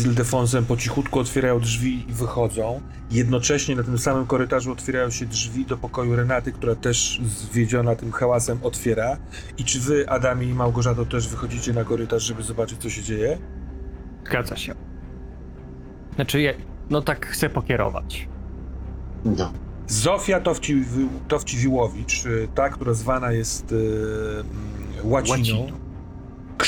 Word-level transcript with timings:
z 0.00 0.06
Ildefonsem 0.06 0.64
po 0.64 0.76
cichutku 0.76 1.18
otwierają 1.18 1.60
drzwi 1.60 2.04
i 2.08 2.12
wychodzą. 2.12 2.80
Jednocześnie 3.10 3.76
na 3.76 3.82
tym 3.82 3.98
samym 3.98 4.26
korytarzu 4.26 4.72
otwierają 4.72 5.10
się 5.10 5.26
drzwi 5.26 5.66
do 5.66 5.76
pokoju 5.76 6.16
Renaty, 6.16 6.52
która 6.52 6.74
też 6.74 7.20
zwiedziona 7.24 7.96
tym 7.96 8.12
hałasem 8.12 8.58
otwiera. 8.62 9.16
I 9.58 9.64
czy 9.64 9.80
wy, 9.80 10.08
Adamie 10.08 10.46
i 10.46 10.54
Małgorzato, 10.54 11.04
też 11.06 11.28
wychodzicie 11.28 11.72
na 11.72 11.84
korytarz, 11.84 12.22
żeby 12.22 12.42
zobaczyć, 12.42 12.80
co 12.82 12.90
się 12.90 13.02
dzieje? 13.02 13.38
Zgadza 14.26 14.56
się. 14.56 14.74
Znaczy, 16.14 16.40
ja, 16.40 16.52
no 16.90 17.02
tak 17.02 17.26
chcę 17.26 17.50
pokierować. 17.50 18.28
No. 19.24 19.52
Zofia 19.86 20.40
Towci, 20.40 20.84
Towciwiłowicz, 21.28 22.24
ta, 22.54 22.68
która 22.68 22.94
zwana 22.94 23.32
jest 23.32 23.72
y, 23.72 23.76
mm, 23.76 24.46
łaciną, 25.04 25.38
Łaciną. 25.38 25.79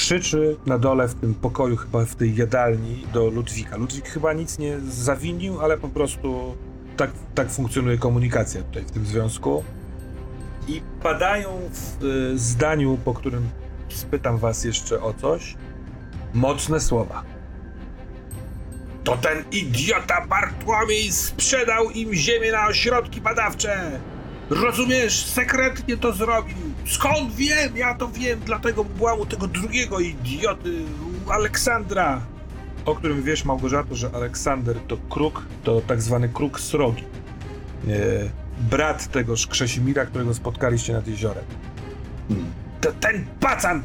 Krzyczy 0.02 0.56
na 0.66 0.78
dole 0.78 1.08
w 1.08 1.14
tym 1.14 1.34
pokoju, 1.34 1.76
chyba 1.76 2.04
w 2.04 2.14
tej 2.14 2.36
jadalni 2.36 3.06
do 3.12 3.30
Ludwika. 3.30 3.76
Ludwik 3.76 4.08
chyba 4.08 4.32
nic 4.32 4.58
nie 4.58 4.80
zawinił, 4.80 5.60
ale 5.60 5.78
po 5.78 5.88
prostu 5.88 6.56
tak, 6.96 7.10
tak 7.34 7.50
funkcjonuje 7.50 7.98
komunikacja 7.98 8.62
tutaj 8.62 8.82
w 8.82 8.90
tym 8.90 9.06
związku. 9.06 9.64
I 10.68 10.82
padają 11.02 11.48
w 11.72 12.04
y, 12.04 12.38
zdaniu, 12.38 12.98
po 13.04 13.14
którym 13.14 13.48
spytam 13.88 14.38
was 14.38 14.64
jeszcze 14.64 15.02
o 15.02 15.14
coś, 15.14 15.56
mocne 16.34 16.80
słowa. 16.80 17.22
To 19.04 19.16
ten 19.16 19.44
idiota 19.52 20.26
Bartłomiej 20.26 21.12
sprzedał 21.12 21.90
im 21.90 22.14
ziemię 22.14 22.52
na 22.52 22.66
ośrodki 22.66 23.20
badawcze! 23.20 24.00
Rozumiesz, 24.50 25.26
sekretnie 25.26 25.96
to 25.96 26.12
zrobił. 26.12 26.71
Skąd 26.86 27.34
wiem? 27.34 27.76
Ja 27.76 27.94
to 27.94 28.08
wiem, 28.08 28.40
dlatego 28.46 28.84
byłam 28.84 29.20
u 29.20 29.26
tego 29.26 29.46
drugiego 29.46 30.00
idioty, 30.00 30.82
Aleksandra. 31.28 32.20
O 32.84 32.94
którym 32.94 33.22
wiesz, 33.22 33.44
Małgorzato, 33.44 33.94
że 33.94 34.10
Aleksander 34.14 34.76
to 34.88 34.96
kruk, 34.96 35.42
to 35.64 35.80
tak 35.80 36.02
zwany 36.02 36.28
kruk 36.28 36.60
srogi. 36.60 37.04
E, 37.88 38.30
brat 38.70 39.06
tegoż 39.10 39.46
Krzesimira, 39.46 40.06
którego 40.06 40.34
spotkaliście 40.34 40.92
nad 40.92 41.08
jeziorem. 41.08 41.44
Hmm. 42.28 42.46
To 42.80 42.92
ten 42.92 43.26
pacan! 43.40 43.82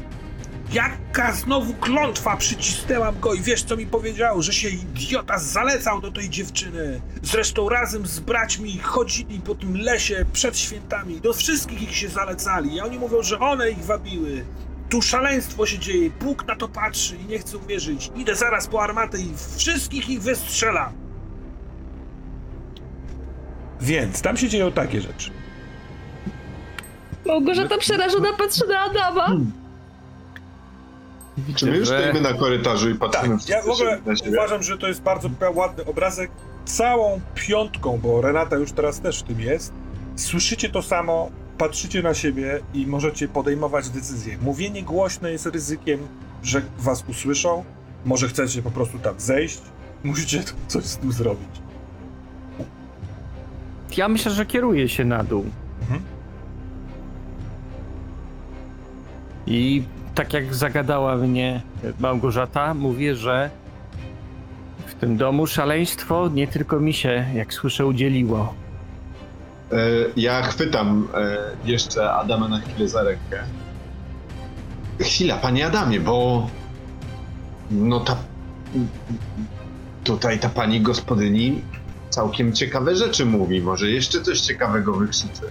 Jaka 0.72 1.32
znowu 1.32 1.74
klątwa 1.74 2.36
przycisnęłam 2.36 3.20
go 3.20 3.34
i 3.34 3.40
wiesz 3.40 3.62
co 3.62 3.76
mi 3.76 3.86
powiedział? 3.86 4.42
Że 4.42 4.52
się 4.52 4.68
idiota 4.68 5.38
zalecał 5.38 6.00
do 6.00 6.12
tej 6.12 6.30
dziewczyny. 6.30 7.00
Zresztą 7.22 7.68
razem 7.68 8.06
z 8.06 8.20
braćmi 8.20 8.78
chodzili 8.78 9.40
po 9.40 9.54
tym 9.54 9.76
lesie 9.76 10.24
przed 10.32 10.58
świętami. 10.58 11.20
Do 11.20 11.32
wszystkich 11.32 11.82
ich 11.82 11.96
się 11.96 12.08
zalecali. 12.08 12.80
A 12.80 12.84
oni 12.84 12.98
mówią, 12.98 13.22
że 13.22 13.38
one 13.38 13.70
ich 13.70 13.84
wabiły. 13.84 14.44
Tu 14.88 15.02
szaleństwo 15.02 15.66
się 15.66 15.78
dzieje, 15.78 16.10
Bóg 16.10 16.46
na 16.46 16.56
to 16.56 16.68
patrzy 16.68 17.16
i 17.16 17.24
nie 17.24 17.38
chce 17.38 17.56
uwierzyć. 17.58 18.10
Idę 18.16 18.34
zaraz 18.34 18.66
po 18.66 18.82
armatę 18.82 19.18
i 19.20 19.32
wszystkich 19.56 20.08
ich 20.10 20.22
wystrzela. 20.22 20.92
Więc 23.80 24.22
tam 24.22 24.36
się 24.36 24.48
dzieją 24.48 24.72
takie 24.72 25.00
rzeczy. 25.00 25.30
Małgorzata 27.26 27.78
przerażona 27.78 28.32
patrzy 28.32 28.66
na 28.68 28.80
Adama. 28.80 29.36
Czy 31.56 31.66
my 31.66 31.76
już 31.76 31.88
że- 31.88 31.98
stoimy 32.10 32.20
na 32.20 32.38
korytarzu 32.38 32.90
i 32.90 32.94
patrzymy 32.94 33.38
Tak, 33.38 33.48
ja 33.48 33.62
w 33.62 33.68
ogóle 33.68 34.00
uważam, 34.28 34.62
że 34.62 34.78
to 34.78 34.88
jest 34.88 35.02
bardzo 35.02 35.30
ładny 35.54 35.84
obrazek. 35.84 36.30
Całą 36.64 37.20
piątką, 37.34 37.98
bo 38.02 38.20
Renata 38.20 38.56
już 38.56 38.72
teraz 38.72 39.00
też 39.00 39.20
w 39.20 39.22
tym 39.22 39.40
jest. 39.40 39.72
Słyszycie 40.16 40.68
to 40.68 40.82
samo, 40.82 41.30
patrzycie 41.58 42.02
na 42.02 42.14
siebie 42.14 42.60
i 42.74 42.86
możecie 42.86 43.28
podejmować 43.28 43.88
decyzje. 43.90 44.38
Mówienie 44.42 44.82
głośno 44.82 45.28
jest 45.28 45.46
ryzykiem, 45.46 46.00
że 46.42 46.62
was 46.78 47.04
usłyszą. 47.08 47.64
Może 48.04 48.28
chcecie 48.28 48.62
po 48.62 48.70
prostu 48.70 48.98
tam 48.98 49.14
zejść. 49.18 49.58
Musicie 50.04 50.42
coś 50.66 50.84
z 50.84 50.96
tym 50.96 51.12
zrobić. 51.12 51.48
Ja 53.96 54.08
myślę, 54.08 54.32
że 54.32 54.46
kieruję 54.46 54.88
się 54.88 55.04
na 55.04 55.24
dół. 55.24 55.44
Mhm. 55.80 56.00
I 59.46 59.82
tak 60.18 60.32
jak 60.32 60.54
zagadała 60.54 61.16
mnie 61.16 61.62
Małgorzata, 62.00 62.74
mówię, 62.74 63.16
że 63.16 63.50
w 64.86 64.94
tym 64.94 65.16
domu 65.16 65.46
szaleństwo 65.46 66.28
nie 66.34 66.48
tylko 66.48 66.80
mi 66.80 66.92
się, 66.92 67.26
jak 67.34 67.54
słyszę, 67.54 67.86
udzieliło. 67.86 68.54
E, 69.72 69.76
ja 70.16 70.42
chwytam 70.42 71.08
e, 71.14 71.36
jeszcze 71.64 72.12
Adama 72.12 72.48
na 72.48 72.60
chwilę 72.60 72.88
za 72.88 73.02
rękę. 73.02 73.42
Chwila, 75.00 75.36
panie 75.36 75.66
Adamie, 75.66 76.00
bo 76.00 76.46
no 77.70 78.00
ta 78.00 78.16
tutaj 80.04 80.38
ta 80.38 80.48
pani 80.48 80.80
gospodyni 80.80 81.62
całkiem 82.10 82.52
ciekawe 82.52 82.96
rzeczy 82.96 83.26
mówi. 83.26 83.60
Może 83.60 83.90
jeszcze 83.90 84.22
coś 84.22 84.40
ciekawego 84.40 84.92
wykrzyczy. 84.92 85.42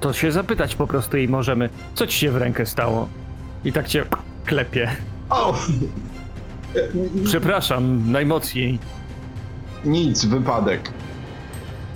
To 0.00 0.12
się 0.12 0.32
zapytać 0.32 0.74
po 0.74 0.86
prostu 0.86 1.16
jej 1.16 1.28
możemy, 1.28 1.68
co 1.94 2.06
ci 2.06 2.18
się 2.18 2.30
w 2.30 2.36
rękę 2.36 2.66
stało? 2.66 3.08
I 3.64 3.72
tak 3.72 3.86
cię 3.88 4.04
klepie. 4.44 4.90
O! 5.30 5.58
Przepraszam, 7.24 8.12
najmocniej. 8.12 8.78
Nic, 9.84 10.24
wypadek. 10.24 10.90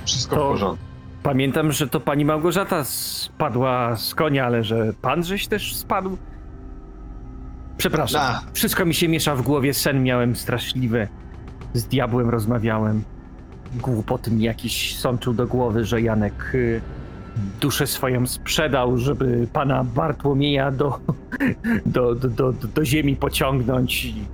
Wszystko 0.04 0.36
To- 0.36 0.48
w 0.48 0.52
porządku. 0.52 0.84
Pamiętam, 1.22 1.72
że 1.72 1.88
to 1.88 2.00
pani 2.00 2.24
Małgorzata 2.24 2.84
spadła 2.84 3.96
z 3.96 4.14
konia, 4.14 4.46
ale 4.46 4.64
że 4.64 4.92
pan 5.02 5.24
żeś 5.24 5.46
też 5.46 5.76
spadł? 5.76 6.18
Przepraszam, 7.76 8.22
A. 8.22 8.40
wszystko 8.52 8.84
mi 8.84 8.94
się 8.94 9.08
miesza 9.08 9.34
w 9.36 9.42
głowie, 9.42 9.74
sen 9.74 10.02
miałem 10.02 10.36
straszliwy. 10.36 11.08
Z 11.74 11.84
diabłem 11.84 12.30
rozmawiałem. 12.30 13.02
Głupoty 13.74 14.30
mi 14.30 14.42
jakiś 14.44 14.98
sączył 14.98 15.34
do 15.34 15.46
głowy, 15.46 15.84
że 15.84 16.00
Janek 16.02 16.50
y, 16.54 16.80
duszę 17.60 17.86
swoją 17.86 18.26
sprzedał, 18.26 18.98
żeby 18.98 19.48
pana 19.52 19.84
Bartłomieja 19.84 20.70
do, 20.70 20.98
do, 21.86 22.14
do, 22.14 22.28
do, 22.28 22.52
do 22.52 22.84
ziemi 22.84 23.16
pociągnąć. 23.16 24.04
I 24.04 24.24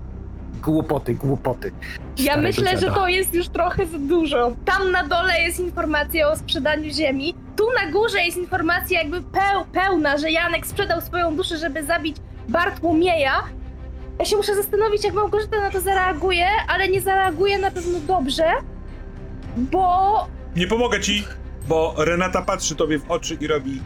Głupoty, 0.62 1.14
głupoty. 1.14 1.72
Ja 2.19 2.36
myślę, 2.36 2.70
że 2.70 2.78
dziada. 2.81 2.94
to 2.94 3.09
jest 3.09 3.34
już 3.34 3.48
trochę 3.48 3.86
za 3.86 3.98
dużo. 3.98 4.53
Tam 4.64 4.91
na 4.91 5.04
dole 5.04 5.41
jest 5.42 5.60
informacja 5.60 6.28
o 6.28 6.36
sprzedaniu 6.36 6.91
ziemi. 6.92 7.34
Tu 7.56 7.64
na 7.84 7.92
górze 7.92 8.19
jest 8.20 8.36
informacja 8.36 8.98
jakby 8.98 9.22
peł, 9.22 9.65
pełna, 9.72 10.19
że 10.19 10.30
Janek 10.30 10.66
sprzedał 10.66 11.00
swoją 11.00 11.36
duszę, 11.36 11.56
żeby 11.59 11.82
zabić 11.84 12.16
Bartłomieja. 12.48 13.33
Ja 14.18 14.24
się 14.24 14.36
muszę 14.36 14.54
zastanowić, 14.56 15.04
jak 15.04 15.15
Małgorzata 15.15 15.60
na 15.60 15.71
to 15.71 15.80
zareaguje, 15.80 16.47
ale 16.68 16.89
nie 16.89 17.00
zareaguje 17.00 17.59
na 17.59 17.71
pewno 17.71 17.98
dobrze, 18.00 18.45
bo 19.56 20.27
Nie 20.56 20.66
pomogę 20.66 21.00
ci, 21.00 21.24
bo 21.68 21.94
Renata 21.98 22.42
patrzy 22.42 22.74
tobie 22.74 22.98
w 22.98 23.10
oczy 23.10 23.34
i 23.41 23.47
robi. 23.47 23.82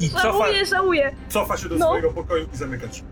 I 0.00 0.10
cofa, 0.10 0.22
żałuję, 0.22 0.66
żałuję. 0.66 1.14
cofa 1.28 1.56
się 1.56 1.68
do 1.68 1.74
No. 1.76 1.86
swojego 1.86 2.10
pokoju 2.12 2.46
i 2.54 2.56
zamyka 2.56 2.86
drzwi. 2.86 3.06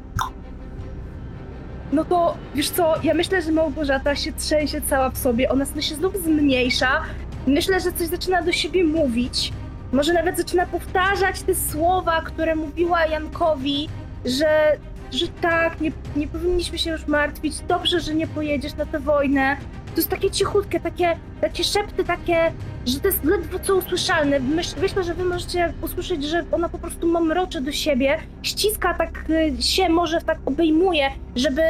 No 1.92 2.04
to 2.04 2.36
wiesz 2.54 2.70
co, 2.70 2.94
ja 3.02 3.14
myślę, 3.14 3.42
że 3.42 3.52
Małgorzata 3.52 4.16
się 4.16 4.32
trzęsie 4.32 4.80
cała 4.80 5.10
w 5.10 5.18
sobie, 5.18 5.48
ona 5.50 5.64
się 5.80 5.94
znów 5.94 6.16
zmniejsza. 6.24 7.02
Myślę, 7.46 7.80
że 7.80 7.92
coś 7.92 8.06
zaczyna 8.08 8.42
do 8.42 8.52
siebie 8.52 8.84
mówić. 8.84 9.52
Może 9.92 10.12
nawet 10.12 10.36
zaczyna 10.36 10.66
powtarzać 10.66 11.42
te 11.42 11.54
słowa, 11.54 12.22
które 12.22 12.54
mówiła 12.54 13.06
Jankowi, 13.06 13.88
że, 14.24 14.76
że 15.10 15.28
tak, 15.28 15.80
nie, 15.80 15.92
nie 16.16 16.28
powinniśmy 16.28 16.78
się 16.78 16.90
już 16.90 17.06
martwić, 17.06 17.58
dobrze, 17.68 18.00
że 18.00 18.14
nie 18.14 18.26
pojedziesz 18.26 18.74
na 18.74 18.86
tę 18.86 19.00
wojnę. 19.00 19.56
To 19.94 19.96
jest 19.96 20.08
takie 20.08 20.30
cichutkie, 20.30 20.80
takie, 20.80 21.16
takie 21.40 21.64
szepty, 21.64 22.04
takie, 22.04 22.52
że 22.86 23.00
to 23.00 23.06
jest 23.08 23.24
ledwo 23.24 23.58
co 23.58 23.76
usłyszalne. 23.76 24.40
Myśl, 24.40 24.74
myślę, 24.80 25.04
że 25.04 25.14
wy 25.14 25.24
możecie 25.24 25.72
usłyszeć, 25.82 26.24
że 26.24 26.44
ona 26.52 26.68
po 26.68 26.78
prostu 26.78 27.06
mamrocze 27.06 27.60
do 27.60 27.72
siebie, 27.72 28.18
ściska 28.42 28.94
tak 28.94 29.24
y, 29.58 29.62
się, 29.62 29.88
może 29.88 30.20
tak 30.20 30.38
obejmuje, 30.46 31.10
żeby 31.36 31.62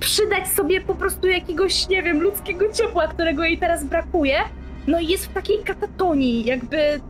przydać 0.00 0.48
sobie 0.48 0.80
po 0.80 0.94
prostu 0.94 1.26
jakiegoś, 1.28 1.88
nie 1.88 2.02
wiem, 2.02 2.20
ludzkiego 2.20 2.72
ciepła, 2.72 3.08
którego 3.08 3.44
jej 3.44 3.58
teraz 3.58 3.84
brakuje. 3.84 4.38
No 4.86 5.00
i 5.00 5.06
jest 5.06 5.26
w 5.26 5.32
takiej 5.32 5.58
katatonii, 5.64 6.44
jakby. 6.44 7.00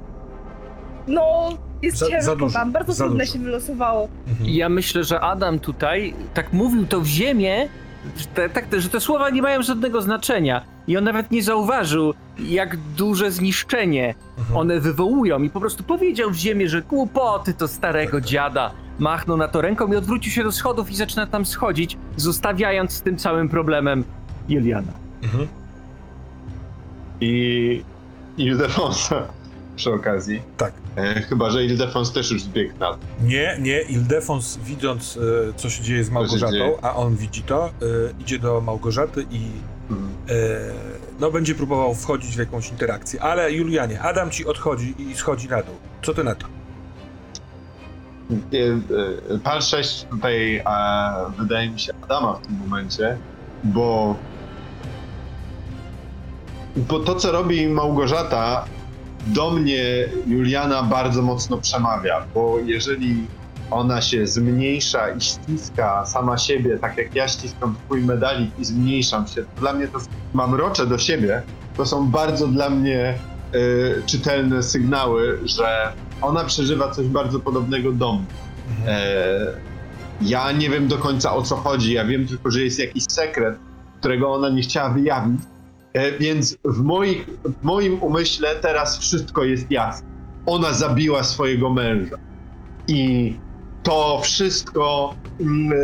No, 1.08 1.48
jest 1.82 1.96
Za- 1.98 2.06
ciężko 2.08 2.36
dużo, 2.36 2.58
tam, 2.58 2.72
bardzo 2.72 2.94
trudne 2.94 3.18
dużo. 3.24 3.32
się 3.32 3.38
wylosowało. 3.38 4.08
Ja 4.44 4.68
myślę, 4.68 5.04
że 5.04 5.20
Adam 5.20 5.58
tutaj 5.58 6.14
tak 6.34 6.52
mówił 6.52 6.86
to 6.86 7.00
w 7.00 7.06
ziemię, 7.06 7.68
te, 8.34 8.48
tak, 8.48 8.66
że 8.78 8.88
te 8.88 9.00
słowa 9.00 9.30
nie 9.30 9.42
mają 9.42 9.62
żadnego 9.62 10.02
znaczenia. 10.02 10.62
I 10.86 10.96
on 10.96 11.04
nawet 11.04 11.30
nie 11.30 11.42
zauważył, 11.42 12.14
jak 12.38 12.76
duże 12.76 13.30
zniszczenie 13.30 14.14
Mhm. 14.38 14.56
one 14.56 14.80
wywołują. 14.80 15.42
I 15.42 15.50
po 15.50 15.60
prostu 15.60 15.84
powiedział 15.84 16.30
w 16.30 16.34
ziemię, 16.34 16.68
że 16.68 16.82
głupoty 16.82 17.54
to 17.54 17.68
starego 17.68 18.20
dziada. 18.20 18.70
Machnął 18.98 19.36
na 19.36 19.48
to 19.48 19.60
ręką 19.60 19.92
i 19.92 19.96
odwrócił 19.96 20.32
się 20.32 20.44
do 20.44 20.52
schodów 20.52 20.90
i 20.90 20.96
zaczyna 20.96 21.26
tam 21.26 21.46
schodzić, 21.46 21.96
zostawiając 22.16 22.92
z 22.92 23.02
tym 23.02 23.16
całym 23.16 23.48
problemem 23.48 24.04
Juliana. 24.48 24.92
Mhm. 25.22 25.48
I 27.20 27.82
Ildefonsa 28.36 29.22
przy 29.76 29.92
okazji. 29.92 30.42
Tak. 30.56 30.72
E, 30.96 31.22
chyba, 31.22 31.50
że 31.50 31.64
Ildefons 31.64 32.12
też 32.12 32.30
już 32.30 32.42
zbiegł 32.42 32.78
na. 32.78 32.98
Nie, 33.22 33.56
nie, 33.60 33.80
Ildefons 33.80 34.56
widząc, 34.56 35.16
e, 35.16 35.52
co 35.56 35.70
się 35.70 35.82
dzieje 35.82 36.04
z 36.04 36.10
Małgorzatą, 36.10 36.78
a 36.82 36.94
on 36.94 37.16
widzi 37.16 37.42
to, 37.42 37.66
e, 37.66 37.70
idzie 38.20 38.38
do 38.38 38.60
Małgorzaty 38.60 39.26
i 39.30 39.40
e, 39.40 40.36
no, 41.20 41.30
będzie 41.30 41.54
próbował 41.54 41.94
wchodzić 41.94 42.36
w 42.36 42.38
jakąś 42.38 42.70
interakcję. 42.70 43.22
Ale 43.22 43.52
Julianie, 43.52 44.00
Adam 44.00 44.30
ci 44.30 44.46
odchodzi 44.46 44.94
i 44.98 45.14
schodzi 45.14 45.48
na 45.48 45.62
dół. 45.62 45.74
Co 46.02 46.14
ty 46.14 46.24
na 46.24 46.34
to? 46.34 46.46
Pal 49.44 49.62
6 49.62 50.04
tutaj 50.10 50.62
wydaje 51.38 51.70
mi 51.70 51.80
się 51.80 51.92
Adama 52.02 52.32
w 52.32 52.46
tym 52.46 52.56
momencie, 52.56 53.18
bo 53.64 54.16
bo 56.76 57.00
to, 57.00 57.14
co 57.14 57.32
robi 57.32 57.68
Małgorzata, 57.68 58.64
do 59.26 59.50
mnie 59.50 60.08
Juliana 60.26 60.82
bardzo 60.82 61.22
mocno 61.22 61.58
przemawia, 61.58 62.26
bo 62.34 62.58
jeżeli 62.64 63.26
ona 63.70 64.02
się 64.02 64.26
zmniejsza 64.26 65.08
i 65.08 65.20
ściska 65.20 66.06
sama 66.06 66.38
siebie, 66.38 66.78
tak 66.78 66.98
jak 66.98 67.14
ja 67.14 67.28
ściskam 67.28 67.76
twój 67.84 68.02
medalik 68.02 68.58
i 68.58 68.64
zmniejszam 68.64 69.26
się, 69.26 69.42
to 69.42 69.60
dla 69.60 69.72
mnie 69.72 69.88
to 69.88 69.98
mamrocze 70.34 70.86
do 70.86 70.98
siebie, 70.98 71.42
to 71.76 71.86
są 71.86 72.10
bardzo 72.10 72.46
dla 72.46 72.70
mnie 72.70 73.00
e, 73.08 73.16
czytelne 74.06 74.62
sygnały, 74.62 75.38
że 75.44 75.92
ona 76.22 76.44
przeżywa 76.44 76.90
coś 76.90 77.06
bardzo 77.06 77.40
podobnego 77.40 77.92
do 77.92 78.12
mnie. 78.12 78.26
E, 78.86 79.46
ja 80.20 80.52
nie 80.52 80.70
wiem 80.70 80.88
do 80.88 80.98
końca 80.98 81.34
o 81.34 81.42
co 81.42 81.56
chodzi, 81.56 81.92
ja 81.92 82.04
wiem 82.04 82.26
tylko, 82.26 82.50
że 82.50 82.60
jest 82.60 82.78
jakiś 82.78 83.04
sekret, 83.10 83.58
którego 84.00 84.32
ona 84.32 84.48
nie 84.48 84.62
chciała 84.62 84.90
wyjawić, 84.90 85.40
więc 86.20 86.56
w, 86.64 86.82
moich, 86.82 87.26
w 87.44 87.64
moim 87.64 88.02
umyśle 88.02 88.56
teraz 88.56 88.98
wszystko 88.98 89.44
jest 89.44 89.70
jasne. 89.70 90.08
Ona 90.46 90.72
zabiła 90.72 91.24
swojego 91.24 91.70
męża 91.70 92.16
i 92.88 93.34
to 93.82 94.20
wszystko, 94.22 95.14
mm, 95.40 95.72
e, 95.72 95.76
e, 95.76 95.82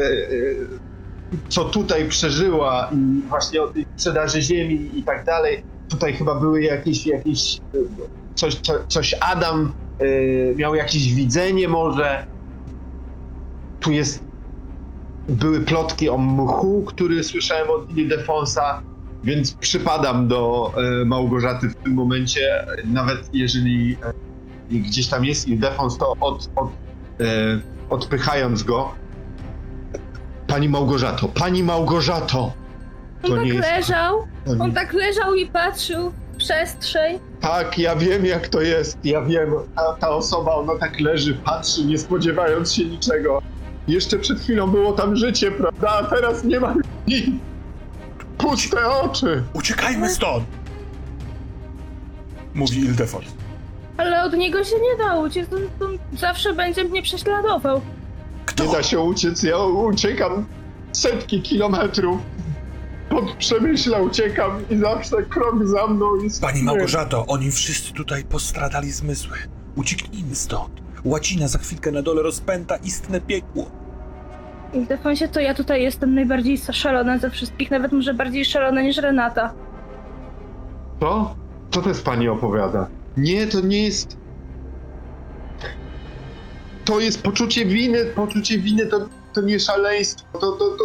co 1.49 1.65
tutaj 1.65 2.09
przeżyła 2.09 2.91
i 2.93 3.29
właśnie 3.29 3.63
o 3.63 3.69
tej 3.69 3.87
sprzedaży 3.97 4.43
ziemi 4.43 4.91
i 4.95 5.03
tak 5.03 5.25
dalej, 5.25 5.63
tutaj 5.89 6.13
chyba 6.13 6.35
były 6.35 6.63
jakieś, 6.63 7.07
jakieś 7.07 7.57
e, 7.57 7.61
coś, 8.35 8.55
co, 8.55 8.73
coś 8.89 9.15
Adam 9.21 9.73
e, 9.99 10.55
miał 10.55 10.75
jakieś 10.75 11.15
widzenie 11.15 11.69
może, 11.69 12.27
tu 13.81 13.93
jest. 13.93 14.25
Były 15.29 15.61
plotki 15.61 16.09
o 16.09 16.19
mchu, 16.19 16.83
który 16.87 17.25
słyszałem 17.25 17.71
od 17.71 17.97
Ildefonsa, 17.97 18.83
więc 19.25 19.53
przypadam 19.55 20.29
do 20.29 20.73
e, 21.03 21.05
Małgorzaty 21.05 21.69
w 21.69 21.75
tym 21.75 21.93
momencie. 21.95 22.67
Nawet 22.85 23.31
jeżeli 23.33 23.97
e, 24.73 24.75
gdzieś 24.79 25.09
tam 25.09 25.25
jest 25.25 25.49
Ildefons, 25.49 25.99
to 25.99 26.17
od, 26.21 26.51
od, 26.57 26.69
e, 27.21 27.25
odpychając 27.91 28.63
go. 28.63 28.91
Pani 30.47 30.69
Małgorzato, 30.69 31.29
pani 31.29 31.63
Małgorzato! 31.63 32.53
On 33.23 33.31
To 33.31 33.37
tak 33.37 33.45
nie 33.45 33.55
jest. 33.55 33.69
leżał, 33.69 34.27
nie, 34.47 34.63
on 34.63 34.73
tak 34.73 34.93
leżał 34.93 35.35
i 35.35 35.47
patrzył 35.47 36.13
w 36.33 36.37
przestrzeń. 36.37 37.19
Tak, 37.41 37.79
ja 37.79 37.97
wiem 37.97 38.27
jak 38.27 38.49
to 38.49 38.61
jest. 38.61 38.99
Ja 39.05 39.23
wiem, 39.23 39.51
ta, 39.77 39.97
ta 40.01 40.09
osoba, 40.11 40.55
ona 40.55 40.73
tak 40.79 41.01
leży, 41.01 41.35
patrzy, 41.35 41.85
nie 41.85 41.99
spodziewając 41.99 42.73
się 42.73 42.85
niczego. 42.85 43.43
Jeszcze 43.89 44.19
przed 44.19 44.41
chwilą 44.41 44.71
było 44.71 44.93
tam 44.93 45.17
życie, 45.17 45.51
prawda? 45.51 45.89
A 45.91 46.03
teraz 46.05 46.45
nie 46.45 46.61
ma 46.61 46.75
nic. 47.09 47.27
Puste 48.43 48.89
oczy. 48.91 49.43
Uciekajmy 49.53 50.11
stąd! 50.11 50.45
Mówi 52.55 52.81
Ildefons. 52.81 53.27
Ale 53.97 54.23
od 54.25 54.33
niego 54.33 54.65
się 54.65 54.77
nie 54.77 55.05
da 55.05 55.17
uciec, 55.17 55.53
on, 55.53 55.87
on 55.89 55.99
zawsze 56.19 56.55
będzie 56.55 56.85
mnie 56.85 57.03
prześladował. 57.03 57.81
Kto? 58.47 58.65
Nie 58.65 58.73
da 58.73 58.83
się 58.83 59.01
uciec, 59.01 59.43
ja 59.43 59.59
uciekam 59.59 60.47
setki 60.93 61.43
kilometrów. 61.43 62.21
Pod 63.11 63.33
Przemyśla 63.33 63.99
uciekam 63.99 64.63
i 64.71 64.77
zawsze 64.77 65.23
krok 65.23 65.67
za 65.67 65.87
mną 65.87 66.17
jest... 66.17 66.41
Pani. 66.41 66.63
Małgorzato, 66.63 67.27
oni 67.27 67.51
wszyscy 67.51 67.93
tutaj 67.93 68.25
postradali 68.25 68.91
zmysły. 68.91 69.37
Ucieknijmy 69.77 70.35
stąd. 70.35 70.83
Łacina 71.05 71.49
za 71.49 71.59
chwilkę 71.59 71.93
na 71.93 72.03
dole 72.03 72.23
rozpęta 72.23 72.77
istne 72.77 73.21
piekło. 73.21 73.71
W 74.73 74.87
defansie 74.87 75.29
to 75.29 75.41
ja 75.41 75.55
tutaj 75.55 75.83
jestem 75.83 76.15
najbardziej 76.15 76.59
szalona 76.59 77.19
ze 77.19 77.31
wszystkich, 77.31 77.71
nawet 77.71 77.93
może 77.93 78.15
bardziej 78.15 78.45
szalona 78.45 78.83
niż 78.83 78.97
Renata. 78.97 79.55
Co? 81.01 81.35
Co 81.71 81.83
też 81.83 82.01
pani 82.01 82.29
opowiada? 82.29 82.87
Nie, 83.17 83.47
to 83.47 83.61
nie 83.61 83.85
jest. 83.85 84.17
To 86.85 87.01
jest 87.01 87.23
poczucie 87.23 87.65
winy. 87.67 88.05
Poczucie 88.05 88.59
winy 88.59 88.87
to, 88.87 89.09
to 89.33 89.41
nie 89.41 89.61
szaleństwo. 89.61 90.39
To, 90.39 90.53
to, 90.53 90.71
to. 90.71 90.85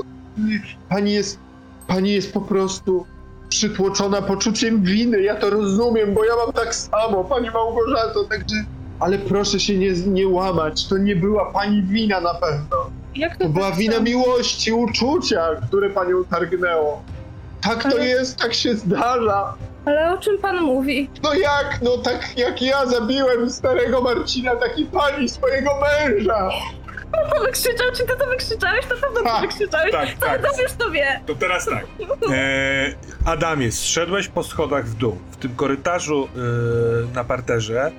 Pani 0.90 1.14
jest. 1.14 1.40
Pani 1.88 2.12
jest 2.12 2.34
po 2.34 2.42
prostu 2.42 3.06
przytłoczona 3.50 4.22
poczuciem 4.22 4.84
winy. 4.84 5.22
Ja 5.22 5.36
to 5.36 5.50
rozumiem, 5.50 6.14
bo 6.14 6.26
ja 6.26 6.36
mam 6.46 6.54
tak 6.54 6.76
samo, 6.76 7.24
pani 7.24 7.52
Małgorzato, 7.52 8.24
także. 8.24 8.56
Ale 9.00 9.18
proszę 9.20 9.60
się 9.60 9.78
nie, 9.78 9.92
nie 9.92 10.28
łamać. 10.28 10.88
To 10.88 10.98
nie 10.98 11.16
była 11.16 11.52
pani 11.52 11.82
wina 11.84 12.22
na 12.22 12.34
pewno. 12.34 12.78
Jak 13.16 13.38
to, 13.38 13.44
To 13.44 13.50
była 13.50 13.70
tak 13.70 13.80
wina 13.80 13.96
są? 13.96 14.02
miłości, 14.04 14.72
uczucia, 14.74 15.48
które 15.68 15.90
panią 15.90 16.24
targnęło. 16.26 17.02
Tak 17.62 17.84
to 17.84 17.90
Ale- 17.90 18.06
jest, 18.08 18.38
tak 18.40 18.54
się 18.54 18.76
zdarza. 18.76 19.54
Ale 19.86 20.14
o 20.14 20.18
czym 20.18 20.38
pan 20.38 20.62
mówi? 20.62 21.10
No 21.24 21.34
jak, 21.34 21.80
no 21.82 21.98
tak 21.98 22.38
jak 22.38 22.62
ja 22.62 22.86
zabiłem 22.86 23.50
starego 23.50 24.02
Marcina, 24.02 24.56
tak 24.56 24.80
i 24.80 24.86
pani 24.86 25.30
swojego 25.30 25.70
męża. 25.82 26.50
To 27.36 27.42
wykrzyczał, 27.42 27.88
czy 27.94 28.04
ty 28.06 28.14
to 28.20 28.28
wykrzyczałeś? 28.28 28.86
To 28.86 28.96
pewno 28.96 29.20
to 29.20 29.24
Tak, 29.24 29.42
wykrzyczałeś. 29.42 29.92
tak, 29.92 30.10
Co 30.20 30.26
tak. 30.26 30.42
ty 30.42 30.48
to 30.48 30.54
wiesz, 30.58 30.72
to 30.78 30.92
wie. 30.92 31.22
To 31.26 31.36
teraz 31.36 31.66
tak. 31.66 31.86
E, 32.34 32.94
Adamie, 33.26 33.72
zszedłeś 33.72 34.28
po 34.28 34.44
schodach 34.44 34.86
w 34.86 34.96
dół. 34.96 35.18
W 35.32 35.38
tym 35.38 35.56
korytarzu 35.56 36.28
e, 37.12 37.16
na 37.16 37.24
parterze 37.24 37.92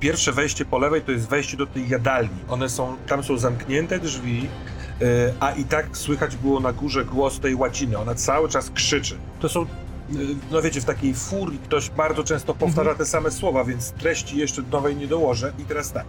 pierwsze 0.00 0.32
wejście 0.32 0.64
po 0.64 0.78
lewej 0.78 1.02
to 1.02 1.12
jest 1.12 1.28
wejście 1.28 1.56
do 1.56 1.66
tej 1.66 1.88
jadalni. 1.88 2.38
One 2.48 2.68
są, 2.68 2.96
tam 3.06 3.24
są 3.24 3.38
zamknięte 3.38 3.98
drzwi, 3.98 4.48
e, 5.02 5.32
a 5.40 5.52
i 5.52 5.64
tak 5.64 5.86
słychać 5.96 6.36
było 6.36 6.60
na 6.60 6.72
górze 6.72 7.04
głos 7.04 7.40
tej 7.40 7.54
łaciny. 7.54 7.98
Ona 7.98 8.14
cały 8.14 8.48
czas 8.48 8.70
krzyczy. 8.70 9.16
To 9.40 9.48
są, 9.48 9.62
e, 9.62 9.66
no 10.50 10.62
wiecie, 10.62 10.80
w 10.80 10.84
takiej 10.84 11.14
furii 11.14 11.58
ktoś 11.58 11.90
bardzo 11.90 12.24
często 12.24 12.54
powtarza 12.54 12.94
te 12.94 13.06
same 13.06 13.30
słowa, 13.30 13.64
więc 13.64 13.90
treści 13.90 14.36
jeszcze 14.36 14.62
nowej 14.72 14.96
nie 14.96 15.06
dołożę. 15.06 15.52
I 15.58 15.64
teraz 15.64 15.92
tak. 15.92 16.04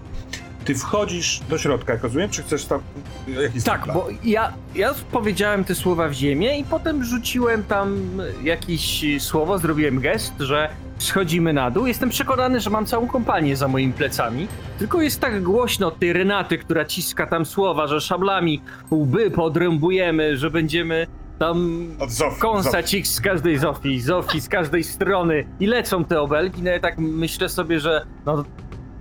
Ty 0.66 0.76
wchodzisz 0.76 1.42
do 1.50 1.58
środka, 1.58 1.94
jak 1.94 2.04
rozumiem, 2.04 2.30
czy 2.30 2.44
chcesz 2.44 2.66
tam... 2.66 2.82
Jaki 3.28 3.56
jest 3.56 3.66
Tak, 3.66 3.88
bo 3.94 4.08
ja, 4.24 4.54
ja 4.76 4.94
powiedziałem 5.12 5.64
te 5.64 5.76
słowa 5.76 6.10
w 6.10 6.14
ziemię 6.14 6.60
i 6.60 6.64
potem 6.64 7.04
rzuciłem 7.04 7.64
tam 7.64 8.00
jakieś 8.44 9.06
słowo, 9.20 9.60
zrobiłem 9.60 10.00
gest, 10.00 10.34
że 10.40 10.70
schodzimy 11.04 11.54
na 11.54 11.72
dół. 11.72 11.86
Jestem 11.86 12.10
przekonany, 12.10 12.60
że 12.60 12.70
mam 12.70 12.86
całą 12.86 13.08
kompanię 13.08 13.56
za 13.56 13.68
moimi 13.68 13.94
plecami. 13.94 14.48
Tylko 14.80 15.02
jest 15.02 15.22
tak 15.22 15.44
głośno 15.44 15.88
od 15.88 16.00
tej 16.00 16.14
Renaty, 16.14 16.58
która 16.58 16.86
ciska 16.86 17.28
tam 17.28 17.46
słowa, 17.46 17.88
że 17.88 18.02
szablami 18.02 18.62
łby 18.92 19.32
podrębujemy, 19.32 20.38
że 20.38 20.50
będziemy 20.50 21.08
tam 21.40 21.88
Od 22.00 22.12
Zofii, 22.12 22.40
kąsać 22.42 22.94
ich 22.94 23.08
z 23.08 23.22
każdej 23.22 23.58
Zofii, 23.58 24.02
Zofii 24.02 24.42
z 24.42 24.50
każdej 24.50 24.84
strony 24.84 25.46
i 25.60 25.68
lecą 25.68 26.06
te 26.06 26.22
obelgi. 26.22 26.62
No 26.62 26.72
ja 26.72 26.80
tak 26.80 26.98
myślę 26.98 27.50
sobie, 27.50 27.80
że 27.80 28.06
no, 28.26 28.44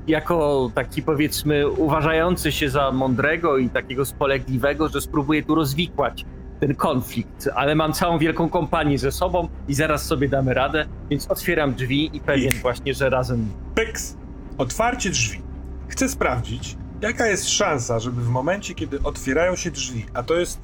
jako 0.07 0.71
taki 0.75 1.03
powiedzmy 1.03 1.69
uważający 1.69 2.53
się 2.53 2.71
za 2.71 2.93
mądrego 2.93 3.59
i 3.59 3.69
takiego 3.69 4.05
spolegliwego, 4.05 4.89
że 4.89 5.01
spróbuję 5.01 5.43
tu 5.43 5.55
rozwikłać 5.55 6.25
ten 6.63 6.75
konflikt, 6.75 7.49
ale 7.55 7.75
mam 7.75 7.93
całą 7.93 8.19
wielką 8.19 8.49
kompanię 8.49 8.99
ze 8.99 9.13
sobą 9.13 9.49
i 9.69 9.75
zaraz 9.75 10.05
sobie 10.05 10.29
damy 10.29 10.55
radę, 10.55 10.87
więc 11.11 11.31
otwieram 11.31 11.75
drzwi 11.75 12.17
i 12.17 12.21
pewien 12.21 12.53
I- 12.53 12.59
właśnie, 12.59 12.95
że 12.95 13.11
razem 13.11 13.49
Pyks! 13.75 14.17
Otwarcie 14.59 15.11
drzwi. 15.11 15.41
Chcę 15.89 16.09
sprawdzić, 16.09 16.77
jaka 17.01 17.27
jest 17.27 17.49
szansa, 17.49 17.99
żeby 17.99 18.23
w 18.23 18.29
momencie, 18.29 18.75
kiedy 18.75 19.03
otwierają 19.03 19.57
się 19.57 19.71
drzwi, 19.71 20.07
a 20.15 20.23
to 20.23 20.35
jest 20.35 20.61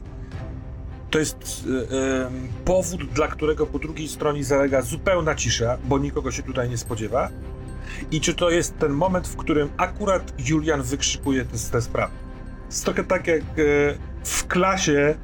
to 1.11 1.19
jest 1.19 1.65
em, 2.27 2.49
powód, 2.65 3.05
dla 3.05 3.29
którego 3.29 3.67
po 3.67 3.79
drugiej 3.79 4.09
stronie 4.09 4.45
zalega 4.45 4.83
zupełna 4.83 5.35
cisza, 5.35 5.79
bo 5.85 5.99
nikogo 5.99 6.31
się 6.31 6.43
tutaj 6.43 6.71
nie 6.71 6.79
spodziewa. 6.79 7.29
I 8.11 8.21
czy 8.21 8.35
to 8.35 8.51
jest 8.51 8.79
ten 8.79 8.93
moment, 8.93 9.29
w 9.29 9.37
którym 9.37 9.69
akurat 9.77 10.33
Julian 10.49 10.83
wykrzykuje 10.83 11.45
te, 11.45 11.59
te 11.73 11.83
sprawy? 11.83 12.13
Jest 12.67 12.85
trochę 12.85 13.05
tak 13.05 13.27
jak 13.27 13.41
e, 13.41 13.45
w 14.25 14.47
klasie 14.47 15.15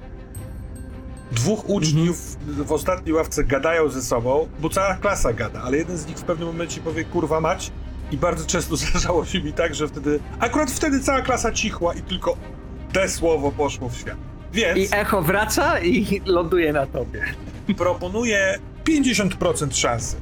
dwóch 1.34 1.68
uczniów 1.68 2.36
w 2.46 2.72
ostatniej 2.72 3.14
ławce 3.14 3.44
gadają 3.44 3.88
ze 3.88 4.02
sobą, 4.02 4.48
bo 4.60 4.68
cała 4.68 4.94
klasa 4.94 5.32
gada, 5.32 5.62
ale 5.62 5.76
jeden 5.76 5.96
z 5.98 6.06
nich 6.06 6.16
w 6.16 6.22
pewnym 6.22 6.48
momencie 6.48 6.80
powie 6.80 7.04
kurwa 7.04 7.40
mać 7.40 7.72
i 8.10 8.16
bardzo 8.16 8.46
często 8.46 8.76
zdarzało 8.86 9.24
się 9.24 9.42
mi 9.42 9.52
tak, 9.52 9.74
że 9.74 9.88
wtedy, 9.88 10.20
akurat 10.40 10.70
wtedy 10.70 11.00
cała 11.00 11.22
klasa 11.22 11.52
cichła 11.52 11.94
i 11.94 12.02
tylko 12.02 12.36
te 12.92 13.08
słowo 13.08 13.52
poszło 13.52 13.88
w 13.88 13.96
świat. 13.96 14.16
Więc 14.52 14.78
i 14.78 14.94
echo 14.94 15.22
wraca 15.22 15.80
i 15.80 16.20
ląduje 16.26 16.72
na 16.72 16.86
tobie. 16.86 17.22
proponuję 17.76 18.58
50% 18.84 19.74
szansy. 19.76 20.16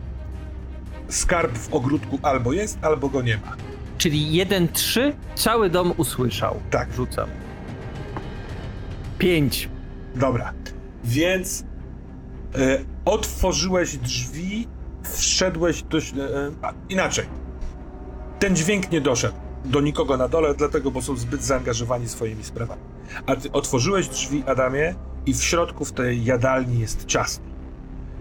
Skarb 1.09 1.59
w 1.59 1.75
ogródku 1.75 2.19
albo 2.23 2.53
jest, 2.53 2.79
albo 2.83 3.09
go 3.09 3.23
nie 3.23 3.37
ma. 3.37 3.57
czyli 3.99 4.45
1-3, 4.47 5.13
cały 5.35 5.71
dom 5.71 5.93
usłyszał. 5.97 6.61
Tak. 6.71 6.93
Rzucam. 6.93 7.29
5. 9.19 9.69
Dobra. 10.15 10.53
Więc 11.05 11.65
e, 12.55 12.79
otworzyłeś 13.05 13.97
drzwi, 13.97 14.69
wszedłeś 15.03 15.83
do... 15.83 15.99
E, 15.99 16.03
inaczej. 16.89 17.27
Ten 18.39 18.57
dźwięk 18.57 18.91
nie 18.91 19.01
doszedł 19.01 19.37
do 19.65 19.81
nikogo 19.81 20.17
na 20.17 20.29
dole, 20.29 20.55
dlatego, 20.55 20.91
bo 20.91 21.03
są 21.03 21.17
zbyt 21.17 21.43
zaangażowani 21.45 22.09
swoimi 22.09 22.45
sprawami. 22.45 22.83
A 23.27 23.37
ty 23.37 23.53
otworzyłeś 23.53 24.09
drzwi, 24.09 24.45
Adamie, 24.47 24.95
i 25.27 25.35
w 25.35 25.43
środku 25.43 25.85
w 25.85 25.93
tej 25.93 26.25
jadalni 26.25 26.81
jest 26.81 27.05
ciasno. 27.05 27.45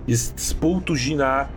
Jest 0.08 0.40
z 0.40 0.54
pół 0.54 0.82
tuzina 0.82 1.42
e, 1.42 1.48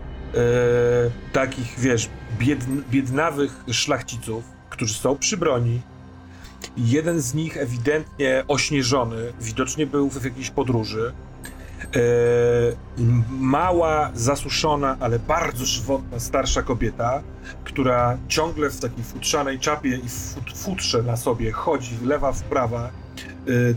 takich, 1.33 1.75
wiesz, 1.78 2.09
biedn, 2.38 2.83
biednawych 2.90 3.64
szlachciców, 3.71 4.45
którzy 4.71 4.95
są 4.95 5.19
przy 5.19 5.37
broni, 5.37 5.81
Jeden 6.76 7.21
z 7.21 7.35
nich 7.35 7.56
ewidentnie 7.56 8.44
ośnieżony, 8.49 9.33
widocznie 9.40 9.87
był 9.87 10.11
w 10.11 10.25
jakiejś 10.25 10.50
podróży. 10.50 11.12
E, 11.85 11.99
mała, 13.30 14.11
zasuszona, 14.14 14.97
ale 15.00 15.18
bardzo 15.18 15.64
żywotna 15.64 16.21
starsza 16.21 16.62
kobieta, 16.62 17.23
która 17.64 18.18
ciągle 18.28 18.71
w 18.71 18.80
takiej 18.80 19.04
futrzanej 19.04 19.59
czapie 19.59 19.97
i 19.97 20.09
fut, 20.09 20.59
futrze 20.59 21.02
na 21.02 21.16
sobie 21.16 21.52
chodzi 21.52 21.99
lewa 22.04 22.33
w 22.33 22.42
prawa, 22.42 22.88
e, 22.88 22.90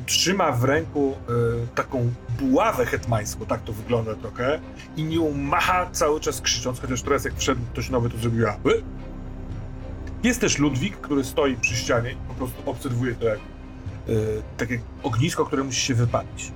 trzyma 0.05 0.51
w 0.51 0.63
ręku 0.63 1.15
e, 1.29 1.31
taką 1.75 2.11
buławę 2.39 2.85
hetmańską, 2.85 3.45
tak 3.45 3.61
to 3.63 3.73
wygląda 3.73 4.15
trochę, 4.15 4.59
i 4.97 5.03
nią 5.03 5.31
macha 5.31 5.89
cały 5.91 6.19
czas 6.19 6.41
krzycząc, 6.41 6.79
chociaż 6.79 7.01
teraz 7.01 7.25
jak 7.25 7.35
wszedł 7.37 7.61
ktoś 7.73 7.89
nowy, 7.89 8.09
to 8.09 8.17
zrobiła! 8.17 8.57
Jest 10.23 10.41
też 10.41 10.57
Ludwik, 10.57 10.97
który 10.97 11.23
stoi 11.23 11.55
przy 11.55 11.75
ścianie 11.75 12.11
i 12.11 12.15
po 12.27 12.33
prostu 12.33 12.61
obserwuje 12.65 13.15
to 13.15 13.25
jak, 13.25 13.39
yy, 14.07 14.41
tak 14.57 14.69
jak 14.69 14.79
ognisko, 15.03 15.45
które 15.45 15.63
musi 15.63 15.81
się 15.81 15.93
wypalić. 15.93 16.51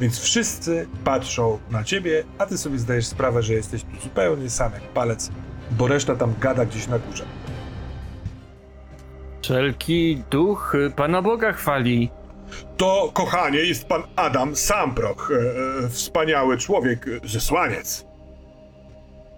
Więc 0.00 0.18
wszyscy 0.18 0.88
patrzą 1.04 1.58
na 1.70 1.84
ciebie, 1.84 2.24
a 2.38 2.46
ty 2.46 2.58
sobie 2.58 2.78
zdajesz 2.78 3.06
sprawę, 3.06 3.42
że 3.42 3.54
jesteś 3.54 3.82
tu 3.82 4.00
zupełnie 4.02 4.50
sam 4.50 4.72
jak 4.72 4.82
palec, 4.82 5.30
bo 5.70 5.88
reszta 5.88 6.16
tam 6.16 6.34
gada 6.40 6.64
gdzieś 6.64 6.86
na 6.86 6.98
górze. 6.98 7.24
Wszelki 9.42 10.22
duch 10.30 10.76
Pana 10.96 11.22
Boga 11.22 11.52
chwali. 11.52 12.10
To, 12.76 13.10
kochanie, 13.14 13.58
jest 13.58 13.84
pan 13.84 14.02
Adam 14.16 14.56
Samproch, 14.56 15.30
e, 15.30 15.84
e, 15.84 15.88
wspaniały 15.88 16.58
człowiek, 16.58 17.06
e, 17.08 17.28
zesłaniec. 17.28 18.06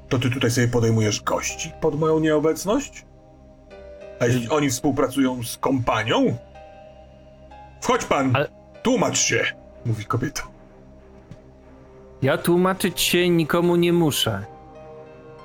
To 0.09 0.19
ty 0.19 0.30
tutaj 0.30 0.50
sobie 0.50 0.69
podejmujesz 0.69 1.23
gości 1.23 1.73
pod 1.80 1.99
moją 2.00 2.21
nieobecność? 2.21 3.04
A 4.21 4.27
jeśli 4.27 4.49
oni 4.49 4.71
współpracują 4.71 5.43
z 5.43 5.57
kompanią? 5.57 6.37
Wchodź 7.81 8.05
pan, 8.05 8.37
Ale- 8.37 8.49
tłumacz 8.83 9.19
się, 9.19 9.45
mówi 9.87 10.05
kobieta. 10.05 10.43
Ja 12.23 12.39
tłumaczyć 12.39 13.00
się 13.00 13.29
nikomu 13.29 13.77
nie 13.77 13.93
muszę. 13.93 14.45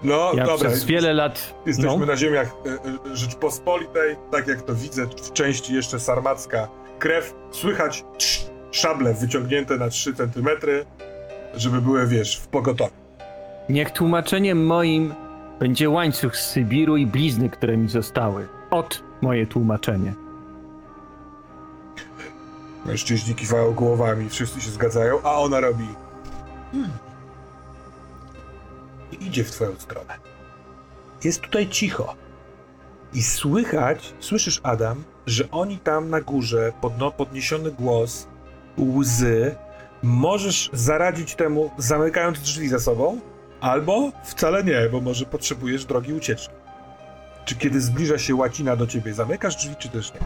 No, 0.04 0.32
Ja 0.36 0.46
dobra, 0.46 0.70
przez 0.70 0.84
wiele 0.84 1.14
lat... 1.14 1.54
jesteśmy 1.66 1.98
no, 1.98 2.06
na 2.06 2.18
ziemiach 2.18 2.48
e, 2.66 3.12
e, 3.12 3.16
Rzeczpospolitej, 3.16 4.16
tak 4.32 4.48
jak 4.48 4.62
to 4.62 4.76
widzę, 4.76 5.06
w 5.06 5.34
części 5.34 5.74
jeszcze 5.74 6.00
sarmacka 6.00 6.68
krew. 7.00 7.34
Słychać 7.52 8.04
trz, 8.18 8.46
szable 8.72 9.14
wyciągnięte 9.14 9.78
na 9.78 9.90
3 9.90 10.14
centymetry, 10.14 10.86
żeby 11.56 11.82
były, 11.82 12.08
wiesz, 12.08 12.38
w 12.38 12.48
pogotowiu. 12.48 12.92
Niech 13.70 13.92
tłumaczeniem 13.92 14.66
moim 14.66 15.14
będzie 15.60 15.90
łańcuch 15.90 16.38
z 16.38 16.50
Sybiru 16.50 16.98
i 16.98 17.06
blizny, 17.06 17.50
które 17.50 17.78
mi 17.78 17.90
zostały. 17.90 18.48
Ot 18.76 19.04
moje 19.22 19.48
tłumaczenie. 19.48 20.14
Mężczyźni 22.86 23.36
kiwają 23.36 23.74
głowami, 23.74 24.30
wszyscy 24.30 24.62
się 24.62 24.72
zgadzają, 24.72 25.22
a 25.24 25.36
ona 25.36 25.60
robi. 25.60 25.88
Hmm. 26.72 26.92
I 29.12 29.28
idzie 29.28 29.44
w 29.44 29.52
twoją 29.52 29.76
stronę. 29.80 30.14
Jest 31.24 31.42
tutaj 31.42 31.70
cicho. 31.70 32.16
I 33.14 33.24
słychać, 33.24 34.14
słyszysz 34.20 34.60
Adam, 34.64 35.04
że 35.26 35.52
oni 35.52 35.78
tam 35.78 36.10
na 36.10 36.22
górze, 36.22 36.74
podno, 36.82 37.12
podniesiony 37.12 37.72
głos, 37.72 38.28
łzy, 38.78 39.56
możesz 40.04 40.70
zaradzić 40.74 41.36
temu, 41.36 41.72
zamykając 41.78 42.40
drzwi 42.40 42.68
za 42.68 42.80
sobą, 42.80 43.20
albo 43.62 44.12
wcale 44.24 44.64
nie, 44.64 44.90
bo 44.92 45.02
może 45.02 45.26
potrzebujesz 45.26 45.86
drogi 45.86 46.14
ucieczki. 46.14 46.65
Czy 47.46 47.56
kiedy 47.56 47.82
zbliża 47.82 48.18
się 48.18 48.36
łacina 48.36 48.76
do 48.76 48.88
ciebie, 48.88 49.14
zamykasz 49.14 49.56
drzwi, 49.56 49.76
czy 49.80 49.90
też 49.90 50.14
nie? 50.14 50.20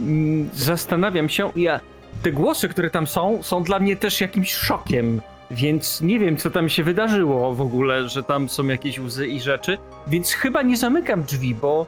Mm, 0.00 0.50
Zastanawiam 0.54 1.28
się, 1.28 1.50
ja... 1.56 1.80
Te 2.22 2.32
głosy, 2.32 2.68
które 2.68 2.90
tam 2.90 3.06
są, 3.06 3.42
są 3.42 3.62
dla 3.62 3.78
mnie 3.78 3.96
też 3.96 4.20
jakimś 4.20 4.54
szokiem, 4.54 5.20
więc 5.50 6.00
nie 6.00 6.18
wiem, 6.18 6.36
co 6.36 6.50
tam 6.50 6.68
się 6.68 6.84
wydarzyło 6.84 7.54
w 7.54 7.60
ogóle, 7.60 8.08
że 8.08 8.22
tam 8.22 8.48
są 8.48 8.66
jakieś 8.66 8.98
łzy 8.98 9.26
i 9.26 9.40
rzeczy, 9.40 9.78
więc 10.06 10.32
chyba 10.32 10.62
nie 10.62 10.76
zamykam 10.76 11.22
drzwi, 11.22 11.54
bo 11.54 11.86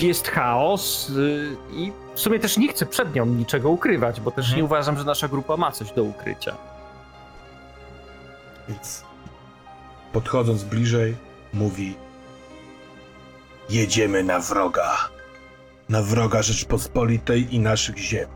jest 0.00 0.28
chaos 0.28 1.10
y, 1.10 1.56
i 1.72 1.92
w 2.14 2.20
sumie 2.20 2.38
też 2.38 2.56
nie 2.58 2.68
chcę 2.68 2.86
przed 2.86 3.14
nią 3.14 3.26
niczego 3.26 3.70
ukrywać, 3.70 4.20
bo 4.20 4.30
też 4.30 4.44
Mhm. 4.44 4.56
nie 4.58 4.64
uważam, 4.64 4.98
że 4.98 5.04
nasza 5.04 5.28
grupa 5.28 5.56
ma 5.56 5.72
coś 5.72 5.92
do 5.92 6.02
ukrycia. 6.02 6.56
Więc 8.68 9.04
podchodząc 10.12 10.64
bliżej, 10.64 11.16
mówi: 11.52 11.94
Jedziemy 13.70 14.22
na 14.22 14.40
wroga. 14.40 14.92
Na 15.88 16.02
wroga 16.02 16.42
Rzeczpospolitej 16.42 17.54
i 17.54 17.58
naszych 17.58 17.98
ziem. 17.98 18.28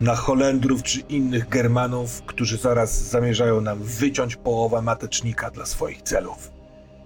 Na 0.00 0.16
Holendrów 0.16 0.82
czy 0.82 1.00
innych 1.00 1.48
Germanów, 1.48 2.22
którzy 2.22 2.56
zaraz 2.56 3.02
zamierzają 3.02 3.60
nam 3.60 3.82
wyciąć 3.82 4.36
połowę 4.36 4.82
matecznika 4.82 5.50
dla 5.50 5.66
swoich 5.66 6.02
celów. 6.02 6.50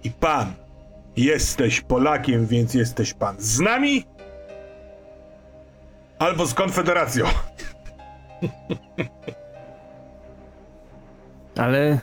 I 0.03 0.11
pan, 0.11 0.53
jesteś 1.17 1.81
Polakiem, 1.81 2.47
więc 2.47 2.73
jesteś 2.73 3.13
pan 3.13 3.35
z 3.39 3.59
nami? 3.59 4.05
Albo 6.19 6.45
z 6.45 6.53
Konfederacją. 6.53 7.25
Ale 11.57 11.99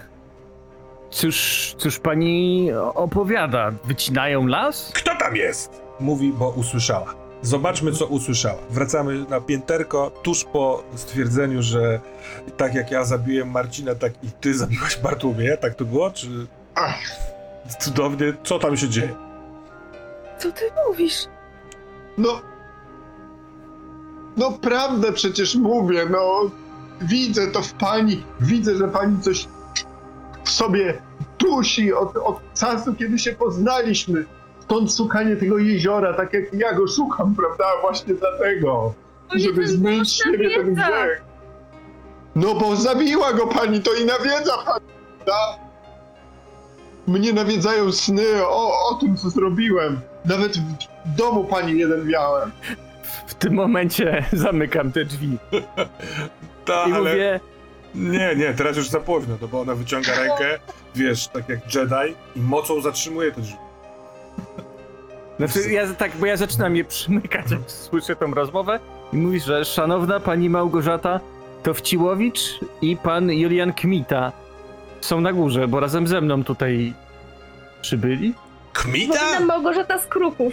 cóż, 1.10 1.74
cóż 1.78 1.98
pani 1.98 2.68
opowiada? 2.94 3.72
Wycinają 3.84 4.46
las? 4.46 4.92
Kto 4.94 5.16
tam 5.16 5.36
jest? 5.36 5.82
Mówi, 6.00 6.32
bo 6.32 6.48
usłyszała. 6.50 7.14
Zobaczmy, 7.42 7.92
co 7.92 8.06
usłyszała. 8.06 8.58
Wracamy 8.70 9.24
na 9.28 9.40
pięterko 9.40 10.10
tuż 10.22 10.44
po 10.44 10.82
stwierdzeniu, 10.94 11.62
że 11.62 12.00
tak 12.56 12.74
jak 12.74 12.90
ja 12.90 13.04
zabiłem 13.04 13.50
Marcina, 13.50 13.94
tak 13.94 14.12
i 14.24 14.30
ty 14.40 14.54
zabiłaś 14.54 14.96
Bartłomieja. 14.96 15.56
Tak 15.56 15.74
to 15.74 15.84
było? 15.84 16.10
Czy 16.10 16.28
Ach, 16.74 17.00
cudownie? 17.78 18.32
Co 18.44 18.58
tam 18.58 18.76
się 18.76 18.88
dzieje? 18.88 19.14
Co 20.38 20.52
ty 20.52 20.64
mówisz? 20.88 21.26
no. 22.18 22.40
No 24.36 24.52
prawdę 24.52 25.12
przecież 25.12 25.54
mówię, 25.56 26.06
no. 26.10 26.50
Widzę 27.00 27.46
to 27.46 27.62
w 27.62 27.72
pani, 27.72 28.22
widzę, 28.40 28.76
że 28.76 28.88
pani 28.88 29.20
coś 29.22 29.48
w 30.44 30.50
sobie 30.50 31.02
dusi 31.38 31.92
od, 31.92 32.16
od 32.16 32.54
czasu, 32.54 32.94
kiedy 32.94 33.18
się 33.18 33.32
poznaliśmy. 33.32 34.24
Stąd 34.60 34.94
szukanie 34.94 35.36
tego 35.36 35.58
jeziora, 35.58 36.14
tak 36.14 36.32
jak 36.32 36.44
ja 36.52 36.74
go 36.74 36.88
szukam, 36.88 37.34
prawda? 37.40 37.64
Właśnie 37.80 38.14
dlatego. 38.14 38.94
Żeby 39.34 39.62
ten 39.62 39.66
zmyć 39.66 40.08
z 40.08 40.18
boczna 40.18 40.32
siebie 40.32 40.56
ten 40.56 40.74
grzech. 40.74 41.22
No 42.34 42.54
bo 42.54 42.76
zabiła 42.76 43.32
go 43.32 43.46
pani, 43.46 43.80
to 43.80 43.94
i 43.94 44.04
nawiedza 44.04 44.58
pani, 44.66 44.86
prawda? 45.16 45.58
Mnie 47.06 47.32
nawiedzają 47.32 47.92
sny 47.92 48.46
o, 48.46 48.88
o 48.90 48.94
tym, 48.94 49.16
co 49.16 49.30
zrobiłem. 49.30 50.00
Nawet 50.24 50.56
w 50.56 51.16
domu 51.16 51.44
pani 51.44 51.78
jeden 51.78 52.08
miałem. 52.08 52.52
W 53.26 53.34
tym 53.34 53.54
momencie 53.54 54.24
zamykam 54.32 54.92
te 54.92 55.04
drzwi 55.04 55.38
Ta, 56.64 56.86
i 56.86 56.92
ale 56.92 57.10
mówię, 57.10 57.40
nie, 57.94 58.36
nie, 58.36 58.54
teraz 58.54 58.76
już 58.76 58.88
za 58.88 59.00
późno, 59.00 59.36
no 59.40 59.48
bo 59.48 59.60
ona 59.60 59.74
wyciąga 59.74 60.14
rękę, 60.14 60.58
wiesz, 60.94 61.28
tak 61.28 61.48
jak 61.48 61.74
Jedi 61.74 62.14
i 62.36 62.40
mocą 62.40 62.80
zatrzymuje 62.80 63.32
te 63.32 63.40
drzwi. 63.40 63.56
Znaczy, 65.38 65.72
ja 65.72 65.94
tak, 65.94 66.16
bo 66.16 66.26
ja 66.26 66.36
zaczynam 66.36 66.76
je 66.76 66.84
przymykać, 66.84 67.50
jak 67.50 67.60
słyszę 67.66 68.16
tą 68.16 68.34
rozmowę 68.34 68.80
i 69.12 69.16
mówisz, 69.16 69.44
że 69.44 69.64
szanowna 69.64 70.20
pani 70.20 70.50
Małgorzata 70.50 71.20
Towciłowicz 71.62 72.40
i 72.82 72.96
pan 72.96 73.30
Julian 73.30 73.72
Kmita 73.72 74.32
są 75.00 75.20
na 75.20 75.32
górze, 75.32 75.68
bo 75.68 75.80
razem 75.80 76.06
ze 76.06 76.20
mną 76.20 76.44
tutaj 76.44 76.94
przybyli. 77.82 78.34
Kmita? 78.72 79.18
Powinnam 79.18 79.46
Małgorzata 79.46 79.98
z 79.98 80.06
Kruków. 80.06 80.52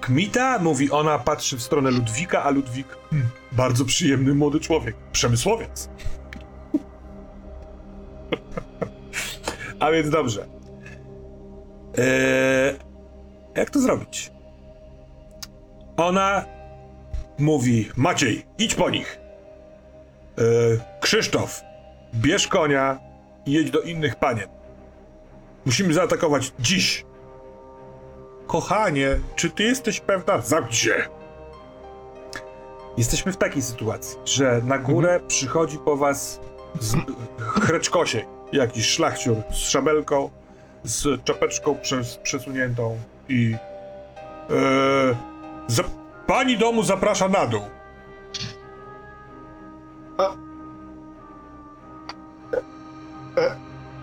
Kmita? 0.00 0.58
Mówi 0.58 0.90
ona, 0.90 1.18
patrzy 1.18 1.56
w 1.56 1.62
stronę 1.62 1.90
Ludwika, 1.90 2.42
a 2.42 2.50
Ludwik, 2.50 2.86
hmm, 3.10 3.28
bardzo 3.52 3.84
przyjemny 3.84 4.34
młody 4.34 4.60
człowiek, 4.60 4.96
przemysłowiec. 5.12 5.88
A 9.80 9.90
więc 9.90 10.10
dobrze. 10.10 10.46
Eee, 11.98 12.76
Jak 13.56 13.70
to 13.70 13.80
zrobić? 13.80 14.32
Ona 15.96 16.44
mówi: 17.38 17.88
Maciej, 17.96 18.46
idź 18.58 18.74
po 18.74 18.90
nich. 18.90 19.20
E, 20.38 20.42
Krzysztof, 21.00 21.60
bierz 22.14 22.48
konia 22.48 22.98
i 23.46 23.52
jedź 23.52 23.70
do 23.70 23.80
innych 23.80 24.16
panien. 24.16 24.48
Musimy 25.66 25.94
zaatakować 25.94 26.52
dziś. 26.60 27.04
Kochanie, 28.46 29.18
czy 29.36 29.50
ty 29.50 29.62
jesteś 29.62 30.00
pewna? 30.00 30.40
Zamknij 30.40 30.74
się. 30.76 30.94
Jesteśmy 32.96 33.32
w 33.32 33.36
takiej 33.36 33.62
sytuacji, 33.62 34.18
że 34.24 34.60
na 34.64 34.78
górę 34.78 35.20
przychodzi 35.28 35.78
po 35.78 35.96
was 35.96 36.40
z 36.80 36.96
chreczkosie 37.38 38.24
jakiś 38.52 38.88
szlachciur 38.90 39.36
z 39.50 39.56
szabelką, 39.56 40.30
z 40.84 41.24
czapeczką 41.24 41.74
przez, 41.74 42.16
przesuniętą 42.16 42.98
i 43.28 43.56
e, 44.50 45.16
za, 45.66 45.82
pani 46.26 46.58
domu 46.58 46.82
zaprasza 46.82 47.28
na 47.28 47.46
dół. 47.46 47.62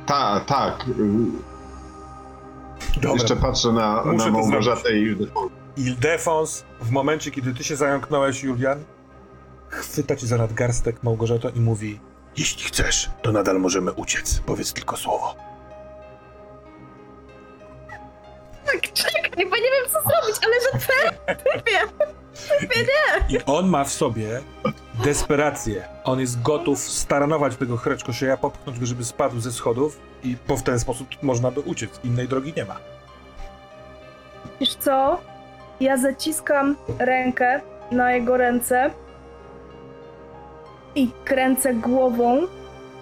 Tak, 0.06 0.46
tak. 0.46 0.86
Dobra. 2.96 3.12
Jeszcze 3.12 3.36
patrzę 3.36 3.72
na, 3.72 4.04
Muszę 4.06 4.26
na 4.26 4.32
Małgorzatę 4.32 4.98
i 4.98 5.02
Ildefons. 5.02 5.52
Ildefons, 5.78 6.64
w 6.82 6.92
momencie, 6.92 7.32
kiedy 7.32 7.54
ty 7.54 7.64
się 7.64 7.76
zająknąłeś, 7.76 8.44
Julian, 8.44 8.84
chwyta 9.70 10.16
cię 10.16 10.28
za 10.28 10.38
nadgarstek 10.38 11.04
Małgorzata 11.04 11.50
i 11.50 11.60
mówi 11.60 12.00
Jeśli 12.38 12.64
chcesz, 12.64 13.10
to 13.22 13.32
nadal 13.32 13.60
możemy 13.60 13.94
uciec. 13.94 14.42
Powiedz 14.46 14.74
tylko 14.74 14.98
słowo. 14.98 15.36
Tak, 18.66 18.94
czekaj, 18.94 19.46
bo 19.50 19.56
nie 19.56 19.72
wiem 19.72 19.86
co 19.92 20.00
zrobić, 20.02 20.36
ale 20.46 20.56
że 20.62 20.80
ty, 20.80 21.36
typie, 21.44 21.80
typie 22.60 22.80
nie. 22.80 23.38
I 23.38 23.44
on 23.46 23.68
ma 23.70 23.84
w 23.84 23.92
sobie 23.92 24.42
desperację. 25.04 25.88
On 26.04 26.20
jest 26.20 26.42
gotów 26.42 26.80
staranować 26.80 27.56
tego 27.56 27.78
chreczkosieja, 27.78 28.38
popchnąć 28.38 28.80
go, 28.80 28.86
żeby 28.86 29.06
spadł 29.06 29.40
ze 29.40 29.52
schodów 29.52 30.00
i 30.24 30.36
po 30.48 30.58
w 30.58 30.64
ten 30.64 30.80
sposób 30.80 31.08
można 31.22 31.52
by 31.52 31.60
uciec. 31.60 32.00
Innej 32.04 32.28
drogi 32.28 32.54
nie 32.58 32.66
ma. 32.66 32.76
Wiesz 34.60 34.76
co? 34.76 35.22
Ja 35.80 35.98
zaciskam 35.98 36.76
rękę 37.00 37.62
na 37.92 38.12
jego 38.14 38.38
ręce 38.38 38.92
i 40.96 41.10
kręcę 41.26 41.74
głową, 41.74 42.42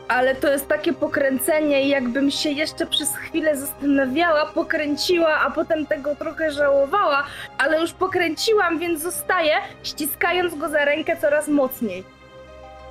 ale 0.07 0.35
to 0.35 0.51
jest 0.51 0.67
takie 0.67 0.93
pokręcenie, 0.93 1.87
jakbym 1.89 2.31
się 2.31 2.49
jeszcze 2.49 2.85
przez 2.85 3.15
chwilę 3.15 3.57
zastanawiała, 3.57 4.45
pokręciła, 4.45 5.35
a 5.39 5.51
potem 5.51 5.85
tego 5.85 6.15
trochę 6.15 6.51
żałowała, 6.51 7.23
ale 7.57 7.81
już 7.81 7.93
pokręciłam, 7.93 8.79
więc 8.79 9.01
zostaję, 9.01 9.53
ściskając 9.83 10.55
go 10.55 10.69
za 10.69 10.85
rękę 10.85 11.17
coraz 11.21 11.47
mocniej. 11.47 12.03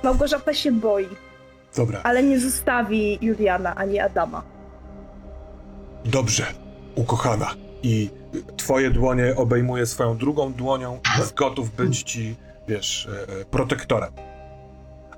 Małgorzata 0.03 0.53
się 0.53 0.71
boi, 0.71 1.07
Dobra, 1.75 2.01
ale 2.03 2.23
nie 2.23 2.39
zostawi 2.39 3.17
Juliana 3.21 3.75
ani 3.75 3.99
Adama. 3.99 4.41
dobrze, 6.05 6.45
ukochana. 6.95 7.49
I 7.83 8.09
twoje 8.57 8.89
dłonie 8.91 9.35
obejmuje 9.35 9.85
swoją 9.85 10.17
drugą 10.17 10.53
dłonią, 10.53 10.99
jest 11.17 11.33
gotów 11.33 11.75
być 11.75 12.03
ci, 12.03 12.35
wiesz, 12.67 13.07
e, 13.07 13.41
e, 13.41 13.45
protektorem. 13.45 14.11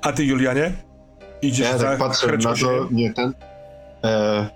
A 0.06 0.12
ty, 0.12 0.24
Julianie? 0.24 0.72
Idziesz 1.42 1.68
Ja 1.68 1.80
tak 1.80 2.00
patrzę 2.00 2.38
na 2.38 2.54
to, 2.54 2.88
nie 2.92 3.14
ten. 3.14 3.34
E, 4.04 4.50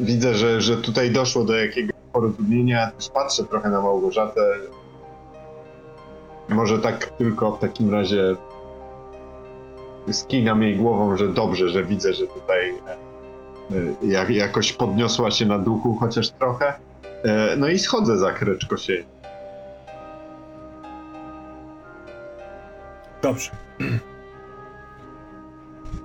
widzę, 0.00 0.34
że, 0.34 0.60
że 0.60 0.76
tutaj 0.76 1.10
doszło 1.10 1.44
do 1.44 1.56
jakiegoś 1.56 1.94
porozumienia. 2.12 2.90
Też 2.90 3.08
patrzę 3.08 3.44
trochę 3.44 3.70
na 3.70 3.80
Małgorzatę. 3.80 4.40
Może 6.48 6.78
tak 6.78 7.06
tylko 7.06 7.56
w 7.56 7.60
takim 7.60 7.90
razie 7.90 8.36
skinam 10.12 10.62
jej 10.62 10.76
głową, 10.76 11.16
że 11.16 11.28
dobrze, 11.28 11.68
że 11.68 11.84
widzę, 11.84 12.12
że 12.12 12.26
tutaj 12.26 12.70
e, 12.70 14.06
jak, 14.06 14.30
jakoś 14.30 14.72
podniosła 14.72 15.30
się 15.30 15.46
na 15.46 15.58
duchu 15.58 15.94
chociaż 15.94 16.30
trochę. 16.30 16.72
E, 17.24 17.56
no 17.56 17.68
i 17.68 17.78
schodzę 17.78 18.18
za 18.18 18.32
kreczko 18.32 18.76
się. 18.76 19.04
Dobrze. 23.24 23.50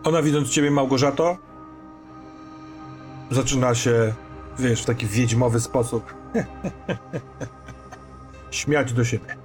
Ona 0.04 0.22
widząc 0.22 0.50
ciebie, 0.50 0.72
Małgorzato, 0.72 1.38
zaczyna 3.32 3.76
się, 3.76 4.14
wiesz, 4.60 4.82
w 4.82 4.86
taki 4.86 5.06
wiedźmowy 5.06 5.60
sposób 5.60 6.14
śmiać 8.52 8.94
do 8.94 9.06
siebie. 9.06 9.36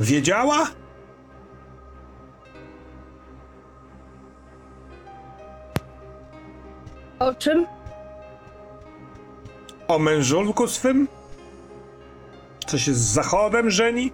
Wiedziała? 0.00 0.66
O 7.18 7.34
czym? 7.34 7.66
O 9.88 9.98
mężulku 9.98 10.68
swym? 10.68 11.08
Co 12.66 12.78
się 12.78 12.94
z 12.94 12.98
zachodem 12.98 13.70
żeni? 13.70 14.12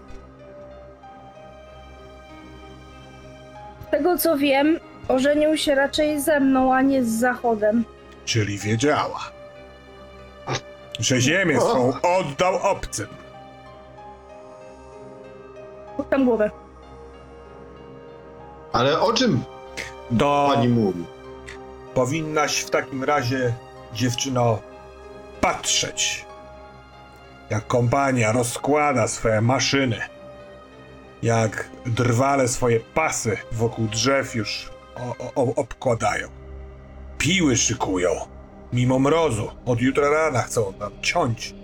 Z 3.89 3.91
tego 3.91 4.19
co 4.19 4.37
wiem, 4.39 4.81
ożenił 5.09 5.57
się 5.57 5.75
raczej 5.75 6.21
ze 6.21 6.41
mną, 6.41 6.75
a 6.75 6.83
nie 6.83 7.05
z 7.05 7.09
Zachodem. 7.09 7.85
Czyli 8.25 8.59
wiedziała, 8.59 9.21
że 10.99 11.21
ziemię 11.21 11.61
swą 11.61 11.93
oddał 12.03 12.57
obcym. 12.57 13.07
Puszczam 15.97 16.25
głowę. 16.25 16.51
Ale 18.73 19.01
o 19.01 19.13
czym 19.13 19.43
Do... 20.11 20.51
pani 20.55 20.69
mówi? 20.69 21.05
Powinnaś 21.95 22.59
w 22.59 22.71
takim 22.71 23.05
razie, 23.05 23.53
dziewczyno, 23.95 24.59
patrzeć, 25.41 26.25
jak 27.51 27.67
kompania 27.67 28.33
rozkłada 28.33 29.09
swoje 29.09 29.41
maszyny, 29.41 30.01
jak 31.27 31.71
drwale 31.87 32.49
swoje 32.49 32.81
pasy 32.81 33.37
wokół 33.53 33.87
drzew 33.87 34.35
już 34.35 34.71
o, 34.97 35.33
o, 35.35 35.55
obkładają. 35.55 36.29
Piły 37.19 37.57
szykują, 37.57 38.11
mimo 38.73 38.99
mrozu. 38.99 39.51
Od 39.65 39.81
jutra 39.81 40.11
rana 40.11 40.43
chcą 40.43 40.73
nam 40.79 40.93
ciąć, 41.03 41.55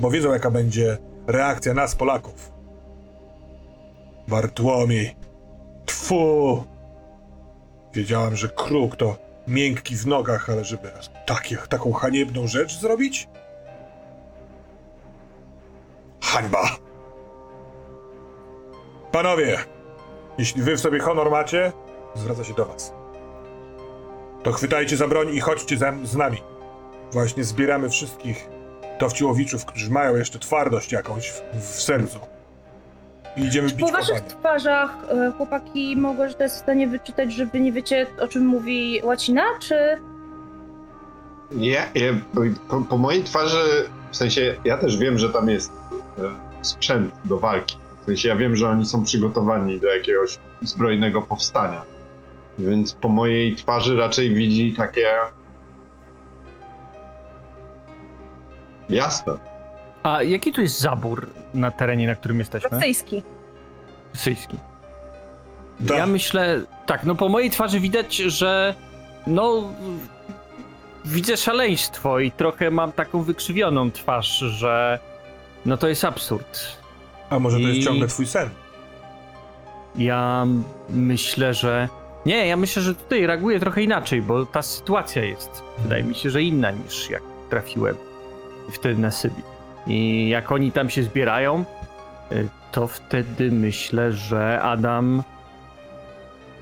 bo 0.00 0.10
wiedzą, 0.10 0.32
jaka 0.32 0.50
będzie 0.50 0.98
reakcja 1.26 1.74
nas, 1.74 1.94
Polaków. 1.94 2.52
Bartłomiej, 4.28 5.16
tfu! 5.86 6.64
Wiedziałem, 7.94 8.36
że 8.36 8.48
kruk 8.48 8.96
to 8.96 9.16
miękki 9.48 9.96
w 9.96 10.06
nogach, 10.06 10.50
ale 10.50 10.64
żeby 10.64 10.90
takie, 11.26 11.56
taką 11.56 11.92
haniebną 11.92 12.46
rzecz 12.46 12.80
zrobić? 12.80 13.28
Hańba! 16.20 16.89
Panowie, 19.12 19.58
jeśli 20.38 20.62
wy 20.62 20.76
w 20.76 20.80
sobie 20.80 21.00
honor 21.00 21.30
macie, 21.30 21.72
zwraca 22.14 22.44
się 22.44 22.54
do 22.54 22.64
was. 22.64 22.92
To 24.42 24.52
chwytajcie 24.52 24.96
za 24.96 25.08
broń 25.08 25.34
i 25.34 25.40
chodźcie 25.40 25.76
za, 25.78 25.92
z 26.04 26.16
nami. 26.16 26.42
Właśnie 27.12 27.44
zbieramy 27.44 27.90
wszystkich 27.90 28.48
dowciłowiczów, 29.00 29.64
którzy 29.64 29.90
mają 29.90 30.16
jeszcze 30.16 30.38
twardość 30.38 30.92
jakąś 30.92 31.30
w, 31.30 31.42
w 31.54 31.82
sercu. 31.82 32.18
I 33.36 33.44
idziemy 33.44 33.68
bić 33.68 33.80
Po 33.80 33.92
waszych 33.92 34.20
twarzach 34.20 34.96
e, 35.08 35.32
chłopaki 35.36 35.96
to 36.38 36.42
jest 36.42 36.56
w 36.56 36.58
stanie 36.58 36.88
wyczytać, 36.88 37.32
że 37.32 37.46
wy 37.46 37.60
nie 37.60 37.72
wiecie 37.72 38.06
o 38.20 38.28
czym 38.28 38.46
mówi 38.46 39.00
łacina, 39.04 39.42
czy... 39.60 39.98
Nie, 41.50 41.88
ja, 41.94 42.12
po, 42.68 42.80
po 42.80 42.98
mojej 42.98 43.24
twarzy, 43.24 43.88
w 44.10 44.16
sensie 44.16 44.56
ja 44.64 44.78
też 44.78 44.98
wiem, 44.98 45.18
że 45.18 45.30
tam 45.30 45.48
jest 45.48 45.72
e, 46.18 46.22
sprzęt 46.62 47.14
do 47.24 47.38
walki. 47.38 47.76
W 48.00 48.04
sensie 48.04 48.28
ja 48.28 48.36
wiem, 48.36 48.56
że 48.56 48.68
oni 48.68 48.86
są 48.86 49.04
przygotowani 49.04 49.80
do 49.80 49.86
jakiegoś 49.86 50.38
zbrojnego 50.62 51.22
powstania. 51.22 51.82
Więc 52.58 52.94
po 52.94 53.08
mojej 53.08 53.56
twarzy 53.56 53.96
raczej 53.96 54.34
widzi 54.34 54.74
takie. 54.76 55.08
Jasne. 58.88 59.32
A 60.02 60.22
jaki 60.22 60.52
tu 60.52 60.62
jest 60.62 60.80
zabór 60.80 61.28
na 61.54 61.70
terenie, 61.70 62.06
na 62.06 62.14
którym 62.14 62.38
jesteśmy? 62.38 62.70
Rosyjski. 62.70 63.22
Syjski. 64.14 64.56
Da. 65.80 65.96
Ja 65.96 66.06
myślę, 66.06 66.60
tak, 66.86 67.04
no 67.04 67.14
po 67.14 67.28
mojej 67.28 67.50
twarzy 67.50 67.80
widać, 67.80 68.16
że 68.16 68.74
no 69.26 69.72
widzę 71.04 71.36
szaleństwo 71.36 72.20
i 72.20 72.30
trochę 72.30 72.70
mam 72.70 72.92
taką 72.92 73.22
wykrzywioną 73.22 73.90
twarz, 73.90 74.38
że 74.38 74.98
no 75.66 75.76
to 75.76 75.88
jest 75.88 76.04
absurd. 76.04 76.79
A 77.30 77.38
może 77.38 77.56
to 77.56 77.62
jest 77.62 77.80
I- 77.80 77.84
ciągle 77.84 78.06
twój 78.08 78.26
sen? 78.26 78.48
Ja 79.96 80.46
myślę, 80.90 81.54
że 81.54 81.88
nie, 82.26 82.46
ja 82.46 82.56
myślę, 82.56 82.82
że 82.82 82.94
tutaj 82.94 83.26
reaguję 83.26 83.60
trochę 83.60 83.82
inaczej, 83.82 84.22
bo 84.22 84.46
ta 84.46 84.62
sytuacja 84.62 85.24
jest, 85.24 85.62
wydaje 85.78 86.02
mi 86.04 86.14
się, 86.14 86.30
że 86.30 86.42
inna 86.42 86.70
niż 86.70 87.10
jak 87.10 87.22
trafiłem 87.50 87.96
wtedy 88.72 89.00
na 89.00 89.10
Sybir. 89.10 89.44
I 89.86 90.28
jak 90.28 90.52
oni 90.52 90.72
tam 90.72 90.90
się 90.90 91.02
zbierają, 91.02 91.64
y, 92.32 92.48
to 92.72 92.86
wtedy 92.86 93.52
myślę, 93.52 94.12
że 94.12 94.62
Adam. 94.62 95.22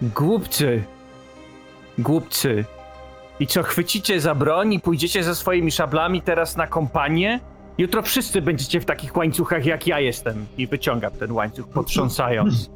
Głupcy! 0.02 0.84
Głupcy! 1.98 2.64
I 3.40 3.46
co, 3.46 3.62
chwycicie 3.62 4.20
za 4.20 4.34
broń 4.34 4.74
i 4.74 4.80
pójdziecie 4.80 5.24
ze 5.24 5.34
swoimi 5.34 5.70
szablami 5.70 6.22
teraz 6.22 6.56
na 6.56 6.66
kompanię? 6.66 7.40
Jutro 7.78 8.02
wszyscy 8.02 8.42
będziecie 8.42 8.80
w 8.80 8.84
takich 8.84 9.16
łańcuchach 9.16 9.66
jak 9.66 9.86
ja 9.86 10.00
jestem. 10.00 10.46
I 10.58 10.66
wyciągam 10.66 11.12
ten 11.12 11.32
łańcuch, 11.32 11.68
potrząsając. 11.68 12.70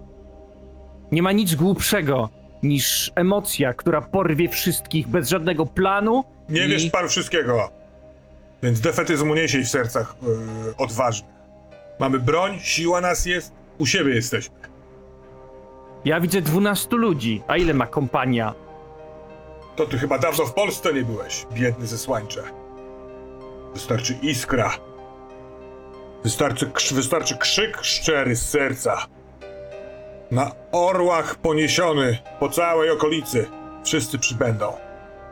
Nie 1.12 1.22
ma 1.22 1.32
nic 1.32 1.54
głupszego 1.54 2.28
niż 2.62 3.12
emocja, 3.14 3.74
która 3.74 4.00
porwie 4.00 4.48
wszystkich 4.48 5.08
bez 5.08 5.28
żadnego 5.28 5.66
planu. 5.66 6.24
Nie 6.48 6.66
i... 6.66 6.68
wiesz 6.68 6.90
pan 6.90 7.08
wszystkiego. 7.08 7.70
Więc 8.62 8.80
defetyzmu 8.80 9.34
nie 9.34 9.48
siedź 9.48 9.66
w 9.66 9.70
sercach 9.70 10.16
yy, 10.22 10.76
odważnych. 10.76 11.32
Mamy 12.00 12.18
broń, 12.18 12.58
siła 12.60 13.00
nas 13.00 13.26
jest, 13.26 13.52
u 13.78 13.86
siebie 13.86 14.14
jesteśmy. 14.14 14.54
Ja 16.04 16.20
widzę 16.20 16.42
12 16.42 16.96
ludzi. 16.96 17.42
A 17.46 17.56
ile 17.56 17.74
ma 17.74 17.86
kompania? 17.86 18.54
To 19.76 19.86
ty 19.86 19.98
chyba 19.98 20.18
dawno 20.18 20.46
w 20.46 20.54
Polsce 20.54 20.94
nie 20.94 21.02
byłeś, 21.02 21.46
biedny 21.52 21.86
zesłańcze. 21.86 22.42
Wystarczy 23.74 24.14
iskra. 24.22 24.72
Wystarczy, 26.24 26.70
wystarczy 26.92 27.36
krzyk 27.38 27.78
szczery 27.82 28.36
z 28.36 28.48
serca. 28.48 29.06
Na 30.30 30.50
orłach 30.72 31.34
poniesiony 31.34 32.18
po 32.40 32.48
całej 32.48 32.90
okolicy. 32.90 33.46
Wszyscy 33.84 34.18
przybędą. 34.18 34.72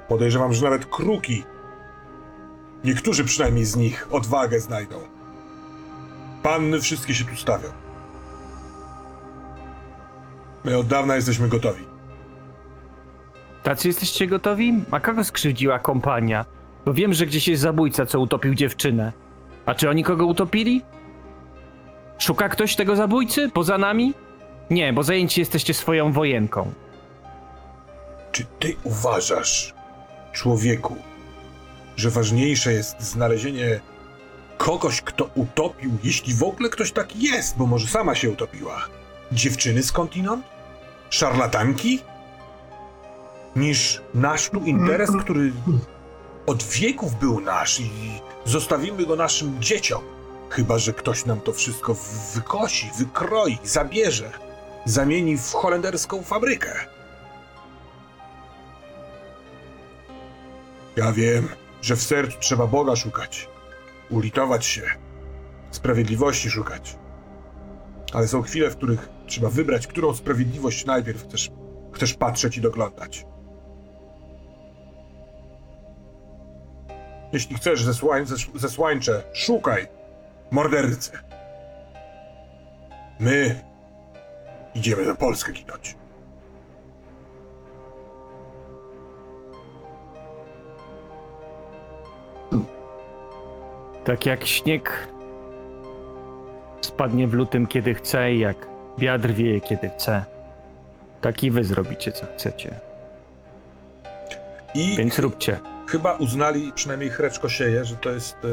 Podejrzewam, 0.09 0.53
że 0.53 0.65
nawet 0.65 0.87
kruki. 0.87 1.45
Niektórzy 2.85 3.25
przynajmniej 3.25 3.65
z 3.65 3.77
nich 3.77 4.09
odwagę 4.11 4.61
znajdą. 4.61 4.97
Panny 6.43 6.81
wszystkie 6.81 7.15
się 7.15 7.25
tu 7.25 7.37
stawią. 7.37 7.69
My 10.65 10.79
od 10.79 10.87
dawna 10.87 11.17
jesteśmy 11.17 11.49
gotowi. 11.49 11.85
Tacy 13.63 13.89
jesteście 13.89 14.27
gotowi? 14.27 14.85
A 14.91 15.01
kogo 15.01 15.25
skrzywdziła 15.25 15.79
kompania? 15.79 16.45
Bo 16.85 16.95
wiem, 16.95 17.15
że 17.15 17.27
gdzieś 17.27 17.49
jest 17.49 17.63
zabójca, 17.63 18.07
co 18.07 18.21
utopił 18.21 18.55
dziewczynę. 18.55 19.13
A 19.71 19.75
czy 19.75 19.91
oni 19.91 20.05
kogo 20.05 20.27
utopili? 20.27 20.83
Szuka 22.19 22.49
ktoś 22.49 22.77
tego 22.77 22.97
zabójcy? 22.97 23.51
Poza 23.55 23.79
nami? 23.79 24.15
Nie, 24.71 24.93
bo 24.93 25.03
zajęci 25.03 25.41
jesteście 25.41 25.75
swoją 25.75 26.13
wojenką. 26.13 26.73
Czy 28.33 28.45
ty 28.59 28.77
uważasz, 28.85 29.75
człowieku, 30.33 30.97
że 31.97 32.11
ważniejsze 32.11 32.73
jest 32.73 33.01
znalezienie 33.01 33.81
kogoś, 34.59 35.03
kto 35.03 35.31
utopił, 35.35 35.91
jeśli 36.05 36.35
w 36.35 36.43
ogóle 36.43 36.69
ktoś 36.69 36.93
taki 36.93 37.23
jest, 37.23 37.57
bo 37.57 37.67
może 37.67 37.87
sama 37.87 38.15
się 38.15 38.31
utopiła? 38.31 38.87
Dziewczyny 39.33 39.83
skądinąd? 39.83 40.45
Szarlatanki? 41.11 42.01
Niż 43.57 44.03
nasz 44.15 44.51
tu 44.51 44.61
interes, 44.61 45.11
który 45.21 45.53
od 46.47 46.63
wieków 46.63 47.15
był 47.15 47.41
nasz 47.41 47.81
i 47.81 47.91
zostawimy 48.45 49.07
go 49.07 49.17
naszym 49.17 49.63
dzieciom. 49.63 50.03
Chyba, 50.51 50.79
że 50.79 50.93
ktoś 50.93 51.27
nam 51.27 51.41
to 51.41 51.53
wszystko 51.53 51.97
wykosi, 52.35 52.91
wykroi, 52.99 53.59
zabierze, 53.65 54.33
zamieni 54.85 55.39
w 55.39 55.53
holenderską 55.53 56.23
fabrykę. 56.23 56.75
Ja 60.97 61.13
wiem, 61.13 61.49
że 61.83 61.97
w 61.97 62.03
sercu 62.03 62.37
trzeba 62.41 62.67
Boga 62.67 62.97
szukać, 62.97 63.49
ulitować 64.11 64.67
się, 64.67 64.83
sprawiedliwości 65.71 66.51
szukać. 66.51 66.97
Ale 68.13 68.29
są 68.29 68.43
chwile, 68.43 68.71
w 68.71 68.77
których 68.77 69.09
trzeba 69.27 69.51
wybrać, 69.51 69.87
którą 69.87 70.15
sprawiedliwość 70.15 70.87
najpierw 70.87 71.25
chcesz, 71.29 71.51
chcesz 71.93 72.15
patrzeć 72.15 72.57
i 72.57 72.61
doglądać. 72.61 73.27
Jeśli 77.33 77.57
chcesz 77.57 77.83
zesłań, 77.85 78.25
zes- 78.25 78.59
zesłańcze, 78.59 79.23
szukaj 79.33 79.87
mordercy. 80.51 81.11
My 83.21 83.65
idziemy 84.75 85.05
za 85.05 85.15
Polskę 85.15 85.53
ginąć. 85.53 85.97
Tak 94.05 94.27
jak 94.27 94.47
śnieg 94.47 95.09
spadnie 96.81 97.29
w 97.29 97.35
lutym, 97.35 97.67
kiedy 97.67 97.95
chce, 97.95 98.33
i 98.33 98.39
jak 98.39 98.57
wiatr 98.99 99.29
wieje, 99.31 99.61
kiedy 99.61 99.89
chce. 99.89 100.25
Tak 101.21 101.45
i 101.45 101.51
wy 101.51 101.65
zrobicie, 101.65 102.13
co 102.13 102.27
chcecie. 102.27 102.75
I 104.75 104.97
Więc 104.97 105.19
róbcie. 105.19 105.59
Chyba 105.91 106.13
uznali, 106.13 106.73
przynajmniej 106.75 107.11
Chreczko 107.11 107.49
sieje, 107.49 107.85
że 107.85 107.97
to 107.97 108.11
jest, 108.11 108.37
e, 108.45 108.49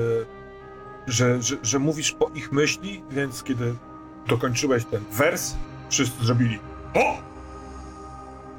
że, 1.08 1.42
że, 1.42 1.56
że 1.64 1.80
mówisz 1.80 2.12
po 2.12 2.30
ich 2.36 2.52
myśli, 2.52 3.04
więc 3.10 3.44
kiedy 3.44 3.76
dokończyłeś 4.28 4.86
ten 4.86 5.04
wers, 5.12 5.54
wszyscy 5.90 6.26
zrobili 6.26 6.60
o! 6.96 7.18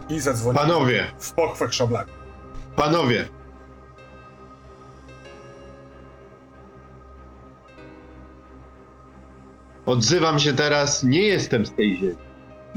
I 0.08 0.20
zadzwonili 0.20 0.64
Panowie, 0.66 1.06
w 1.18 1.32
pochwach 1.32 1.72
szablami. 1.74 2.10
panowie. 2.76 3.28
Odzywam 9.86 10.38
się 10.38 10.52
teraz, 10.52 11.02
nie 11.04 11.22
jestem 11.22 11.66
z 11.66 11.72
tej 11.74 11.96
ziemi. 11.96 12.16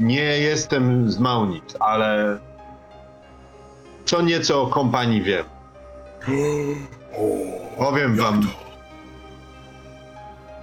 Nie 0.00 0.22
jestem 0.38 1.10
z 1.10 1.18
Maunic, 1.18 1.64
ale 1.80 2.38
co 4.04 4.22
nieco 4.22 4.62
o 4.62 4.66
kompanii 4.66 5.22
wiem. 5.22 5.44
Powiem 7.78 8.16
wam, 8.16 8.48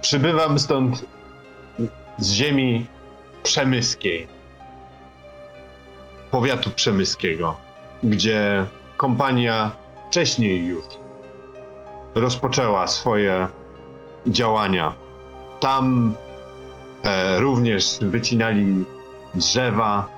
przybywam 0.00 0.58
stąd 0.58 1.04
z 2.18 2.32
ziemi 2.32 2.86
przemyskiej, 3.42 4.26
powiatu 6.30 6.70
przemyskiego, 6.70 7.56
gdzie 8.02 8.66
kompania 8.96 9.70
wcześniej 10.08 10.66
już 10.66 10.84
rozpoczęła 12.14 12.86
swoje 12.86 13.48
działania. 14.26 14.94
Tam 15.60 16.14
e, 17.04 17.40
również 17.40 17.98
wycinali 18.00 18.84
drzewa, 19.34 20.08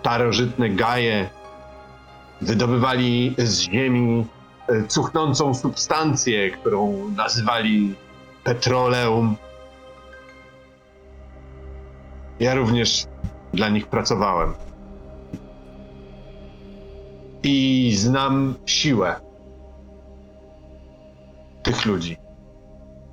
starożytne 0.00 0.70
gaje, 0.70 1.28
wydobywali 2.40 3.34
z 3.38 3.60
ziemi 3.60 4.26
cuchnącą 4.88 5.54
substancję, 5.54 6.50
którą 6.50 7.08
nazywali 7.16 7.94
petroleum. 8.44 9.36
Ja 12.40 12.54
również 12.54 13.06
dla 13.54 13.68
nich 13.68 13.86
pracowałem. 13.86 14.54
I 17.42 17.92
znam 17.96 18.54
siłę 18.66 19.16
tych 21.62 21.86
ludzi. 21.86 22.16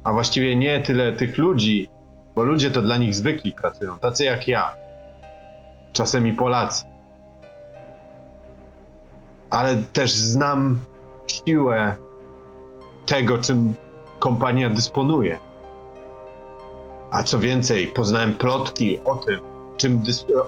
A 0.04 0.13
właściwie 0.13 0.56
nie 0.56 0.80
tyle 0.82 1.13
tych 1.13 1.38
ludzi, 1.38 1.89
bo 2.36 2.44
ludzie 2.44 2.72
to 2.72 2.82
dla 2.82 2.98
nich 2.98 3.16
zwykli 3.16 3.52
pracują, 3.52 4.00
tacy 4.00 4.24
jak 4.24 4.48
ja. 4.48 4.76
Czasem 5.94 6.28
i 6.28 6.34
Polacy. 6.34 6.86
Ale 9.50 9.76
też 9.76 10.12
znam 10.12 10.80
siłę 11.34 11.96
tego, 13.06 13.38
czym 13.38 13.74
kompania 14.19 14.69
dysponuje. 14.69 15.39
A 17.12 17.24
co 17.24 17.39
więcej, 17.39 17.88
poznałem 17.88 18.34
plotki 18.34 19.00
o 19.06 19.15
tym, 19.15 19.39
czym 19.78 20.02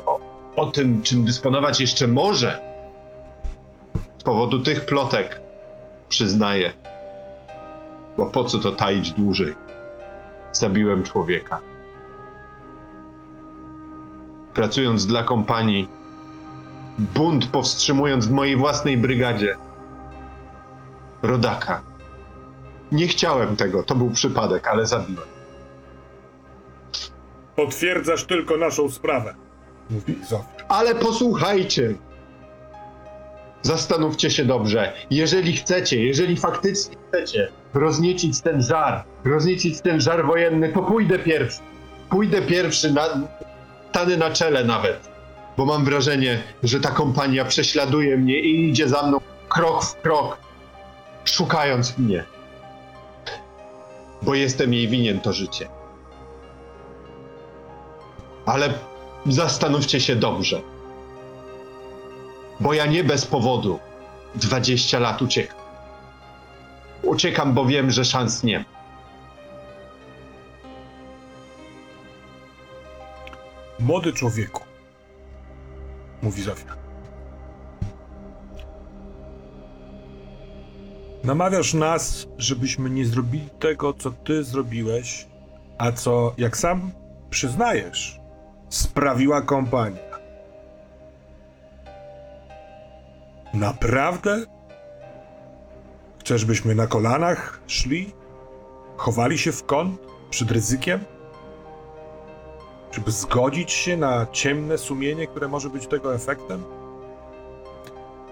o, 0.06 0.20
o 0.56 0.66
tym, 0.66 1.02
czym 1.02 1.26
dysponować 1.26 1.82
jeszcze 1.82 2.08
może. 2.08 2.60
Z 4.18 4.24
powodu 4.24 4.60
tych 4.60 4.86
plotek 4.86 5.42
przyznaję. 6.10 6.74
Bo 8.18 8.26
po 8.26 8.44
co 8.44 8.60
to 8.60 8.72
taić 8.72 9.12
dłużej? 9.12 9.56
Zabiłem 10.52 11.04
człowieka. 11.04 11.60
Pracując 14.54 15.06
dla 15.06 15.24
kompanii, 15.24 15.88
bunt 17.00 17.48
powstrzymując 17.48 18.28
w 18.28 18.32
mojej 18.32 18.56
własnej 18.56 18.98
brygadzie. 18.98 19.56
Rodaka. 21.26 21.82
Nie 22.92 23.08
chciałem 23.08 23.56
tego, 23.56 23.84
to 23.84 23.96
był 23.96 24.10
przypadek, 24.10 24.68
ale 24.68 24.86
zabiłem. 24.86 25.28
Potwierdzasz 27.56 28.24
tylko 28.24 28.58
naszą 28.58 28.90
sprawę, 28.92 29.36
mówi 29.90 30.16
Zofia. 30.30 30.66
Ale 30.68 30.96
posłuchajcie! 30.96 31.96
Zastanówcie 33.62 34.30
się 34.30 34.46
dobrze. 34.46 34.94
Jeżeli 35.10 35.54
chcecie, 35.54 36.06
jeżeli 36.06 36.38
faktycznie 36.38 36.96
chcecie 37.08 37.52
rozniecić 37.74 38.42
ten 38.42 38.62
żar, 38.62 39.04
rozniecić 39.24 39.82
ten 39.82 40.02
żar 40.02 40.26
wojenny, 40.26 40.74
to 40.74 40.82
pójdę 40.82 41.20
pierwszy. 41.20 41.60
Pójdę 42.10 42.42
pierwszy, 42.42 42.92
na, 42.92 43.08
stanę 43.90 44.18
na 44.18 44.30
czele 44.32 44.64
nawet. 44.64 45.10
Bo 45.58 45.66
mam 45.66 45.86
wrażenie, 45.86 46.44
że 46.64 46.80
ta 46.80 46.92
kompania 46.92 47.46
prześladuje 47.46 48.18
mnie 48.18 48.40
i 48.40 48.70
idzie 48.70 48.90
za 48.90 49.04
mną 49.08 49.20
krok 49.50 49.84
w 49.84 49.96
krok, 50.02 50.38
szukając 51.26 51.98
mnie. 51.98 52.24
Bo 54.22 54.36
jestem 54.36 54.74
jej 54.74 54.88
winien 54.88 55.20
to 55.20 55.34
życie. 55.34 55.70
Ale 58.46 58.74
zastanówcie 59.26 60.00
się 60.00 60.16
dobrze. 60.16 60.62
Bo 62.60 62.74
ja 62.74 62.86
nie 62.86 63.04
bez 63.04 63.26
powodu 63.26 63.80
20 64.36 65.00
lat 65.00 65.22
uciekam. 65.22 65.58
Uciekam, 67.04 67.54
bo 67.54 67.66
wiem, 67.66 67.92
że 67.92 68.06
szans 68.06 68.44
nie 68.44 68.60
ma. 68.60 68.66
Młody 73.80 74.14
człowieku, 74.14 74.64
mówi 76.22 76.42
Zofia. 76.44 76.85
Namawiasz 81.26 81.74
nas, 81.74 82.28
żebyśmy 82.38 82.90
nie 82.90 83.06
zrobili 83.06 83.50
tego, 83.50 83.94
co 83.94 84.12
ty 84.12 84.44
zrobiłeś, 84.44 85.28
a 85.78 85.92
co, 85.92 86.34
jak 86.38 86.58
sam 86.58 86.92
przyznajesz, 87.30 88.20
sprawiła 88.70 89.42
kompania. 89.42 90.20
Naprawdę? 93.54 94.46
Chcesz, 96.20 96.46
byśmy 96.46 96.76
na 96.76 96.88
kolanach 96.88 97.62
szli? 97.68 98.14
Chowali 98.98 99.38
się 99.38 99.52
w 99.52 99.66
kąt 99.66 100.02
przed 100.30 100.52
ryzykiem? 100.52 101.00
Żeby 102.92 103.12
zgodzić 103.12 103.72
się 103.72 103.98
na 103.98 104.28
ciemne 104.32 104.78
sumienie, 104.78 105.28
które 105.28 105.48
może 105.48 105.70
być 105.70 105.88
tego 105.88 106.16
efektem? 106.16 106.64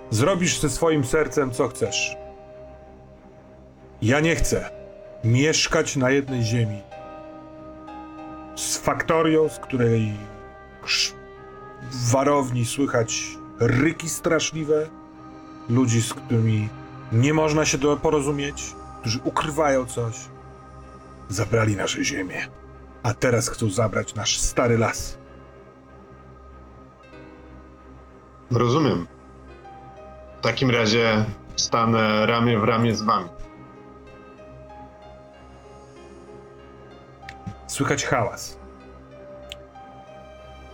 Zrobisz 0.09 0.59
ze 0.59 0.69
swoim 0.69 1.03
sercem, 1.03 1.51
co 1.51 1.67
chcesz. 1.67 2.22
Ja 4.03 4.19
nie 4.19 4.35
chcę 4.35 4.69
mieszkać 5.23 5.95
na 5.95 6.09
jednej 6.09 6.43
ziemi 6.43 6.81
z 8.55 8.77
faktorią, 8.77 9.49
z 9.49 9.59
której 9.59 10.13
w 11.91 12.11
warowni 12.11 12.65
słychać 12.65 13.37
ryki 13.59 14.09
straszliwe, 14.09 14.89
ludzi, 15.69 16.01
z 16.01 16.13
którymi 16.13 16.69
nie 17.11 17.33
można 17.33 17.65
się 17.65 17.77
porozumieć, 18.01 18.75
którzy 19.01 19.19
ukrywają 19.23 19.85
coś. 19.85 20.15
Zabrali 21.29 21.75
nasze 21.75 22.03
ziemię 22.03 22.47
a 23.03 23.13
teraz 23.13 23.49
chcą 23.49 23.69
zabrać 23.69 24.15
nasz 24.15 24.39
stary 24.39 24.77
las. 24.77 25.17
Rozumiem. 28.51 29.07
W 30.39 30.41
takim 30.41 30.71
razie 30.71 31.25
stanę 31.55 32.25
ramię 32.25 32.59
w 32.59 32.63
ramię 32.63 32.95
z 32.95 33.01
wami. 33.01 33.29
Słychać 37.73 38.05
hałas. 38.05 38.57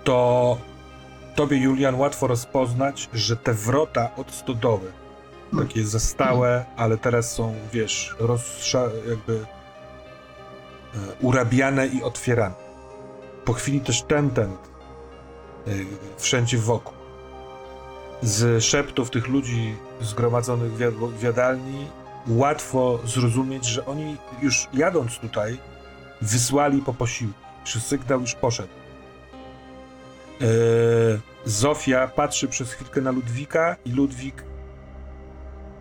To 0.04 0.58
tobie, 1.36 1.58
Julian, 1.58 1.96
łatwo 1.96 2.28
rozpoznać, 2.28 3.10
że 3.14 3.36
te 3.38 3.54
wrota 3.54 4.10
od 4.18 4.32
stodoły, 4.32 4.92
takie 5.60 5.84
zastałe, 5.84 6.66
ale 6.78 6.98
teraz 6.98 7.32
są, 7.32 7.54
wiesz, 7.74 8.16
rozsza, 8.20 8.84
jakby 9.10 9.34
e, 9.36 10.98
urabiane 11.22 11.88
i 11.88 12.04
otwierane. 12.04 12.56
Po 13.46 13.54
chwili 13.54 13.82
też 13.82 14.02
ten, 14.02 14.30
ten, 14.30 14.52
e, 14.52 14.56
wszędzie 16.18 16.58
wokół. 16.58 16.94
Z 18.22 18.64
szeptów 18.64 19.10
tych 19.10 19.28
ludzi 19.28 19.76
zgromadzonych 20.02 20.74
w 20.74 20.80
jad- 20.80 21.10
w 21.12 21.24
jadalni 21.24 21.88
łatwo 22.28 23.00
zrozumieć, 23.06 23.66
że 23.66 23.86
oni 23.86 24.18
już 24.42 24.68
jadąc 24.74 25.18
tutaj 25.20 25.60
wysłali 26.22 26.82
po 26.82 26.94
posiłki, 26.94 27.40
że 27.66 27.80
sygnał 27.80 28.22
już 28.22 28.36
poszedł. 28.36 28.74
Eee, 30.42 30.48
Zofia 31.46 32.08
patrzy 32.08 32.48
przez 32.48 32.74
chwilkę 32.74 33.02
na 33.02 33.12
Ludwika 33.12 33.76
i 33.86 33.92
Ludwik 33.92 34.44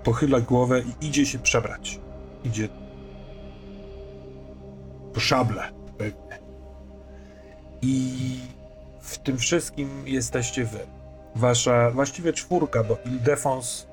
pochyla 0.04 0.40
głowę 0.40 0.80
i 0.80 1.06
idzie 1.06 1.26
się 1.26 1.38
przebrać. 1.38 2.00
Idzie 2.44 2.68
po 5.14 5.20
szable 5.20 5.62
pewnie. 5.98 6.38
I 7.82 8.38
w 9.00 9.18
tym 9.18 9.38
wszystkim 9.38 9.88
jesteście 10.06 10.64
wy. 10.64 10.78
Wasza, 11.34 11.90
właściwie 11.90 12.32
czwórka, 12.32 12.84
bo 12.84 12.98
Ildefons 13.04 13.86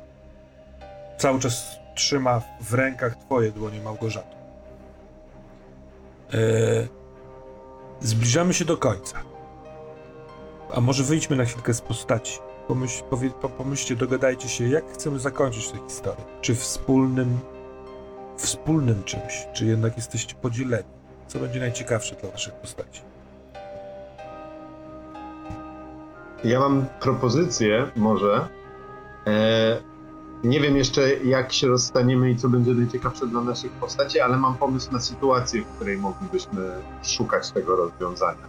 cały 1.17 1.39
czas 1.39 1.79
trzyma 1.95 2.41
w 2.61 2.73
rękach 2.73 3.15
twoje 3.15 3.51
dłonie 3.51 3.81
Małgorzato. 3.81 4.44
E, 6.35 6.87
zbliżamy 7.99 8.53
się 8.53 8.65
do 8.65 8.77
końca. 8.77 9.17
A 10.73 10.81
może 10.81 11.03
wyjdźmy 11.03 11.35
na 11.35 11.45
chwilkę 11.45 11.73
z 11.73 11.81
postaci. 11.81 12.39
Pomyśl, 12.67 13.03
powie, 13.03 13.29
po, 13.29 13.49
pomyślcie, 13.49 13.95
dogadajcie 13.95 14.49
się, 14.49 14.67
jak 14.67 14.93
chcemy 14.93 15.19
zakończyć 15.19 15.71
tę 15.71 15.77
historię. 15.87 16.25
Czy 16.41 16.55
wspólnym, 16.55 17.39
wspólnym 18.37 19.03
czymś, 19.03 19.47
czy 19.53 19.65
jednak 19.65 19.97
jesteście 19.97 20.35
podzieleni? 20.35 20.89
Co 21.27 21.39
będzie 21.39 21.59
najciekawsze 21.59 22.15
dla 22.15 22.31
waszych 22.31 22.53
postaci? 22.53 23.01
Ja 26.43 26.59
mam 26.59 26.85
propozycję, 26.99 27.87
może. 27.95 28.47
E, 29.27 29.94
nie 30.45 30.59
wiem 30.59 30.77
jeszcze, 30.77 31.15
jak 31.15 31.53
się 31.53 31.67
rozstaniemy 31.67 32.31
i 32.31 32.35
co 32.35 32.49
będzie 32.49 32.71
najciekawsze 32.71 33.27
dla 33.27 33.41
naszych 33.41 33.71
postaci, 33.71 34.19
ale 34.19 34.37
mam 34.37 34.57
pomysł 34.57 34.91
na 34.91 34.99
sytuację, 34.99 35.61
w 35.61 35.75
której 35.75 35.97
moglibyśmy 35.97 36.71
szukać 37.03 37.51
tego 37.51 37.75
rozwiązania. 37.75 38.47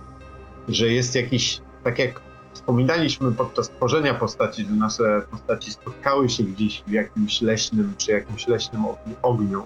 Że 0.69 0.89
jest 0.89 1.15
jakiś, 1.15 1.61
tak 1.85 1.99
jak 1.99 2.21
wspominaliśmy 2.53 3.33
podczas 3.33 3.71
tworzenia 3.71 4.15
postaci, 4.15 4.65
że 4.65 4.71
nasze 4.71 5.23
postaci 5.31 5.73
spotkały 5.73 6.29
się 6.29 6.43
gdzieś 6.43 6.83
w 6.87 6.91
jakimś 6.91 7.41
leśnym, 7.41 7.95
przy 7.99 8.11
jakimś 8.11 8.49
leśnym 8.49 8.83
ogni- 8.83 9.17
ogniu. 9.23 9.63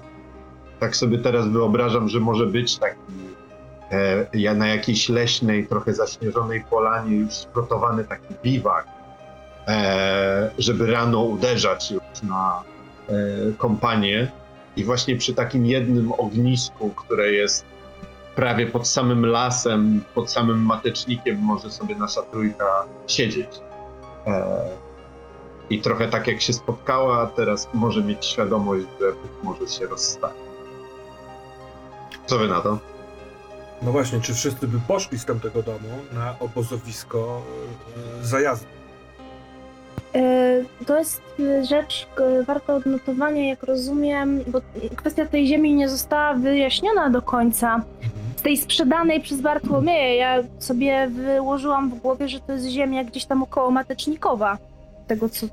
Tak 0.80 0.96
sobie 0.96 1.18
teraz 1.18 1.48
wyobrażam, 1.48 2.08
że 2.08 2.20
może 2.20 2.46
być 2.46 2.78
taki 2.78 3.12
e, 3.90 4.54
na 4.54 4.66
jakiejś 4.66 5.08
leśnej, 5.08 5.66
trochę 5.66 5.94
zaśnieżonej 5.94 6.64
polanie 6.70 7.16
już 7.16 7.32
sprotowany 7.32 8.04
taki 8.04 8.34
biwak, 8.42 8.99
żeby 10.58 10.86
rano 10.86 11.22
uderzać 11.22 11.90
już 11.90 12.22
na 12.22 12.62
e, 13.08 13.12
kompanię 13.58 14.30
i 14.76 14.84
właśnie 14.84 15.16
przy 15.16 15.34
takim 15.34 15.66
jednym 15.66 16.12
ognisku, 16.12 16.90
które 16.90 17.32
jest 17.32 17.64
prawie 18.34 18.66
pod 18.66 18.88
samym 18.88 19.26
lasem, 19.26 20.04
pod 20.14 20.30
samym 20.30 20.62
matecznikiem 20.66 21.38
może 21.38 21.70
sobie 21.70 21.94
nasza 21.94 22.22
trójka 22.22 22.84
siedzieć. 23.06 23.48
E, 24.26 24.68
I 25.70 25.80
trochę 25.80 26.08
tak 26.08 26.26
jak 26.26 26.40
się 26.40 26.52
spotkała, 26.52 27.26
teraz 27.26 27.68
może 27.74 28.02
mieć 28.02 28.26
świadomość, 28.26 28.86
że 29.00 29.12
może 29.42 29.68
się 29.68 29.86
rozstanie. 29.86 30.50
Co 32.26 32.38
wy 32.38 32.48
na 32.48 32.60
to? 32.60 32.78
No 33.82 33.92
właśnie, 33.92 34.20
czy 34.20 34.34
wszyscy 34.34 34.68
by 34.68 34.80
poszli 34.88 35.18
z 35.18 35.24
tamtego 35.24 35.62
domu 35.62 35.88
na 36.12 36.38
obozowisko 36.38 37.42
e, 38.20 38.24
zajazdu? 38.24 38.79
E, 40.14 40.64
To 40.86 40.98
jest 40.98 41.22
rzecz 41.62 42.06
e, 42.20 42.42
warta 42.42 42.74
odnotowania, 42.74 43.48
jak 43.48 43.62
rozumiem, 43.62 44.40
bo 44.46 44.60
kwestia 44.96 45.26
tej 45.26 45.46
ziemi 45.46 45.74
nie 45.74 45.88
została 45.88 46.34
wyjaśniona 46.34 47.10
do 47.10 47.22
końca. 47.22 47.82
Z 48.36 48.42
tej 48.42 48.56
sprzedanej 48.56 49.20
przez 49.20 49.40
Bartłomieja 49.40 50.14
ja 50.14 50.42
sobie 50.58 51.08
wyłożyłam 51.08 51.90
w 51.90 51.94
głowie, 51.94 52.28
że 52.28 52.40
to 52.40 52.52
jest 52.52 52.66
ziemia 52.66 53.04
gdzieś 53.04 53.24
tam 53.24 53.42
około 53.42 53.70
Matecznikowa. 53.70 54.58
Tego, 55.06 55.28
co 55.28 55.46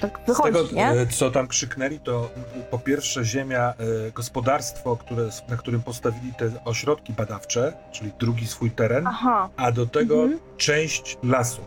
tak 0.00 0.20
Z 0.24 0.28
wychodzi, 0.28 0.52
tego, 0.52 0.76
nie? 0.76 0.88
e, 0.90 1.06
co 1.06 1.30
tam 1.30 1.46
krzyknęli, 1.48 1.98
to 2.00 2.30
po 2.70 2.78
pierwsze 2.78 3.24
ziemia, 3.24 3.74
gospodarstwo, 4.14 4.96
które, 4.96 5.22
na 5.48 5.56
którym 5.56 5.82
postawili 5.82 6.32
te 6.38 6.50
ośrodki 6.64 7.12
badawcze, 7.12 7.72
czyli 7.92 8.10
drugi 8.18 8.46
swój 8.46 8.70
teren, 8.70 9.06
Aha. 9.06 9.48
a 9.56 9.72
do 9.72 9.86
tego 9.86 10.14
Mhm. 10.22 10.40
część 10.56 11.18
lasu 11.22 11.60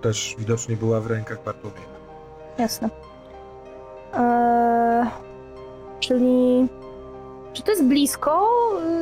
też 0.00 0.34
widocznie 0.38 0.76
była 0.76 1.00
w 1.00 1.06
rękach 1.06 1.44
Bartłomieja. 1.44 1.86
Jasne. 2.58 2.88
Eee, 4.14 5.06
czyli. 6.00 6.66
Czy 7.52 7.62
to 7.62 7.70
jest 7.70 7.84
blisko 7.84 8.48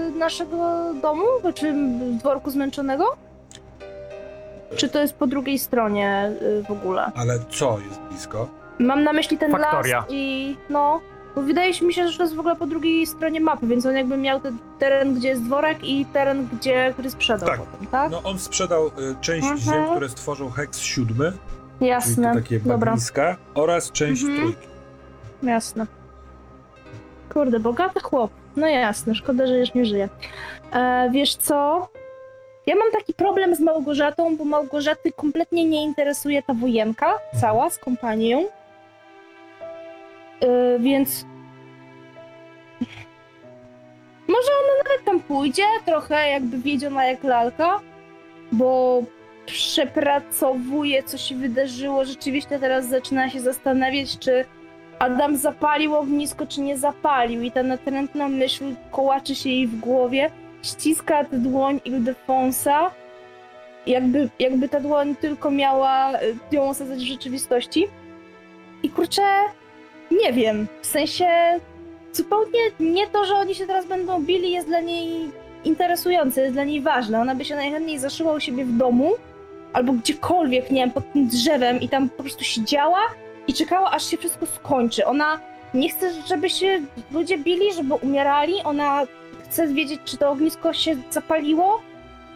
y, 0.08 0.18
naszego 0.18 0.56
domu? 1.02 1.24
Czy 1.54 1.74
dworku 2.20 2.50
zmęczonego? 2.50 3.04
Czy 4.76 4.88
to 4.88 5.00
jest 5.00 5.14
po 5.14 5.26
drugiej 5.26 5.58
stronie 5.58 6.32
y, 6.42 6.62
w 6.62 6.70
ogóle? 6.70 7.12
Ale 7.16 7.38
co 7.50 7.78
jest 7.88 8.00
blisko? 8.00 8.48
Mam 8.78 9.04
na 9.04 9.12
myśli 9.12 9.38
ten 9.38 9.50
Faktoria. 9.52 9.96
las 9.98 10.06
i 10.10 10.56
no. 10.70 11.00
Bo 11.36 11.42
wydaje 11.42 11.72
mi 11.82 11.94
się, 11.94 12.08
że 12.08 12.16
to 12.18 12.22
jest 12.24 12.34
w 12.36 12.38
ogóle 12.40 12.56
po 12.56 12.66
drugiej 12.66 13.06
stronie 13.06 13.40
mapy, 13.40 13.66
więc 13.66 13.86
on 13.86 13.96
jakby 13.96 14.16
miał 14.16 14.40
ten 14.40 14.58
teren, 14.78 15.14
gdzie 15.14 15.28
jest 15.28 15.42
dworek 15.42 15.84
i 15.84 16.06
teren, 16.06 16.48
gdzie, 16.52 16.90
który 16.92 17.10
sprzedał 17.10 17.48
Tak. 17.48 17.60
potem, 17.60 17.86
tak? 17.86 18.10
No 18.10 18.20
on 18.24 18.38
sprzedał 18.38 18.86
y, 18.86 18.90
część 19.20 19.46
Mhm. 19.48 19.58
ziem, 19.58 19.90
które 19.90 20.08
stworzył 20.08 20.50
Hex 20.50 20.78
7, 20.80 21.32
czyli 21.78 21.90
jasne. 21.90 22.34
takie 22.34 22.60
Dobra, 22.60 22.76
bagniska, 22.78 23.36
oraz 23.54 23.92
część 23.92 24.22
Mhm. 24.22 24.40
trójki. 24.40 24.66
jasne. 25.42 25.86
Kurde, 27.32 27.60
bogaty 27.60 28.00
chłop. 28.00 28.30
No 28.56 28.66
jasne, 28.66 29.14
szkoda, 29.14 29.46
że 29.46 29.58
już 29.58 29.74
nie 29.74 29.84
żyje. 29.84 30.08
E, 30.72 31.10
wiesz 31.12 31.36
co? 31.36 31.88
Ja 32.66 32.74
mam 32.76 32.90
taki 32.92 33.14
problem 33.14 33.54
z 33.54 33.60
Małgorzatą, 33.60 34.36
bo 34.36 34.44
Małgorzaty 34.44 35.12
kompletnie 35.12 35.64
nie 35.64 35.82
interesuje 35.84 36.42
ta 36.42 36.54
wojenka 36.54 37.18
cała 37.40 37.70
z 37.70 37.78
kompanią. 37.78 38.44
E, 40.40 40.78
więc. 40.78 41.26
Może 44.28 44.48
ona 44.62 44.82
nawet 44.84 45.04
tam 45.04 45.20
pójdzie, 45.20 45.62
trochę 45.84 46.30
jakby 46.30 46.58
wiedziona 46.58 47.04
jak 47.04 47.24
lalka, 47.24 47.80
bo 48.52 49.02
przepracowuje, 49.46 51.02
co 51.02 51.18
się 51.18 51.34
wydarzyło. 51.34 52.04
Rzeczywiście 52.04 52.58
teraz 52.58 52.88
zaczyna 52.88 53.30
się 53.30 53.40
zastanawiać, 53.40 54.18
czy 54.18 54.44
Adam 54.98 55.36
zapalił 55.36 55.94
ognisko, 55.94 56.46
czy 56.46 56.60
nie 56.60 56.78
zapalił. 56.78 57.42
I 57.42 57.52
ta 57.52 57.62
natrętna 57.62 58.28
myśl 58.28 58.64
kołaczy 58.90 59.34
się 59.34 59.48
jej 59.48 59.66
w 59.66 59.80
głowie, 59.80 60.30
ściska 60.62 61.24
tę 61.24 61.38
dłoń 61.38 61.80
Ildefonsa, 61.84 62.90
jakby, 63.86 64.28
jakby 64.38 64.68
ta 64.68 64.80
dłoń 64.80 65.16
tylko 65.16 65.50
miała 65.50 66.20
y, 66.20 66.36
ją 66.52 66.68
osadzać 66.68 66.98
w 66.98 67.08
rzeczywistości. 67.08 67.88
I 68.82 68.90
kurczę, 68.90 69.22
nie 70.10 70.32
wiem, 70.32 70.66
w 70.82 70.86
sensie 70.86 71.26
zupełnie 72.12 72.60
nie 72.80 73.06
to, 73.06 73.24
że 73.24 73.34
oni 73.34 73.54
się 73.54 73.66
teraz 73.66 73.86
będą 73.86 74.22
bili 74.22 74.50
jest 74.50 74.68
dla 74.68 74.80
niej 74.80 75.30
interesujące, 75.64 76.40
jest 76.40 76.52
dla 76.52 76.64
niej 76.64 76.80
ważne. 76.80 77.20
Ona 77.20 77.34
by 77.34 77.44
się 77.44 77.56
najchętniej 77.56 77.98
zaszyła 77.98 78.32
u 78.32 78.40
siebie 78.40 78.64
w 78.64 78.76
domu, 78.76 79.12
albo 79.72 79.92
gdziekolwiek, 79.92 80.70
nie 80.70 80.80
wiem, 80.80 80.90
pod 80.90 81.12
tym 81.12 81.28
drzewem 81.28 81.80
i 81.80 81.88
tam 81.88 82.08
po 82.08 82.22
prostu 82.22 82.44
siedziała 82.44 83.00
i 83.46 83.54
czekała, 83.54 83.90
aż 83.90 84.10
się 84.10 84.16
wszystko 84.16 84.46
skończy. 84.46 85.06
Ona 85.06 85.40
nie 85.74 85.88
chce, 85.88 86.12
żeby 86.28 86.50
się 86.50 86.80
ludzie 87.12 87.38
bili, 87.38 87.72
żeby 87.72 87.94
umierali. 87.94 88.54
Ona 88.64 89.06
chce 89.44 89.68
wiedzieć, 89.68 90.00
czy 90.04 90.16
to 90.16 90.30
ognisko 90.30 90.72
się 90.72 90.96
zapaliło. 91.10 91.80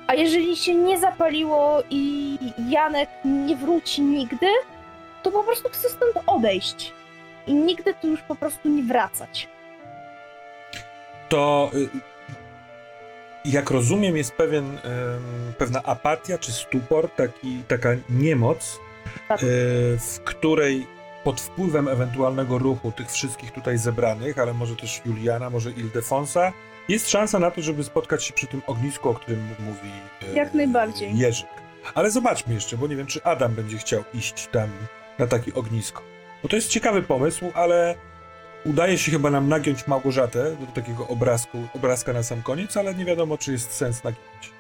A 0.07 0.15
jeżeli 0.15 0.57
się 0.57 0.75
nie 0.75 0.99
zapaliło 0.99 1.83
i 1.91 2.37
Janek 2.69 3.09
nie 3.25 3.57
wróci 3.57 4.03
nigdy, 4.03 4.47
to 5.23 5.31
po 5.31 5.43
prostu 5.43 5.69
chce 5.69 5.89
stąd 5.89 6.13
odejść. 6.27 6.93
I 7.47 7.55
nigdy 7.55 7.95
tu 7.95 8.09
już 8.09 8.23
po 8.23 8.35
prostu 8.35 8.69
nie 8.69 8.83
wracać. 8.83 9.49
To 11.29 11.71
y, 11.75 11.89
jak 13.45 13.71
rozumiem, 13.71 14.17
jest 14.17 14.33
pewien, 14.33 14.79
pewna 15.59 15.83
apatia 15.83 16.39
czy 16.39 16.53
stupor, 16.53 17.11
taki, 17.11 17.63
taka 17.69 17.89
niemoc, 18.11 18.79
Tak. 19.29 19.43
y, 19.43 19.47
w 19.99 20.21
której 20.25 20.87
pod 21.25 21.41
wpływem 21.41 21.89
ewentualnego 21.89 22.59
ruchu 22.59 22.93
tych 22.93 23.11
wszystkich 23.11 23.51
tutaj 23.53 23.79
zebranych, 23.79 24.39
ale 24.39 24.55
może 24.55 24.77
też 24.77 25.01
Juliana, 25.07 25.51
może 25.51 25.71
Ildefonsa, 25.71 26.53
jest 26.89 27.11
szansa 27.11 27.39
na 27.39 27.51
to, 27.51 27.63
żeby 27.63 27.85
spotkać 27.85 28.25
się 28.25 28.33
przy 28.35 28.47
tym 28.47 28.63
ognisku, 28.67 29.09
o 29.09 29.15
którym 29.15 29.49
mówi 29.61 29.91
y, 30.33 30.35
Jak 30.37 30.55
najbardziej. 30.55 31.19
Jerzyk. 31.19 31.47
Ale 31.95 32.11
zobaczmy 32.11 32.55
jeszcze, 32.55 32.77
bo 32.77 32.87
nie 32.87 32.97
wiem, 32.97 33.07
czy 33.07 33.23
Adam 33.25 33.55
będzie 33.55 33.79
chciał 33.79 34.05
iść 34.15 34.49
tam 34.53 34.69
na 35.19 35.27
takie 35.27 35.55
ognisko. 35.55 36.03
Bo 36.43 36.49
to 36.49 36.57
jest 36.57 36.69
ciekawy 36.69 37.03
pomysł, 37.03 37.45
ale 37.55 37.95
udaje 38.65 38.99
się 38.99 39.13
chyba 39.13 39.31
nam 39.31 39.49
nagiąć 39.49 39.87
Małgorzatę 39.87 40.57
do 40.57 40.67
takiego 40.67 41.09
obrazku, 41.09 41.59
obrazka 41.75 42.13
na 42.13 42.23
sam 42.23 42.43
koniec, 42.43 42.77
ale 42.77 42.95
nie 42.95 43.05
wiadomo, 43.05 43.39
czy 43.39 43.53
jest 43.53 43.73
sens 43.73 44.05
nagiąć. 44.05 44.53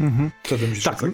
Mhm. 0.00 0.30
Co 0.42 0.58
ty 0.58 0.68
myślisz? 0.68 0.84
Tak? 0.84 1.04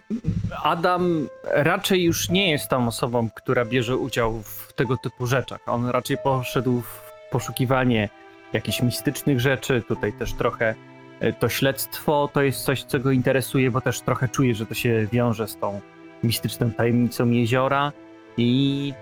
Adam 0.62 1.28
raczej 1.44 2.04
już 2.04 2.30
nie 2.30 2.50
jest 2.50 2.68
tą 2.68 2.88
osobą, 2.88 3.28
która 3.34 3.64
bierze 3.64 3.96
udział 3.96 4.42
w 4.42 4.72
tego 4.72 4.96
typu 4.96 5.26
rzeczach. 5.26 5.60
On 5.66 5.88
raczej 5.88 6.18
poszedł 6.18 6.80
w 6.80 7.00
poszukiwanie 7.30 8.08
jakichś 8.52 8.82
mistycznych 8.82 9.40
rzeczy. 9.40 9.82
Tutaj 9.88 10.12
też 10.12 10.32
trochę 10.32 10.74
e, 11.20 11.32
to 11.32 11.48
śledztwo 11.48 12.30
to 12.32 12.42
jest 12.42 12.64
coś, 12.64 12.84
co 12.84 12.98
go 12.98 13.10
interesuje, 13.10 13.70
bo 13.70 13.80
też 13.80 14.00
trochę 14.00 14.28
czuje, 14.28 14.54
że 14.54 14.66
to 14.66 14.74
się 14.74 15.06
wiąże 15.12 15.48
z 15.48 15.56
tą 15.56 15.80
mistyczną 16.22 16.70
tajemnicą 16.70 17.30
jeziora 17.30 17.92
i 18.36 18.92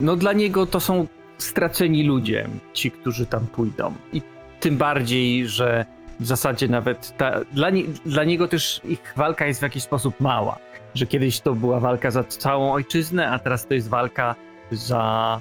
no 0.00 0.16
dla 0.16 0.32
niego 0.32 0.66
to 0.66 0.80
są 0.80 1.06
straceni 1.38 2.02
ludzie, 2.02 2.48
ci, 2.72 2.90
którzy 2.90 3.26
tam 3.26 3.46
pójdą. 3.46 3.94
I 4.12 4.22
tym 4.60 4.76
bardziej, 4.76 5.48
że 5.48 5.86
w 6.20 6.26
zasadzie 6.26 6.68
nawet 6.68 7.16
ta, 7.16 7.40
dla, 7.52 7.70
nie, 7.70 7.84
dla 8.06 8.24
niego 8.24 8.48
też 8.48 8.80
ich 8.84 9.14
walka 9.16 9.46
jest 9.46 9.60
w 9.60 9.62
jakiś 9.62 9.82
sposób 9.82 10.20
mała. 10.20 10.58
Że 10.94 11.06
kiedyś 11.06 11.40
to 11.40 11.54
była 11.54 11.80
walka 11.80 12.10
za 12.10 12.24
całą 12.24 12.72
ojczyznę, 12.72 13.30
a 13.30 13.38
teraz 13.38 13.66
to 13.66 13.74
jest 13.74 13.88
walka 13.88 14.34
za 14.70 15.40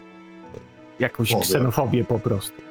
jakąś 1.00 1.30
Fobię. 1.32 1.42
ksenofobię 1.42 2.04
po 2.04 2.20
prostu. 2.20 2.62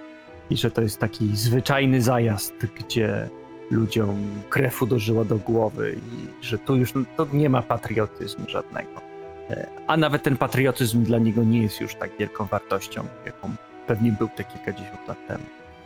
I 0.51 0.57
że 0.57 0.71
to 0.71 0.83
jest 0.83 0.99
taki 0.99 1.37
zwyczajny 1.37 2.03
zajazd, 2.03 2.55
gdzie 2.79 3.29
ludziom 3.71 4.17
krew 4.51 4.83
uderzyła 4.83 5.25
do 5.25 5.37
głowy 5.37 5.97
i 5.97 6.45
że 6.45 6.59
tu 6.59 6.77
już 6.77 6.93
to 7.17 7.27
nie 7.33 7.49
ma 7.49 7.63
patriotyzmu 7.63 8.45
żadnego. 8.49 9.12
E, 9.51 9.67
A 9.87 9.97
nawet 9.97 10.23
ten 10.23 10.37
patriotyzm 10.37 11.03
dla 11.03 11.19
niego 11.19 11.45
nie 11.45 11.63
jest 11.63 11.81
już 11.81 11.95
tak 11.95 12.11
wielką 12.19 12.45
wartością, 12.45 13.05
jaką 13.27 13.55
pewnie 13.87 14.13
był 14.13 14.29
te 14.29 14.45
kilkadziesiąt 14.45 15.09
lat 15.09 15.27
temu. 15.29 15.45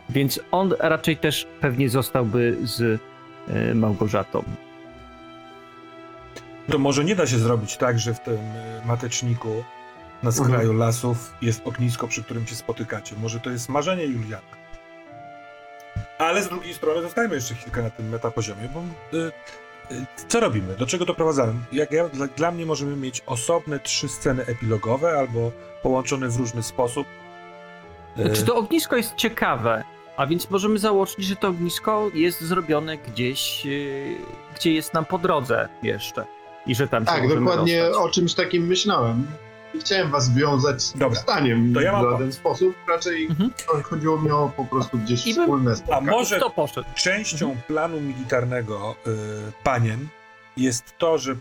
Więc 0.09 0.39
on 0.51 0.73
raczej 0.79 1.17
też 1.17 1.47
pewnie 1.61 1.89
zostałby 1.89 2.57
z 2.63 3.01
e, 3.47 3.75
Małgorzatą. 3.75 4.43
To 6.71 6.79
może 6.79 7.03
nie 7.03 7.15
da 7.15 7.27
się 7.27 7.39
zrobić 7.39 7.77
tak, 7.77 7.99
że 7.99 8.13
w 8.13 8.19
tym 8.19 8.35
y, 8.35 8.85
mateczniku 8.85 9.63
na 10.23 10.31
skraju 10.31 10.73
lasów 10.73 11.33
jest 11.41 11.67
ognisko, 11.67 12.07
przy 12.07 12.23
którym 12.23 12.47
się 12.47 12.55
spotykacie. 12.55 13.15
Może 13.21 13.39
to 13.39 13.49
jest 13.49 13.69
marzenie 13.69 14.03
Juliana. 14.05 14.57
Ale 16.17 16.43
z 16.43 16.49
drugiej 16.49 16.73
strony 16.73 17.01
zostajmy 17.01 17.35
jeszcze 17.35 17.55
chwilkę 17.55 17.81
na 17.81 17.89
tym 17.89 18.09
metapoziomie, 18.09 18.69
bo 18.73 18.79
y, 19.17 19.31
co 20.27 20.39
robimy? 20.39 20.75
Do 20.75 20.85
czego 20.85 21.05
doprowadzamy? 21.05 21.53
Jak 21.71 21.91
ja, 21.91 22.09
dla, 22.09 22.27
dla 22.27 22.51
mnie 22.51 22.65
możemy 22.65 22.95
mieć 22.95 23.23
osobne 23.25 23.79
trzy 23.79 24.07
sceny 24.09 24.45
epilogowe 24.45 25.09
albo 25.19 25.51
połączone 25.83 26.29
w 26.29 26.35
różny 26.37 26.63
sposób. 26.63 27.07
Y, 28.19 28.29
Czy 28.33 28.43
to 28.45 28.55
ognisko 28.55 28.95
jest 28.97 29.15
ciekawe? 29.15 29.83
A 30.17 30.27
więc 30.27 30.49
możemy 30.49 30.79
założyć, 30.79 31.25
że 31.25 31.35
to 31.35 31.47
ognisko 31.47 32.09
jest 32.13 32.41
zrobione 32.41 32.97
gdzieś, 32.97 33.65
e, 33.65 33.69
gdzie 34.55 34.73
jest 34.73 34.93
nam 34.93 35.05
po 35.05 35.17
drodze 35.17 35.69
jeszcze. 35.83 36.25
I 36.67 36.75
że 36.75 36.87
tam 36.87 37.03
się 37.05 37.11
Tak, 37.11 37.29
dokładnie 37.29 37.81
dostać. 37.81 38.03
o 38.05 38.09
czymś 38.09 38.33
takim 38.33 38.67
myślałem. 38.67 39.27
Nie 39.77 39.81
chciałem 39.83 40.11
was 40.11 40.33
wiązać 40.33 40.81
z 40.81 40.97
Dobra, 40.97 41.19
zdaniem 41.19 41.73
to 41.73 41.81
ja 41.81 41.91
mam 41.91 42.05
w 42.07 42.11
żaden 42.11 42.33
sposób. 42.33 42.73
Raczej 42.89 43.25
Mhm. 43.25 43.51
chodziło 43.83 44.21
mi 44.21 44.31
o 44.31 44.51
po 44.57 44.65
prostu 44.65 44.97
gdzieś 44.97 45.27
I 45.27 45.33
bym- 45.33 45.43
wspólne 45.43 45.71
A 45.71 45.75
spotkanie. 45.75 46.11
może 46.11 46.39
To 46.39 46.49
poszedł. 46.49 46.87
częścią 46.95 47.55
planu 47.67 48.01
militarnego 48.01 48.95
y, 49.07 49.15
panien 49.63 50.07
jest 50.57 50.83
to, 50.97 51.17
że 51.17 51.35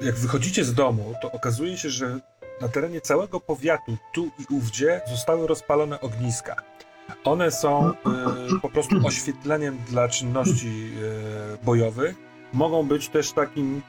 jak 0.00 0.14
wychodzicie 0.14 0.64
z 0.64 0.74
domu, 0.74 1.14
to 1.22 1.32
okazuje 1.32 1.76
się, 1.78 1.90
że 1.90 2.18
na 2.60 2.68
terenie 2.68 3.00
całego 3.00 3.40
powiatu, 3.40 3.96
tu 4.14 4.24
i 4.38 4.54
ówdzie, 4.54 5.00
zostały 5.10 5.46
rozpalone 5.46 6.00
ogniska. 6.00 6.56
One 7.24 7.50
są 7.50 7.90
y, 7.90 7.94
po 8.62 8.68
prostu 8.68 8.96
oświetleniem 9.06 9.78
dla 9.88 10.08
czynności 10.08 10.92
y, 11.62 11.64
bojowych. 11.64 12.16
Mogą 12.52 12.86
być 12.86 13.08
też 13.08 13.32
takim 13.32 13.82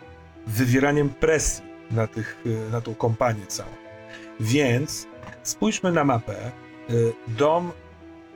wywieraniem 0.47 1.09
presji 1.09 1.68
na, 1.91 2.07
tych, 2.07 2.37
y, 2.45 2.69
na 2.71 2.81
tą 2.81 2.95
kompanię 2.95 3.45
całą. 3.47 3.69
Więc 4.39 5.07
spójrzmy 5.43 5.91
na 5.91 6.03
mapę. 6.03 6.51
Y, 6.89 7.13
Dom 7.27 7.71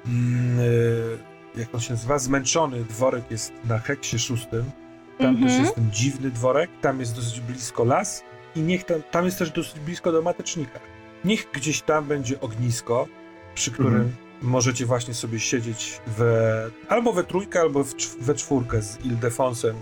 mm, 0.06 0.60
y, 0.60 1.18
jak 1.56 1.76
on 1.76 1.82
się 1.82 1.94
nazywa, 1.94 2.20
zmęczony 2.20 2.84
dworek 2.84 3.32
jest 3.32 3.54
na 3.66 3.80
heksie 3.80 4.20
szóstym. 4.20 4.72
Tam 5.18 5.28
Mhm. 5.30 5.48
też 5.48 5.60
jest 5.60 5.76
ten 5.76 5.92
dziwny 5.92 6.32
dworek, 6.32 6.70
tam 6.82 7.00
jest 7.00 7.16
dosyć 7.16 7.40
blisko 7.40 7.84
las 7.84 8.24
i 8.56 8.60
niech 8.62 8.84
tam, 8.84 9.02
tam 9.12 9.26
jest 9.26 9.40
też 9.40 9.52
dosyć 9.52 9.80
blisko 9.80 10.12
do 10.12 10.22
matecznika. 10.22 10.80
Niech 11.26 11.52
gdzieś 11.54 11.82
tam 11.82 12.06
będzie 12.06 12.42
ognisko, 12.42 13.08
przy 13.56 13.72
którym 13.72 13.94
Mhm. 13.96 14.14
możecie 14.42 14.86
właśnie 14.86 15.14
sobie 15.14 15.40
siedzieć 15.40 16.02
we, 16.08 16.70
albo 16.90 17.14
we 17.14 17.24
trójkę, 17.24 17.60
albo 17.62 17.84
we 18.20 18.36
czwórkę 18.36 18.82
z 18.82 19.06
Ildefonsem. 19.06 19.76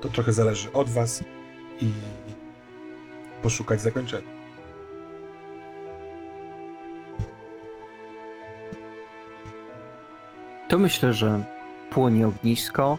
To 0.00 0.08
trochę 0.08 0.32
zależy 0.32 0.72
od 0.72 0.90
was 0.90 1.24
i 1.80 1.90
poszukać 3.42 3.80
zakończenia. 3.80 4.36
To 10.68 10.78
myślę, 10.78 11.12
że 11.12 11.42
płonie 11.90 12.26
ognisko. 12.26 12.98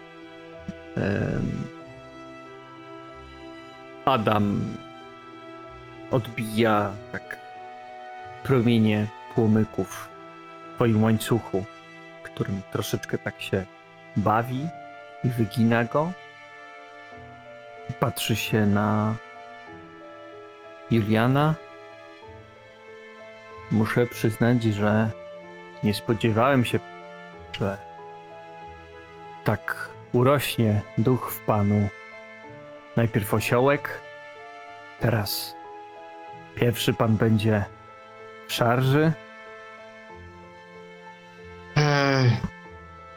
Adam 4.05 4.75
odbija 6.11 6.91
tak 7.11 7.37
promienie 8.43 9.07
płomyków 9.35 10.09
w 10.71 10.75
twoim 10.75 11.03
łańcuchu, 11.03 11.65
którym 12.23 12.61
troszeczkę 12.71 13.17
tak 13.17 13.41
się 13.41 13.65
bawi 14.17 14.67
i 15.23 15.29
wygina 15.29 15.83
go. 15.83 16.11
Patrzy 17.99 18.35
się 18.35 18.65
na 18.65 19.15
Juliana. 20.91 21.55
Muszę 23.71 24.07
przyznać, 24.07 24.63
że 24.63 25.09
nie 25.83 25.93
spodziewałem 25.93 26.65
się, 26.65 26.79
że 27.59 27.77
tak 29.43 29.89
urośnie 30.13 30.81
duch 30.97 31.31
w 31.31 31.39
panu. 31.45 31.89
Najpierw 32.95 33.33
osiołek, 33.33 34.01
teraz 34.99 35.55
pierwszy 36.55 36.93
pan 36.93 37.17
będzie 37.17 37.65
w 38.47 38.53
szarży. 38.53 39.11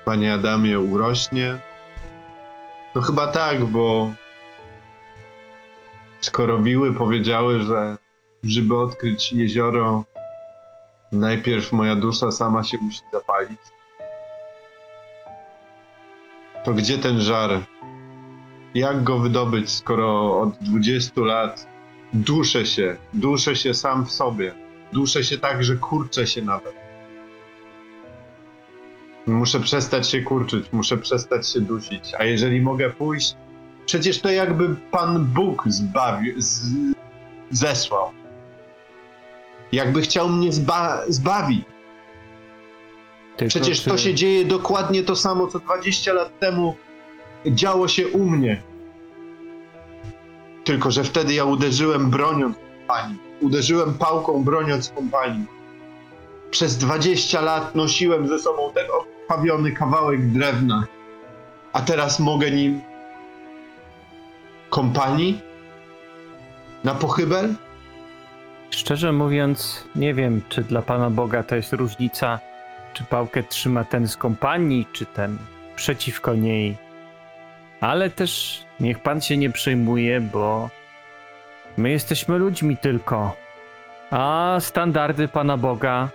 Panie 0.05 0.35
Adamie, 0.35 0.81
urośnie? 0.81 1.59
No 2.95 3.01
chyba 3.01 3.27
tak, 3.27 3.65
bo 3.65 4.11
skoro 6.21 6.59
wiły 6.59 6.95
powiedziały, 6.95 7.61
że 7.61 7.97
żeby 8.43 8.77
odkryć 8.77 9.33
jezioro, 9.33 10.05
najpierw 11.13 11.73
moja 11.73 11.97
dusza 11.97 12.31
sama 12.31 12.65
się 12.65 12.79
musi 12.79 13.01
zapalić. 13.13 13.61
To 16.65 16.75
gdzie 16.75 16.99
ten 16.99 17.21
żar? 17.21 17.51
Jak 18.75 19.05
go 19.05 19.19
wydobyć, 19.19 19.71
skoro 19.71 20.41
od 20.41 20.57
20 20.61 21.21
lat 21.21 21.67
duszę 22.13 22.67
się, 22.67 22.97
duszę 23.13 23.57
się 23.57 23.75
sam 23.75 24.07
w 24.07 24.11
sobie, 24.13 24.55
duszę 24.93 25.25
się 25.25 25.39
tak, 25.39 25.65
że 25.65 25.77
kurczę 25.77 26.27
się 26.27 26.43
nawet. 26.43 26.75
Muszę 29.27 29.61
przestać 29.61 30.09
się 30.09 30.23
kurczyć, 30.23 30.73
muszę 30.73 30.97
przestać 30.97 31.49
się 31.49 31.61
dusić. 31.61 32.15
A 32.19 32.25
jeżeli 32.25 32.61
mogę 32.61 32.91
pójść, 32.91 33.37
przecież 33.91 34.21
to 34.21 34.31
jakby 34.31 34.77
Pan 34.91 35.25
Bóg 35.25 35.65
zbawił, 35.67 36.35
z, 36.39 36.63
zesłał. 37.51 38.11
Jakby 39.73 40.03
chciał 40.03 40.29
mnie 40.29 40.53
zba, 40.53 41.03
zbawić. 41.09 41.65
Tylko 43.37 43.49
Przecież 43.49 43.83
to 43.83 43.91
czy- 43.91 43.99
się 43.99 44.15
dzieje 44.15 44.45
dokładnie 44.45 45.03
to 45.03 45.17
samo, 45.17 45.47
co 45.47 45.59
20 45.59 46.13
lat 46.13 46.39
temu 46.39 46.77
działo 47.47 47.89
się 47.89 48.09
u 48.09 48.25
mnie. 48.31 48.63
Tylko, 50.65 50.91
że 50.91 51.05
wtedy 51.05 51.35
ja 51.35 51.45
uderzyłem 51.45 52.11
broniąc 52.11 52.57
kompanii. 52.57 53.19
Uderzyłem 53.41 53.95
pałką 53.95 54.45
broniąc 54.45 54.89
kompanii. 54.89 55.47
Przez 56.51 56.79
20 56.79 57.41
lat 57.41 57.75
nosiłem 57.75 58.29
ze 58.29 58.39
sobą 58.39 58.73
ten 58.75 58.87
odpawiony 59.01 59.73
kawałek 59.73 60.33
drewna. 60.33 60.85
A 61.73 61.81
teraz 61.81 62.21
mogę 62.21 62.51
nim 62.51 62.81
kompanii? 64.71 65.41
Na 66.85 66.95
pochybel? 66.95 67.55
Szczerze 68.71 69.13
mówiąc, 69.13 69.85
nie 69.97 70.15
wiem, 70.15 70.43
czy 70.49 70.63
dla 70.63 70.83
Pana 70.83 71.11
Boga 71.11 71.43
to 71.43 71.57
jest 71.57 71.73
różnica, 71.73 72.41
czy 72.93 73.05
pałkę 73.05 73.43
trzyma 73.43 73.85
ten 73.85 74.09
z 74.09 74.17
kompanii, 74.17 74.87
czy 74.93 75.07
ten 75.07 75.39
przeciwko 75.77 76.35
niej. 76.35 76.77
Ale 77.81 78.11
też 78.11 78.63
niech 78.81 78.99
Pan 78.99 79.21
się 79.21 79.37
nie 79.37 79.51
przejmuje, 79.51 80.21
bo 80.21 80.71
my 81.77 81.91
jesteśmy 81.91 82.39
ludźmi 82.39 82.77
tylko. 82.77 83.37
A 84.11 84.57
standardy 84.61 85.29
Pana 85.29 85.57
Boga 85.57 86.09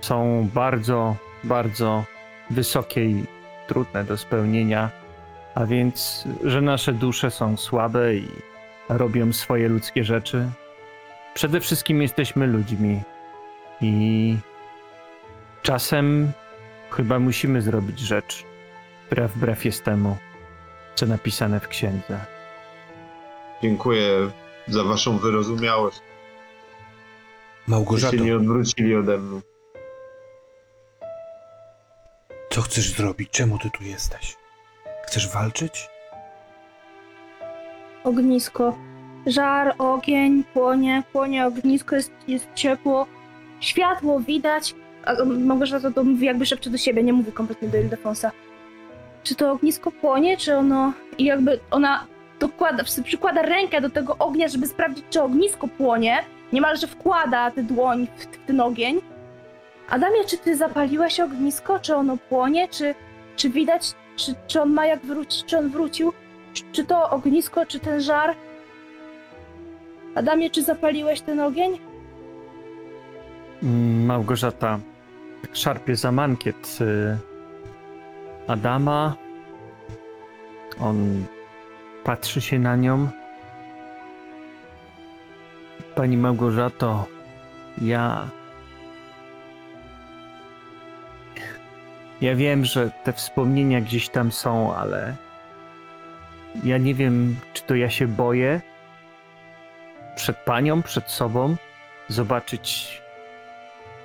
są 0.00 0.48
bardzo, 0.54 1.16
bardzo 1.44 2.04
wysokie 2.50 3.04
i 3.04 3.24
trudne 3.66 4.04
do 4.04 4.16
spełnienia. 4.16 4.90
A 5.56 5.66
więc, 5.66 6.24
że 6.44 6.60
nasze 6.60 6.92
dusze 6.92 7.30
są 7.30 7.56
słabe 7.56 8.14
i 8.14 8.28
robią 8.88 9.32
swoje 9.32 9.68
ludzkie 9.68 10.04
rzeczy, 10.04 10.48
Przede 11.36 11.60
wszystkim 11.60 12.02
jesteśmy 12.02 12.46
ludźmi 12.46 13.02
i 13.80 14.36
czasem 15.62 16.32
chyba 16.90 17.18
musimy 17.18 17.62
zrobić 17.62 17.98
rzecz, 17.98 18.44
która 19.06 19.28
wbrew 19.28 19.64
jest 19.64 19.84
temu, 19.84 20.16
co 20.94 21.06
napisane 21.06 21.60
w 21.60 21.68
księdze. 21.68 22.20
Dziękuję 23.62 24.30
za 24.68 24.84
waszą 24.84 25.18
wyrozumiałość. 25.18 25.96
że 25.96 26.02
Małgorzato, 27.66 28.16
się 28.16 28.22
nie 28.24 28.36
odwrócili 28.36 28.94
ode 28.94 29.18
mnie. 29.18 29.40
co 32.50 32.62
chcesz 32.62 32.90
zrobić? 32.90 33.30
Czemu 33.30 33.58
ty 33.58 33.70
tu 33.70 33.84
jesteś? 33.84 34.36
Chcesz 35.06 35.28
walczyć? 35.28 35.88
Ognisko. 38.04 38.78
Żar, 39.26 39.74
ogień, 39.78 40.44
płonie, 40.44 41.02
płonie 41.12 41.46
ognisko, 41.46 41.96
jest, 41.96 42.12
jest 42.28 42.48
ciepło. 42.54 43.06
Światło 43.60 44.20
widać. 44.20 44.74
A 45.04 45.24
Małgorzata 45.24 45.90
to 45.90 46.04
mówi 46.04 46.26
jakby 46.26 46.46
szepcze 46.46 46.70
do 46.70 46.78
siebie, 46.78 47.02
nie 47.02 47.12
mówi 47.12 47.32
kompletnie 47.32 47.68
do 47.68 47.78
Ildefonsa. 47.78 48.32
Czy 49.22 49.34
to 49.34 49.52
ognisko 49.52 49.90
płonie, 49.92 50.36
czy 50.36 50.56
ono... 50.56 50.92
I 51.18 51.24
jakby 51.24 51.60
ona 51.70 52.06
dokłada, 52.40 52.84
przykłada 53.04 53.42
rękę 53.42 53.80
do 53.80 53.90
tego 53.90 54.16
ognia, 54.18 54.48
żeby 54.48 54.66
sprawdzić, 54.66 55.04
czy 55.10 55.22
ognisko 55.22 55.68
płonie. 55.68 56.18
Niemalże 56.52 56.86
wkłada 56.86 57.50
tę 57.50 57.62
dłoń 57.62 58.06
w, 58.16 58.22
w 58.22 58.46
ten 58.46 58.60
ogień. 58.60 59.00
Adamie, 59.90 60.24
czy 60.24 60.38
ty 60.38 60.56
zapaliłeś 60.56 61.20
ognisko? 61.20 61.78
Czy 61.78 61.94
ono 61.94 62.16
płonie? 62.28 62.68
Czy, 62.68 62.94
czy 63.36 63.50
widać, 63.50 63.92
czy, 64.16 64.34
czy 64.46 64.62
on 64.62 64.72
ma 64.72 64.86
jak 64.86 65.06
wrócić? 65.06 65.44
Czy 65.44 65.58
on 65.58 65.68
wrócił? 65.70 66.12
Czy- 66.52 66.62
Czy 66.72 66.84
to 66.84 67.10
ognisko, 67.10 67.66
czy 67.66 67.80
ten 67.80 68.00
żar? 68.00 68.34
Adamie, 70.14 70.50
czy 70.50 70.62
zapaliłeś 70.62 71.20
ten 71.20 71.40
ogień? 71.40 71.78
Mm, 73.62 74.04
Małgorzata 74.06 74.78
szarpie 75.52 75.96
za 75.96 76.12
mankiet 76.12 76.78
y, 76.80 77.16
Adama. 78.48 79.14
On 80.80 81.24
patrzy 82.04 82.40
się 82.40 82.58
na 82.58 82.76
nią. 82.76 83.08
Pani 85.94 86.16
Małgorzato, 86.16 87.06
ja. 87.82 88.28
Ja 92.20 92.34
wiem, 92.34 92.64
że 92.64 92.90
te 93.04 93.12
wspomnienia 93.12 93.80
gdzieś 93.80 94.08
tam 94.08 94.32
są, 94.32 94.76
ale. 94.76 95.14
Ja 96.64 96.78
nie 96.78 96.94
wiem, 96.94 97.36
czy 97.52 97.62
to 97.62 97.74
ja 97.74 97.90
się 97.90 98.06
boję 98.06 98.60
przed 100.16 100.36
panią, 100.36 100.82
przed 100.82 101.10
sobą, 101.10 101.56
zobaczyć, 102.08 103.02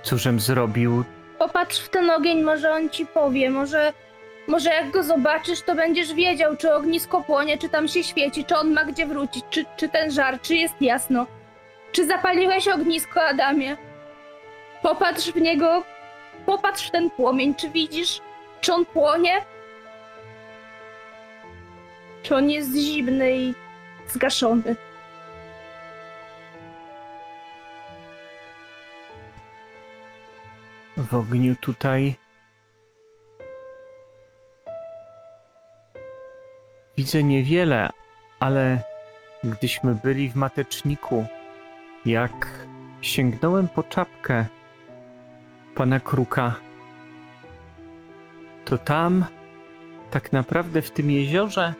cóżem 0.04 0.40
zrobił. 0.40 1.04
Popatrz 1.40 1.80
w 1.80 1.90
ten 1.90 2.10
ogień, 2.10 2.42
może 2.42 2.72
on 2.72 2.90
ci 2.90 3.06
powie, 3.06 3.50
może, 3.50 3.94
może 4.48 4.70
jak 4.70 4.92
go 4.92 5.04
zobaczysz, 5.04 5.62
to 5.62 5.76
będziesz 5.76 6.14
wiedział, 6.14 6.58
czy 6.58 6.74
ognisko 6.74 7.22
płonie, 7.22 7.58
czy 7.58 7.70
tam 7.70 7.88
się 7.88 8.04
świeci, 8.04 8.46
czy 8.46 8.56
on 8.56 8.74
ma 8.74 8.86
gdzie 8.86 9.06
wrócić, 9.06 9.44
czy, 9.50 9.66
czy 9.78 9.90
ten 9.90 10.12
żar, 10.12 10.42
czy 10.42 10.56
jest 10.56 10.82
jasno. 10.82 11.28
Czy 11.92 12.06
zapaliłeś 12.06 12.68
ognisko, 12.68 13.22
Adamie? 13.24 13.78
Popatrz 14.82 15.32
w 15.32 15.42
niego, 15.42 15.84
popatrz 16.46 16.90
ten 16.90 17.10
płomień, 17.10 17.56
czy 17.56 17.70
widzisz, 17.70 18.22
czy 18.62 18.74
on 18.74 18.86
płonie? 18.86 19.46
Czy 22.24 22.36
on 22.36 22.50
jest 22.50 22.76
zimny 22.76 23.38
i 23.38 23.54
zgaszony? 24.08 24.76
W 30.98 31.16
ogniu 31.16 31.56
tutaj. 31.56 32.16
Widzę 36.98 37.24
niewiele, 37.24 37.90
ale 38.40 38.84
gdyśmy 39.44 39.96
byli 39.96 40.30
w 40.30 40.36
mateczniku, 40.36 41.26
jak 42.06 42.48
sięgnąłem 43.02 43.68
po 43.68 43.84
czapkę 43.84 44.46
pana 45.76 46.00
kruka, 46.00 46.56
to 48.66 48.78
tam, 48.78 49.26
tak 50.12 50.34
naprawdę 50.34 50.82
w 50.82 50.92
tym 50.92 51.12
jeziorze, 51.12 51.74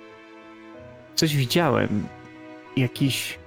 coś 1.16 1.36
widziałem. 1.36 2.08
Jakiś 2.78 3.40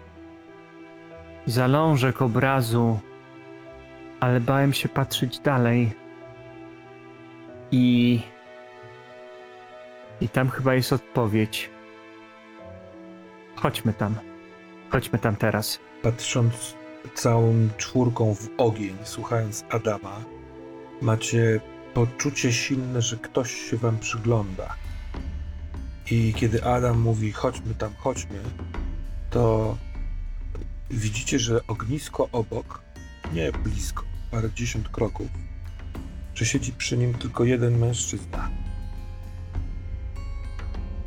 zalążek 1.46 2.22
obrazu 2.22 2.98
ale 4.24 4.40
bałem 4.40 4.72
się 4.72 4.88
patrzeć 4.88 5.38
dalej. 5.38 5.92
I. 7.72 8.20
I 10.20 10.28
tam 10.28 10.50
chyba 10.50 10.74
jest 10.74 10.92
odpowiedź. 10.92 11.70
Chodźmy 13.56 13.92
tam. 13.92 14.14
Chodźmy 14.90 15.18
tam 15.18 15.36
teraz. 15.36 15.80
Patrząc 16.02 16.76
całą 17.14 17.68
czwórką 17.76 18.34
w 18.34 18.48
ogień, 18.58 18.96
słuchając 19.04 19.64
Adama, 19.70 20.24
macie 21.02 21.60
poczucie 21.94 22.52
silne, 22.52 23.02
że 23.02 23.16
ktoś 23.16 23.52
się 23.52 23.76
wam 23.76 23.98
przygląda. 23.98 24.76
I 26.10 26.34
kiedy 26.36 26.64
Adam 26.64 27.00
mówi 27.00 27.32
chodźmy 27.32 27.74
tam, 27.74 27.94
chodźmy, 27.98 28.38
to 29.30 29.76
widzicie, 30.90 31.38
że 31.38 31.66
ognisko 31.66 32.28
obok, 32.32 32.82
nie 33.32 33.52
blisko, 33.52 34.04
parę 34.30 34.50
dziesiąt 34.54 34.88
kroków, 34.88 35.26
że 36.34 36.46
siedzi 36.46 36.72
przy 36.72 36.96
nim 36.96 37.14
tylko 37.14 37.44
jeden 37.44 37.78
mężczyzna. 37.78 38.50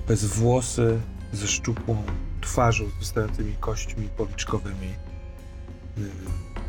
Bez 0.07 0.25
włosy, 0.25 0.99
ze 1.33 1.47
szczupłą 1.47 2.03
twarzą, 2.41 2.89
z 2.89 2.99
wystającymi 2.99 3.55
kośćmi 3.59 4.09
policzkowymi. 4.09 5.06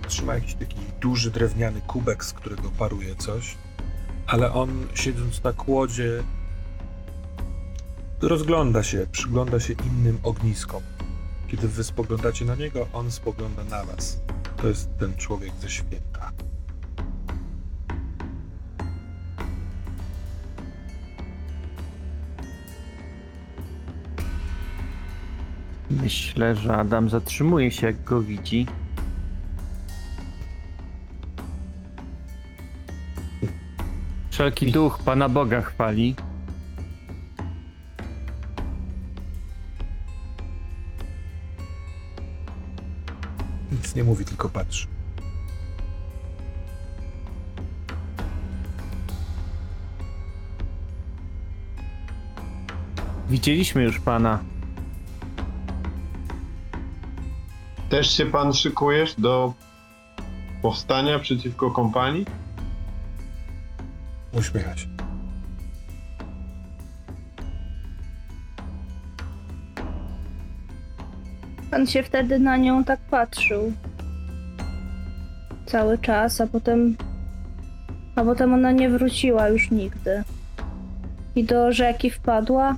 Trzyma 0.08 0.34
jakiś 0.34 0.54
taki 0.54 0.76
duży 1.00 1.30
drewniany 1.30 1.80
kubek, 1.80 2.24
z 2.24 2.32
którego 2.32 2.70
paruje 2.70 3.16
coś, 3.16 3.54
ale 4.26 4.52
on 4.52 4.86
siedząc 4.94 5.44
na 5.44 5.52
kłodzie 5.52 6.22
rozgląda 8.22 8.82
się, 8.82 9.06
przygląda 9.12 9.60
się 9.60 9.72
innym 9.72 10.18
ogniskom. 10.22 10.82
Kiedy 11.48 11.68
wy 11.68 11.84
spoglądacie 11.84 12.44
na 12.44 12.54
niego, 12.54 12.86
on 12.92 13.10
spogląda 13.10 13.64
na 13.64 13.84
was. 13.84 14.20
To 14.56 14.68
jest 14.68 14.98
ten 14.98 15.16
człowiek 15.16 15.52
ze 15.60 15.70
święta. 15.70 16.32
Myślę, 25.90 26.56
że 26.56 26.76
Adam 26.76 27.10
zatrzymuje 27.10 27.70
się, 27.70 27.86
jak 27.86 28.04
go 28.04 28.20
widzi. 28.22 28.66
Wszelki 34.38 34.72
duch 34.72 34.98
Pana 34.98 35.28
Boga 35.28 35.62
chwali. 35.62 36.14
Nic 43.72 43.94
nie 43.94 44.04
mówi, 44.04 44.24
tylko 44.24 44.48
patrzy. 44.48 44.86
Widzieliśmy 53.28 53.82
już 53.82 54.00
Pana. 54.00 54.38
Też 57.88 58.16
się 58.16 58.26
pan 58.26 58.52
szykujesz 58.52 59.14
do 59.14 59.54
powstania 60.62 61.18
przeciwko 61.18 61.70
kompanii? 61.70 62.47
Uśmiecha 64.38 64.76
się. 64.76 64.86
Pan 71.70 71.86
się 71.86 72.02
wtedy 72.02 72.38
na 72.38 72.56
nią 72.56 72.84
tak 72.84 73.00
patrzył. 73.00 73.72
Cały 75.66 75.98
czas, 75.98 76.40
a 76.40 76.46
potem. 76.46 76.96
A 78.16 78.24
potem 78.24 78.54
ona 78.54 78.72
nie 78.72 78.90
wróciła 78.90 79.48
już 79.48 79.70
nigdy. 79.70 80.22
I 81.36 81.44
do 81.44 81.72
rzeki 81.72 82.10
wpadła. 82.10 82.76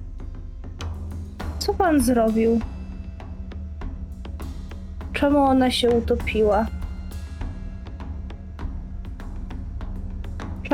Co 1.58 1.74
pan 1.74 2.00
zrobił? 2.00 2.60
Czemu 5.12 5.38
ona 5.38 5.70
się 5.70 5.90
utopiła? 5.90 6.66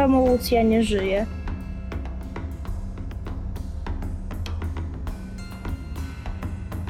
Czemu 0.06 0.24
Łucja 0.24 0.62
nie 0.62 0.84
żyje? 0.84 1.26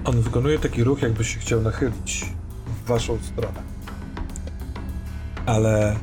On 0.04 0.20
wykonuje 0.20 0.58
taki 0.58 0.84
ruch, 0.84 1.02
jakby 1.02 1.24
się 1.24 1.40
chciał 1.40 1.62
nachylić 1.62 2.24
w 2.66 2.86
waszą 2.86 3.18
stronę. 3.18 3.62
Ale 5.46 5.96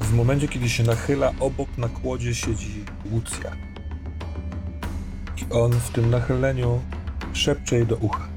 w 0.00 0.14
momencie, 0.14 0.48
kiedy 0.48 0.68
się 0.68 0.82
nachyla, 0.82 1.32
obok 1.40 1.78
na 1.78 1.88
kłodzie 1.88 2.34
siedzi 2.34 2.84
Łucja. 3.10 3.52
I 5.36 5.52
on 5.52 5.72
w 5.72 5.90
tym 5.90 6.10
nachyleniu 6.10 6.80
szepcze 7.32 7.76
jej 7.76 7.86
do 7.86 7.96
ucha. 7.96 8.31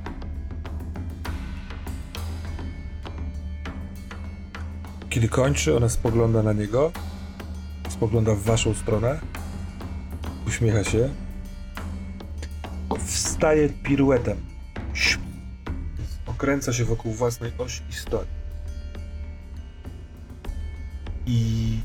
Kiedy 5.16 5.30
kończy, 5.30 5.78
ona 5.78 5.90
spogląda 5.90 6.44
na 6.44 6.54
niego, 6.54 6.92
spogląda 7.90 8.36
w 8.36 8.42
waszą 8.42 8.74
stronę, 8.74 9.20
uśmiecha 10.48 10.84
się 10.84 11.10
wstaje 13.06 13.70
piruetem. 13.70 14.38
Okręca 16.26 16.74
się 16.74 16.86
wokół 16.86 17.14
własnej 17.14 17.52
osi 17.58 17.84
i 17.90 17.94
stoi. 17.94 18.28
I 21.26 21.80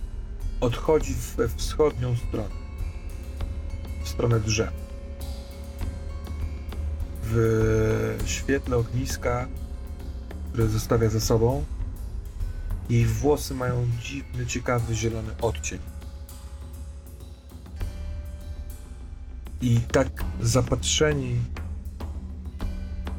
odchodzi 0.60 1.14
we 1.36 1.48
wschodnią 1.48 2.16
stronę. 2.16 2.54
W 4.04 4.08
stronę 4.08 4.40
drzew. 4.40 4.72
W 7.22 8.22
świetle 8.24 8.76
ogniska, 8.76 9.48
które 10.52 10.68
zostawia 10.68 11.08
za 11.08 11.20
sobą, 11.20 11.64
jej 12.90 13.06
włosy 13.06 13.54
mają 13.54 13.86
dziwny, 14.02 14.46
ciekawy, 14.46 14.94
zielony 14.94 15.30
odcień. 15.40 15.78
I 19.62 19.80
tak 19.80 20.24
zapatrzeni 20.40 21.36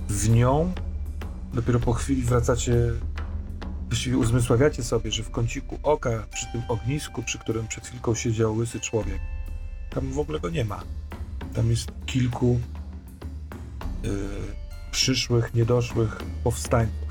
w 0.09 0.29
nią, 0.29 0.73
dopiero 1.53 1.79
po 1.79 1.93
chwili 1.93 2.21
wracacie, 2.21 2.75
właściwie 3.87 4.17
uzmysławiacie 4.17 4.83
sobie, 4.83 5.11
że 5.11 5.23
w 5.23 5.31
kąciku 5.31 5.79
oka, 5.83 6.27
przy 6.33 6.45
tym 6.51 6.61
ognisku, 6.67 7.23
przy 7.23 7.39
którym 7.39 7.67
przed 7.67 7.87
chwilką 7.87 8.15
siedział 8.15 8.55
łysy 8.55 8.79
człowiek, 8.79 9.19
tam 9.89 10.11
w 10.11 10.19
ogóle 10.19 10.39
go 10.39 10.49
nie 10.49 10.65
ma. 10.65 10.83
Tam 11.53 11.69
jest 11.69 11.91
kilku 12.05 12.59
yy, 14.03 14.11
przyszłych, 14.91 15.53
niedoszłych 15.53 16.17
powstańców. 16.43 17.10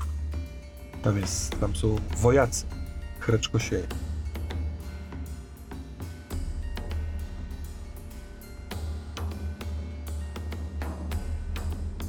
Tam 1.03 1.17
jest, 1.17 1.59
tam 1.59 1.75
są 1.75 1.95
wojacy, 2.17 2.65
chreczko 3.19 3.59
sieje. 3.59 3.87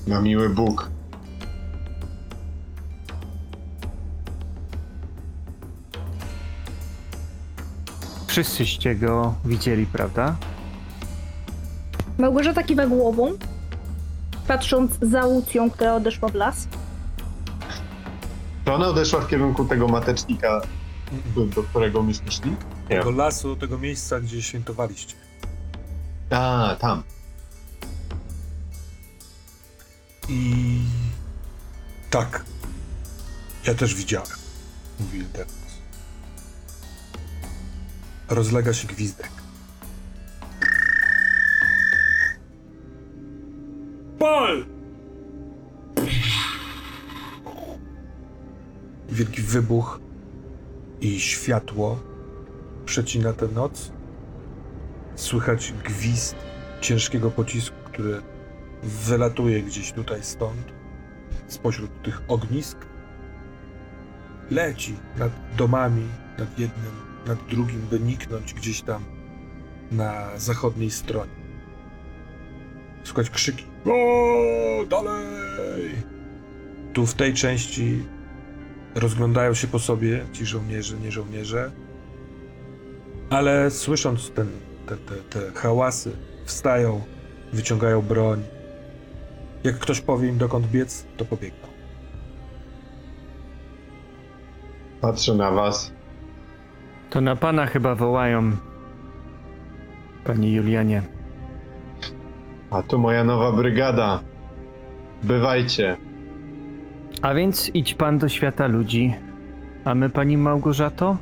Na 0.06 0.20
miły 0.20 0.48
Bóg. 0.48 0.90
Wszyscyście 8.26 8.94
go 8.94 9.34
widzieli, 9.44 9.86
prawda? 9.86 10.36
Małgorzata 12.18 12.62
kiwa 12.62 12.86
głową, 12.86 13.32
patrząc 14.48 14.92
za 15.02 15.26
Łucją, 15.26 15.70
która 15.70 15.94
odeszła 15.94 16.28
w 16.28 16.34
las. 16.34 16.68
Ona 18.74 18.88
odeszła 18.88 19.20
w 19.20 19.28
kierunku 19.28 19.64
tego 19.64 19.88
matecznika, 19.88 20.60
do, 21.34 21.46
do 21.46 21.62
którego 21.62 22.02
myśmy 22.02 22.32
szli? 22.32 22.50
Nie. 22.90 22.98
Tego 22.98 23.10
lasu, 23.10 23.56
tego 23.56 23.78
miejsca, 23.78 24.20
gdzie 24.20 24.42
świętowaliście. 24.42 25.14
A, 26.30 26.76
tam. 26.80 27.02
I 30.28 30.80
tak. 32.10 32.44
Ja 33.66 33.74
też 33.74 33.94
widziałem, 33.94 34.28
mówi 35.00 35.18
Ildemus. 35.18 35.52
Rozlega 38.28 38.72
się 38.72 38.88
gwizdek. 38.88 39.41
Wielki 49.12 49.42
wybuch 49.42 50.00
i 51.00 51.20
światło 51.20 52.00
przecina 52.84 53.32
tę 53.32 53.48
noc. 53.48 53.92
Słychać 55.14 55.72
gwizd 55.84 56.36
ciężkiego 56.80 57.30
pocisku, 57.30 57.76
który 57.84 58.22
wylatuje 58.82 59.62
gdzieś 59.62 59.92
tutaj 59.92 60.22
stąd, 60.22 60.72
spośród 61.48 62.02
tych 62.02 62.22
ognisk. 62.28 62.78
Leci 64.50 64.96
nad 65.18 65.32
domami, 65.56 66.08
nad 66.38 66.58
jednym, 66.58 66.92
nad 67.26 67.46
drugim, 67.46 67.80
by 67.90 68.00
niknąć 68.00 68.54
gdzieś 68.54 68.82
tam 68.82 69.04
na 69.90 70.38
zachodniej 70.38 70.90
stronie. 70.90 71.42
Słychać 73.04 73.30
krzyki. 73.30 73.64
O, 73.84 74.86
dalej! 74.86 75.90
Tu 76.92 77.06
w 77.06 77.14
tej 77.14 77.34
części 77.34 78.02
rozglądają 78.94 79.54
się 79.54 79.66
po 79.66 79.78
sobie 79.78 80.24
ci 80.32 80.46
żołnierze, 80.46 80.96
nie 80.96 81.12
żołnierze, 81.12 81.70
ale 83.30 83.70
słysząc 83.70 84.30
ten, 84.30 84.48
te, 84.86 84.96
te, 84.96 85.14
te 85.14 85.52
hałasy, 85.60 86.16
wstają, 86.44 87.00
wyciągają 87.52 88.02
broń. 88.02 88.42
Jak 89.64 89.78
ktoś 89.78 90.00
powie 90.00 90.28
im 90.28 90.38
dokąd 90.38 90.66
biec, 90.66 91.06
to 91.16 91.24
pobiegną. 91.24 91.68
Patrzę 95.00 95.34
na 95.34 95.50
was. 95.50 95.92
To 97.10 97.20
na 97.20 97.36
pana 97.36 97.66
chyba 97.66 97.94
wołają, 97.94 98.56
panie 100.24 100.52
Julianie. 100.52 101.02
A 102.70 102.82
tu 102.82 102.98
moja 102.98 103.24
nowa 103.24 103.52
brygada. 103.52 104.20
Bywajcie. 105.22 105.96
A 107.22 107.34
więc 107.34 107.70
idź 107.74 107.94
pan 107.94 108.18
do 108.18 108.28
świata 108.28 108.66
ludzi, 108.66 109.14
a 109.84 109.94
my, 109.94 110.10
pani 110.10 110.36
Małgorzato, 110.36 111.16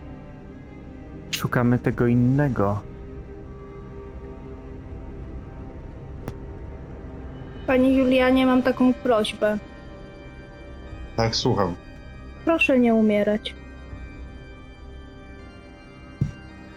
szukamy 1.31 1.79
tego 1.79 2.07
innego. 2.07 2.81
Panie 7.67 7.97
Julianie, 7.99 8.47
mam 8.47 8.63
taką 8.63 8.95
prośbę. 8.95 9.59
Tak, 11.17 11.37
słucham. 11.37 11.75
Proszę 12.45 12.79
nie 12.79 12.95
umierać. 12.95 13.55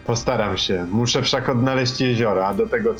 Postaram 0.06 0.56
się. 0.56 0.86
Muszę 0.90 1.22
wszak 1.22 1.48
odnaleźć 1.48 2.00
jeziora, 2.00 2.46
a 2.46 2.54
do 2.54 2.66
tego 2.68 2.94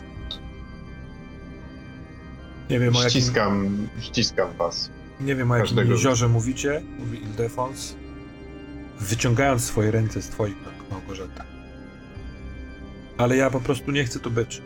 Nie 2.70 2.80
wiem 2.80 2.96
o 2.96 3.02
jakim, 3.02 3.10
ściskam, 3.10 3.88
ściskam 4.00 4.48
was. 4.58 4.90
Nie 5.20 5.34
wiem, 5.34 5.50
o 5.50 5.56
jakim 5.56 5.66
każdego. 5.68 5.92
jeziorze 5.92 6.28
mówicie, 6.28 6.82
mówi 6.98 7.22
Ildefons, 7.22 7.96
wyciągając 9.00 9.64
swoje 9.64 9.90
ręce 9.90 10.22
z 10.22 10.28
twoich 10.28 10.56
rąk, 10.66 10.90
Małgorzata. 10.90 11.44
Ale 13.18 13.36
ja 13.36 13.50
po 13.50 13.60
prostu 13.60 13.90
nie 13.90 14.04
chcę 14.04 14.20
tu 14.20 14.30
być. 14.30 14.62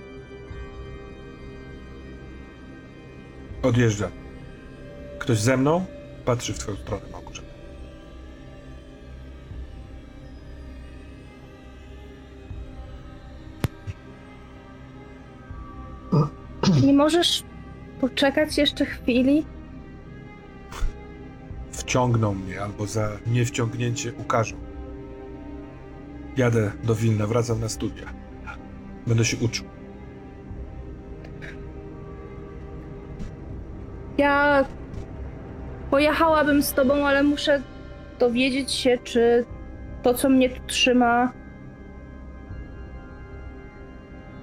Odjeżdżam. 3.62 4.10
Ktoś 5.18 5.38
ze 5.38 5.56
mną 5.56 5.86
patrzy 6.24 6.52
w 6.52 6.58
twoją 6.58 6.76
stronę, 6.76 7.02
Małgorzata. 7.12 7.48
Nie 16.82 16.92
możesz 16.92 17.42
poczekać 18.00 18.58
jeszcze 18.58 18.86
chwili? 18.86 19.44
Wciągną 21.88 22.34
mnie 22.34 22.62
albo 22.62 22.86
za 22.86 23.08
niewciągnięcie 23.26 24.12
ukażą. 24.12 24.56
Jadę 26.36 26.72
do 26.84 26.94
Wilna, 26.94 27.26
wracam 27.26 27.60
na 27.60 27.68
studia. 27.68 28.06
Będę 29.06 29.24
się 29.24 29.36
uczył. 29.36 29.66
Ja 34.18 34.64
pojechałabym 35.90 36.62
z 36.62 36.72
tobą, 36.72 37.06
ale 37.06 37.22
muszę 37.22 37.62
dowiedzieć 38.18 38.72
się, 38.72 38.98
czy 39.04 39.44
to, 40.02 40.14
co 40.14 40.28
mnie 40.28 40.50
tu 40.50 40.60
trzyma, 40.66 41.32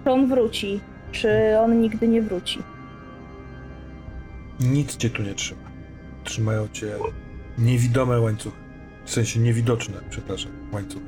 czy 0.03 0.11
on 0.11 0.27
wróci, 0.27 0.79
czy 1.11 1.59
on 1.59 1.81
nigdy 1.81 2.07
nie 2.07 2.21
wróci. 2.21 2.63
Nic 4.59 4.97
cię 4.97 5.09
tu 5.09 5.23
nie 5.23 5.33
trzyma. 5.33 5.71
Trzymają 6.23 6.67
cię 6.67 6.87
niewidome 7.57 8.19
łańcuchy. 8.19 8.57
W 9.05 9.11
sensie 9.11 9.39
niewidoczne, 9.39 9.95
przepraszam, 10.09 10.51
łańcuchy. 10.73 11.05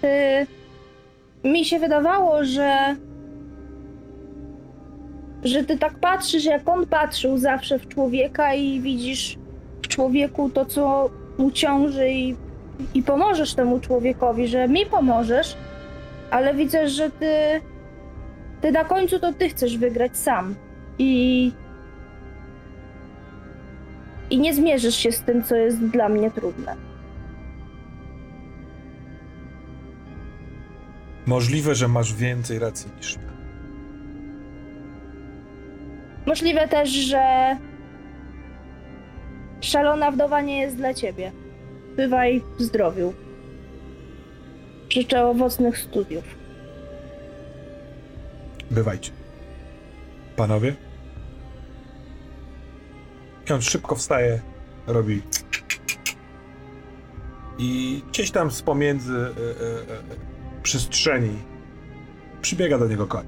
Ty... 0.00 0.46
Mi 1.44 1.64
się 1.64 1.78
wydawało, 1.78 2.44
że. 2.44 2.96
że 5.44 5.64
ty 5.64 5.78
tak 5.78 5.98
patrzysz, 5.98 6.44
jak 6.44 6.68
on 6.68 6.86
patrzył 6.86 7.38
zawsze 7.38 7.78
w 7.78 7.88
człowieka 7.88 8.54
i 8.54 8.80
widzisz 8.80 9.38
w 9.82 9.88
człowieku 9.88 10.50
to, 10.50 10.64
co 10.64 11.10
mu 11.38 11.50
ciąży 11.50 12.10
i, 12.10 12.36
i 12.94 13.02
pomożesz 13.02 13.54
temu 13.54 13.80
człowiekowi, 13.80 14.48
że 14.48 14.68
mi 14.68 14.86
pomożesz, 14.86 15.56
ale 16.30 16.54
widzę, 16.54 16.88
że 16.88 17.10
ty. 17.10 17.60
Ty 18.60 18.72
na 18.72 18.84
końcu 18.84 19.18
to 19.20 19.32
ty 19.32 19.48
chcesz 19.48 19.78
wygrać 19.78 20.16
sam. 20.16 20.54
I. 20.98 21.52
I 24.30 24.38
nie 24.38 24.54
zmierzysz 24.54 24.94
się 24.96 25.12
z 25.12 25.22
tym, 25.22 25.44
co 25.44 25.56
jest 25.56 25.78
dla 25.86 26.08
mnie 26.08 26.30
trudne. 26.30 26.76
Możliwe, 31.26 31.74
że 31.74 31.88
masz 31.88 32.14
więcej 32.14 32.58
racji 32.58 32.90
niż 32.96 33.14
ja. 33.14 33.20
Możliwe 36.26 36.68
też, 36.68 36.90
że 36.90 37.56
szalona 39.60 40.10
wdowa 40.10 40.40
nie 40.40 40.58
jest 40.60 40.76
dla 40.76 40.94
ciebie. 40.94 41.32
Bywaj 41.96 42.42
w 42.58 42.62
zdrowiu. 42.62 43.12
Życzę 44.90 45.24
owocnych 45.26 45.78
studiów. 45.78 46.37
Bywajcie. 48.70 49.12
Panowie? 50.36 50.76
I 53.50 53.52
on 53.52 53.62
szybko 53.62 53.94
wstaje, 53.94 54.40
robi. 54.86 55.22
I 57.58 58.02
gdzieś 58.08 58.30
tam 58.30 58.50
z 58.50 58.62
pomiędzy 58.62 59.16
e, 59.16 59.20
e, 59.20 59.30
e, 59.94 60.62
przestrzeni 60.62 61.38
przybiega 62.42 62.78
do 62.78 62.88
niego 62.88 63.06
koń. 63.06 63.26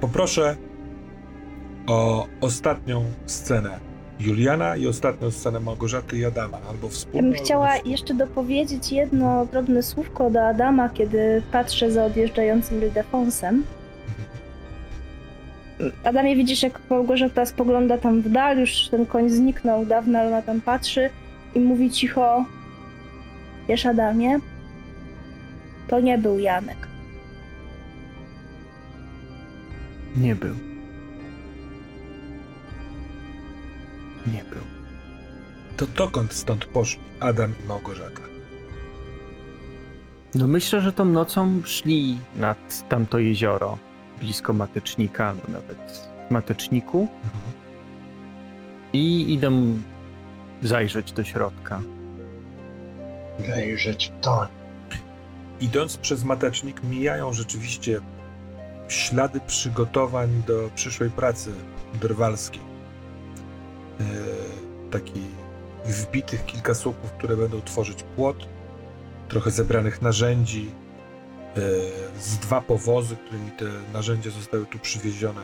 Poproszę 0.00 0.56
o 1.86 2.26
ostatnią 2.40 3.04
scenę 3.26 3.91
Juliana 4.26 4.76
i 4.76 4.86
ostatnią 4.86 5.30
scenę 5.30 5.60
Małgorzaty 5.60 6.18
i 6.18 6.24
Adama, 6.24 6.58
albo 6.68 6.86
Ja 6.86 6.92
wspólną. 6.92 7.22
bym 7.30 7.32
albo 7.32 7.44
chciała 7.44 7.76
jeszcze 7.76 8.14
dopowiedzieć 8.14 8.92
jedno 8.92 9.46
drobne 9.46 9.82
słówko 9.82 10.30
do 10.30 10.46
Adama, 10.48 10.88
kiedy 10.88 11.42
patrzę 11.52 11.90
za 11.90 12.04
odjeżdżającym 12.04 12.82
Ildefonsem. 12.82 13.64
Adamie, 16.04 16.36
widzisz, 16.36 16.62
jak 16.62 16.80
Małgorzata 16.90 17.46
spogląda 17.46 17.98
tam 17.98 18.22
w 18.22 18.28
dal, 18.28 18.58
już 18.58 18.88
ten 18.88 19.06
koń 19.06 19.30
zniknął 19.30 19.86
dawno, 19.86 20.18
ale 20.18 20.28
ona 20.28 20.42
tam 20.42 20.60
patrzy 20.60 21.10
i 21.54 21.60
mówi 21.60 21.90
cicho: 21.90 22.44
Wiesz, 23.68 23.86
Adamie, 23.86 24.38
to 25.88 26.00
nie 26.00 26.18
był 26.18 26.38
Janek. 26.38 26.88
Nie 30.16 30.34
był. 30.34 30.71
Nie 34.26 34.44
był. 34.44 34.62
To 35.76 35.86
dokąd 35.86 36.32
stąd 36.32 36.64
poszli 36.64 37.02
Adam 37.20 37.54
i 37.64 37.68
Małgorzata? 37.68 38.20
No 40.34 40.46
myślę, 40.46 40.80
że 40.80 40.92
tą 40.92 41.04
nocą 41.04 41.62
szli 41.64 42.18
nad 42.36 42.88
tamto 42.88 43.18
jezioro, 43.18 43.78
blisko 44.20 44.52
Matecznika, 44.52 45.28
albo 45.28 45.42
nawet 45.48 46.08
w 46.28 46.30
Mateczniku 46.30 47.08
i 48.92 49.32
idą 49.32 49.78
zajrzeć 50.62 51.12
do 51.12 51.24
środka. 51.24 51.82
Wejrzeć 53.38 54.12
w 54.18 54.24
to. 54.24 54.48
Idąc 55.60 55.96
przez 55.96 56.24
matecznik, 56.24 56.82
mijają 56.84 57.32
rzeczywiście 57.32 58.00
ślady 58.88 59.40
przygotowań 59.46 60.42
do 60.46 60.70
przyszłej 60.74 61.10
pracy 61.10 61.52
drwalskiej. 62.00 62.71
E, 64.02 64.90
taki 64.90 65.20
wbitych 65.84 66.46
kilka 66.46 66.74
słupów, 66.74 67.12
które 67.12 67.36
będą 67.36 67.62
tworzyć 67.62 68.02
płot, 68.16 68.36
trochę 69.28 69.50
zebranych 69.50 70.02
narzędzi, 70.02 70.70
e, 71.56 71.60
z 72.20 72.38
dwa 72.38 72.60
powozy, 72.60 73.16
którymi 73.16 73.50
te 73.50 73.64
narzędzia 73.92 74.30
zostały 74.30 74.66
tu 74.66 74.78
przywiezione. 74.78 75.40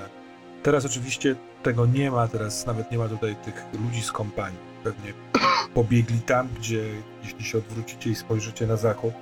Teraz 0.63 0.85
oczywiście 0.85 1.37
tego 1.63 1.87
nie 1.87 2.11
ma, 2.11 2.29
teraz 2.29 2.67
nawet 2.67 2.93
nie 2.93 2.99
ma 2.99 3.09
tutaj 3.09 3.37
tych 3.37 3.65
ludzi 3.85 4.03
z 4.03 4.13
kompanii. 4.13 4.59
Pewnie 4.85 5.13
pobiegli 5.75 6.21
tam, 6.21 6.49
gdzie 6.59 6.85
jeśli 7.23 7.45
się 7.45 7.59
odwrócicie 7.59 8.11
i 8.11 8.15
spojrzycie 8.15 8.67
na 8.67 8.77
zachód, 8.77 9.15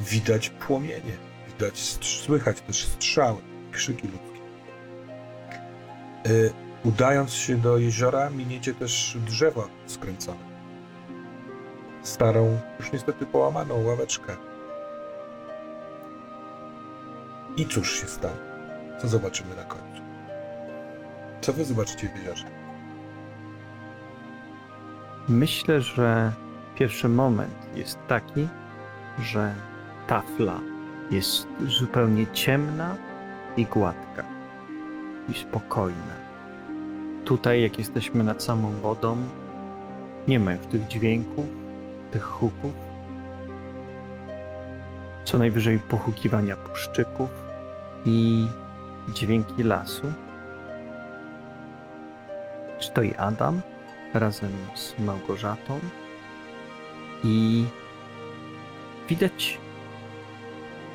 widać 0.00 0.50
płomienie, 0.50 1.16
widać, 1.48 1.78
słychać 2.00 2.60
też 2.60 2.84
strzały, 2.84 3.38
krzyki 3.72 4.08
ludzkie. 4.08 4.40
Y, 6.26 6.52
udając 6.84 7.32
się 7.32 7.56
do 7.56 7.78
jeziora, 7.78 8.30
miniecie 8.30 8.74
też 8.74 9.16
drzewo 9.26 9.68
skręcone. 9.86 10.52
Starą, 12.02 12.58
już 12.78 12.92
niestety 12.92 13.26
połamaną 13.26 13.84
ławeczkę. 13.84 14.36
I 17.56 17.66
cóż 17.66 18.00
się 18.00 18.06
stanie? 18.06 18.52
Co 19.00 19.08
zobaczymy 19.08 19.56
na 19.56 19.64
końcu? 19.64 20.02
Co 21.40 21.52
wy 21.52 21.64
zobaczycie 21.64 22.08
w 22.08 22.16
jeziorze? 22.16 22.46
Myślę, 25.28 25.80
że 25.80 26.32
pierwszy 26.74 27.08
moment 27.08 27.54
jest 27.74 27.98
taki, 28.08 28.48
że 29.18 29.54
tafla 30.06 30.60
jest 31.10 31.46
zupełnie 31.66 32.26
ciemna 32.26 32.96
i 33.56 33.66
gładka 33.66 34.24
i 35.28 35.34
spokojna. 35.34 36.21
Tutaj, 37.24 37.62
jak 37.62 37.78
jesteśmy 37.78 38.24
nad 38.24 38.42
samą 38.42 38.70
wodą, 38.70 39.16
nie 40.28 40.40
ma 40.40 40.52
już 40.52 40.66
tych 40.66 40.86
dźwięków, 40.86 41.44
tych 42.10 42.22
huków. 42.22 42.72
Co 45.24 45.38
najwyżej 45.38 45.78
pochukiwania 45.78 46.56
puszczyków 46.56 47.30
i 48.06 48.46
dźwięki 49.14 49.62
lasu. 49.62 50.12
Stoi 52.80 53.14
Adam 53.14 53.60
razem 54.14 54.52
z 54.74 54.98
Małgorzatą 54.98 55.80
i 57.24 57.64
widać 59.08 59.58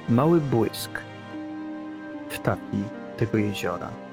mały 0.10 0.42
błysk 0.42 0.92
w 2.30 2.40
tafli 2.40 2.84
tego 3.18 3.38
jeziora. 3.38 4.07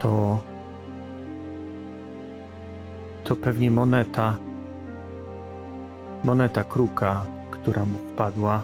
To 0.00 0.40
to 3.24 3.36
pewnie 3.36 3.70
moneta 3.70 4.36
moneta 6.24 6.64
kruka, 6.64 7.26
która 7.50 7.84
mu 7.84 7.98
wpadła 7.98 8.62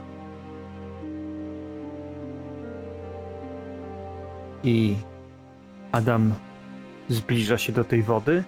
i 4.65 4.97
Adam 5.93 6.35
zbliża 7.09 7.59
się 7.59 7.73
do 7.73 7.85
tej 7.85 8.03
wody 8.03 8.45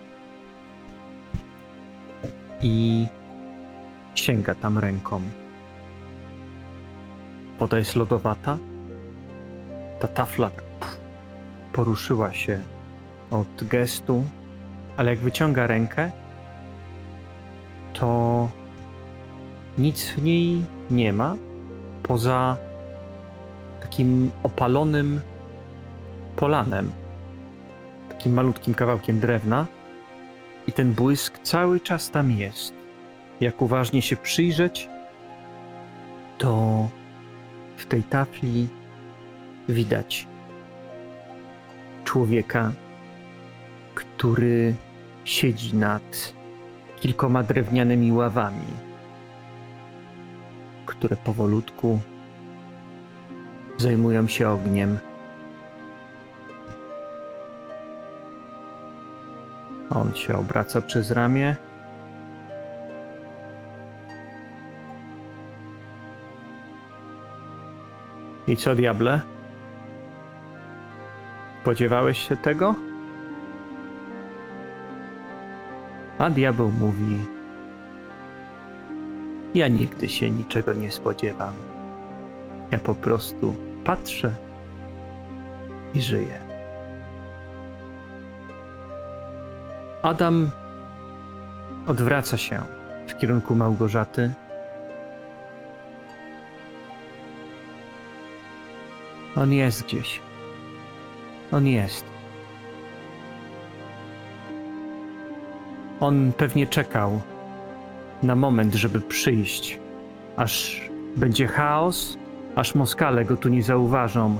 i 2.62 3.06
sięga 4.14 4.54
tam 4.54 4.78
ręką. 4.78 5.20
Woda 7.58 7.78
jest 7.78 7.96
lodowata. 7.96 8.58
Ta 10.00 10.08
tafla 10.08 10.50
poruszyła 11.72 12.32
się 12.32 12.60
od 13.30 13.64
gestu, 13.64 14.24
ale 14.96 15.10
jak 15.10 15.18
wyciąga 15.18 15.66
rękę, 15.66 16.10
to 17.92 18.48
nic 19.78 20.08
w 20.08 20.22
niej 20.22 20.64
nie 20.90 21.12
ma 21.12 21.36
poza 22.02 22.56
takim 23.80 24.30
opalonym 24.42 25.20
polanem, 26.36 26.90
takim 28.08 28.32
malutkim 28.32 28.74
kawałkiem 28.74 29.20
drewna 29.20 29.66
i 30.66 30.72
ten 30.72 30.92
błysk 30.92 31.38
cały 31.42 31.80
czas 31.80 32.10
tam 32.10 32.30
jest. 32.30 32.74
Jak 33.40 33.62
uważnie 33.62 34.02
się 34.02 34.16
przyjrzeć, 34.16 34.88
to 36.38 36.88
w 37.76 37.86
tej 37.86 38.02
tafli 38.02 38.68
widać 39.68 40.26
człowieka, 42.04 42.72
który 43.98 44.74
siedzi 45.24 45.76
nad 45.76 46.34
kilkoma 47.00 47.42
drewnianymi 47.42 48.12
ławami, 48.12 48.72
które 50.86 51.16
powolutku 51.16 52.00
zajmują 53.76 54.28
się 54.28 54.48
ogniem. 54.48 54.98
On 59.90 60.14
się 60.14 60.34
obraca 60.34 60.80
przez 60.80 61.10
ramię. 61.10 61.56
I 68.46 68.56
co, 68.56 68.74
diable? 68.74 69.20
Spodziewałeś 71.62 72.28
się 72.28 72.36
tego? 72.36 72.88
A 76.18 76.30
diabeł 76.30 76.70
mówi: 76.70 77.18
Ja 79.54 79.68
nigdy 79.68 80.08
się 80.08 80.30
niczego 80.30 80.72
nie 80.72 80.90
spodziewam. 80.90 81.54
Ja 82.70 82.78
po 82.78 82.94
prostu 82.94 83.54
patrzę 83.84 84.34
i 85.94 86.02
żyję. 86.02 86.40
Adam 90.02 90.50
odwraca 91.86 92.36
się 92.36 92.62
w 93.08 93.18
kierunku 93.18 93.54
Małgorzaty. 93.54 94.34
On 99.36 99.52
jest 99.52 99.84
gdzieś. 99.84 100.20
On 101.52 101.66
jest. 101.66 102.17
On 106.00 106.32
pewnie 106.32 106.66
czekał 106.66 107.20
na 108.22 108.36
moment, 108.36 108.74
żeby 108.74 109.00
przyjść, 109.00 109.78
aż 110.36 110.82
będzie 111.16 111.46
chaos, 111.46 112.18
aż 112.56 112.74
Moskale 112.74 113.24
go 113.24 113.36
tu 113.36 113.48
nie 113.48 113.62
zauważą. 113.62 114.38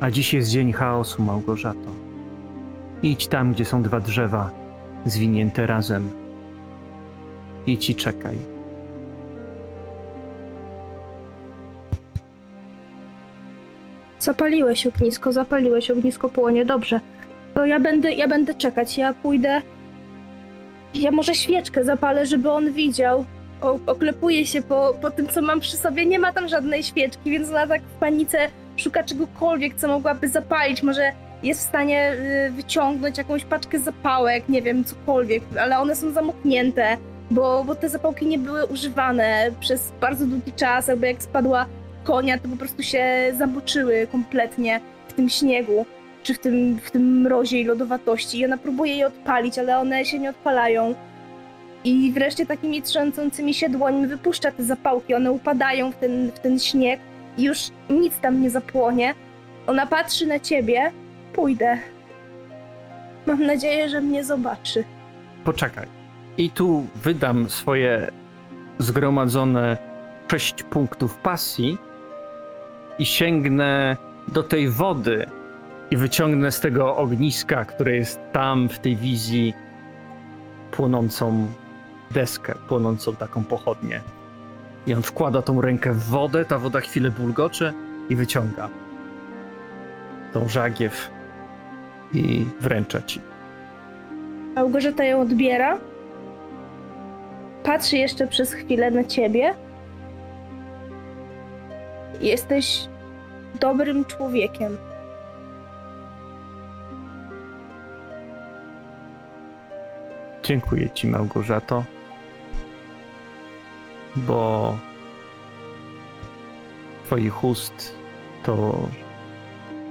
A 0.00 0.10
dziś 0.10 0.34
jest 0.34 0.50
dzień 0.50 0.72
chaosu, 0.72 1.22
Małgorzato. 1.22 1.90
Idź 3.02 3.26
tam, 3.26 3.52
gdzie 3.52 3.64
są 3.64 3.82
dwa 3.82 4.00
drzewa, 4.00 4.50
zwinięte 5.04 5.66
razem. 5.66 6.10
Idź 7.66 7.90
i 7.90 7.94
czekaj. 7.94 8.38
Zapaliłeś 14.18 14.86
ognisko, 14.86 15.32
zapaliłeś 15.32 15.90
ognisko 15.90 16.28
płonie, 16.28 16.64
dobrze. 16.64 17.00
To 17.54 17.66
ja 17.66 17.80
będę, 17.80 18.12
ja 18.12 18.28
będę 18.28 18.54
czekać, 18.54 18.98
ja 18.98 19.14
pójdę. 19.14 19.62
Ja 20.94 21.10
może 21.10 21.34
świeczkę 21.34 21.84
zapalę, 21.84 22.26
żeby 22.26 22.50
on 22.50 22.72
widział. 22.72 23.24
O, 23.60 23.78
oklepuję 23.86 24.46
się 24.46 24.62
po, 24.62 24.94
po 25.02 25.10
tym, 25.10 25.28
co 25.28 25.42
mam 25.42 25.60
przy 25.60 25.76
sobie. 25.76 26.06
Nie 26.06 26.18
ma 26.18 26.32
tam 26.32 26.48
żadnej 26.48 26.82
świeczki, 26.82 27.30
więc 27.30 27.50
ona 27.50 27.66
tak 27.66 27.82
w 27.82 27.98
panice 28.00 28.38
szuka 28.76 29.02
czegokolwiek, 29.02 29.74
co 29.74 29.88
mogłaby 29.88 30.28
zapalić. 30.28 30.82
Może 30.82 31.12
jest 31.42 31.60
w 31.60 31.68
stanie 31.68 32.12
y, 32.48 32.52
wyciągnąć 32.52 33.18
jakąś 33.18 33.44
paczkę 33.44 33.78
zapałek, 33.78 34.48
nie 34.48 34.62
wiem, 34.62 34.84
cokolwiek, 34.84 35.42
ale 35.60 35.78
one 35.78 35.96
są 35.96 36.12
zamknięte, 36.12 36.96
bo, 37.30 37.64
bo 37.64 37.74
te 37.74 37.88
zapałki 37.88 38.26
nie 38.26 38.38
były 38.38 38.66
używane 38.66 39.50
przez 39.60 39.92
bardzo 40.00 40.26
długi 40.26 40.52
czas, 40.52 40.88
jakby 40.88 41.06
jak 41.06 41.22
spadła 41.22 41.66
konia, 42.04 42.38
to 42.38 42.48
po 42.48 42.56
prostu 42.56 42.82
się 42.82 43.32
zamoczyły 43.38 44.06
kompletnie 44.12 44.80
w 45.08 45.12
tym 45.12 45.28
śniegu, 45.28 45.86
czy 46.24 46.34
w 46.34 46.38
tym, 46.38 46.78
w 46.78 46.90
tym 46.90 47.20
mrozie 47.20 47.60
i 47.60 47.64
lodowatości. 47.64 48.38
I 48.38 48.44
ona 48.44 48.56
próbuje 48.56 48.96
je 48.96 49.06
odpalić, 49.06 49.58
ale 49.58 49.78
one 49.78 50.04
się 50.04 50.18
nie 50.18 50.30
odpalają. 50.30 50.94
I 51.84 52.12
wreszcie 52.12 52.46
takimi 52.46 52.82
trzęsącymi 52.82 53.54
się 53.54 53.68
dłońmi 53.68 54.06
wypuszcza 54.06 54.52
te 54.52 54.64
zapałki, 54.64 55.14
one 55.14 55.32
upadają 55.32 55.92
w 55.92 55.96
ten, 55.96 56.32
w 56.32 56.38
ten 56.38 56.58
śnieg 56.58 57.00
i 57.38 57.42
już 57.42 57.58
nic 57.90 58.18
tam 58.18 58.42
nie 58.42 58.50
zapłonie. 58.50 59.14
Ona 59.66 59.86
patrzy 59.86 60.26
na 60.26 60.40
ciebie, 60.40 60.92
pójdę. 61.32 61.78
Mam 63.26 63.46
nadzieję, 63.46 63.88
że 63.88 64.00
mnie 64.00 64.24
zobaczy. 64.24 64.84
Poczekaj. 65.44 65.86
I 66.38 66.50
tu 66.50 66.86
wydam 66.94 67.50
swoje 67.50 68.10
zgromadzone 68.78 69.76
sześć 70.30 70.62
punktów 70.62 71.16
pasji 71.16 71.78
i 72.98 73.06
sięgnę 73.06 73.96
do 74.28 74.42
tej 74.42 74.68
wody 74.68 75.26
i 75.90 75.96
wyciągnę 75.96 76.52
z 76.52 76.60
tego 76.60 76.96
ogniska, 76.96 77.64
które 77.64 77.96
jest 77.96 78.20
tam 78.32 78.68
w 78.68 78.78
tej 78.78 78.96
wizji, 78.96 79.54
płonącą 80.70 81.46
deskę, 82.10 82.54
płonącą 82.68 83.16
taką 83.16 83.44
pochodnię. 83.44 84.00
I 84.86 84.94
on 84.94 85.02
wkłada 85.02 85.42
tą 85.42 85.60
rękę 85.60 85.92
w 85.92 86.04
wodę, 86.04 86.44
ta 86.44 86.58
woda 86.58 86.80
chwilę 86.80 87.10
bulgocze 87.10 87.72
i 88.08 88.16
wyciąga 88.16 88.68
tą 90.34 90.48
żagiew 90.48 91.10
i 92.14 92.46
wręcza 92.60 93.02
ci. 93.02 93.20
Małgorzata 94.54 95.04
ją 95.04 95.20
odbiera. 95.20 95.78
Patrzy 97.62 97.96
jeszcze 97.96 98.26
przez 98.26 98.52
chwilę 98.52 98.90
na 98.90 99.04
ciebie. 99.04 99.54
Jesteś 102.20 102.88
dobrym 103.60 104.04
człowiekiem. 104.04 104.76
Dziękuję 110.44 110.90
ci, 110.90 111.06
Małgorzato. 111.06 111.84
bo 114.16 114.78
twoich 117.04 117.44
ust 117.44 117.94
to 118.44 118.78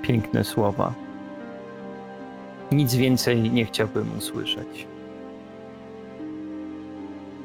piękne 0.02 0.44
słowa. 0.44 0.94
Nic 2.72 2.96
więcej 2.96 3.52
nie 3.52 3.66
chciałbym 3.66 4.18
usłyszeć. 4.18 4.88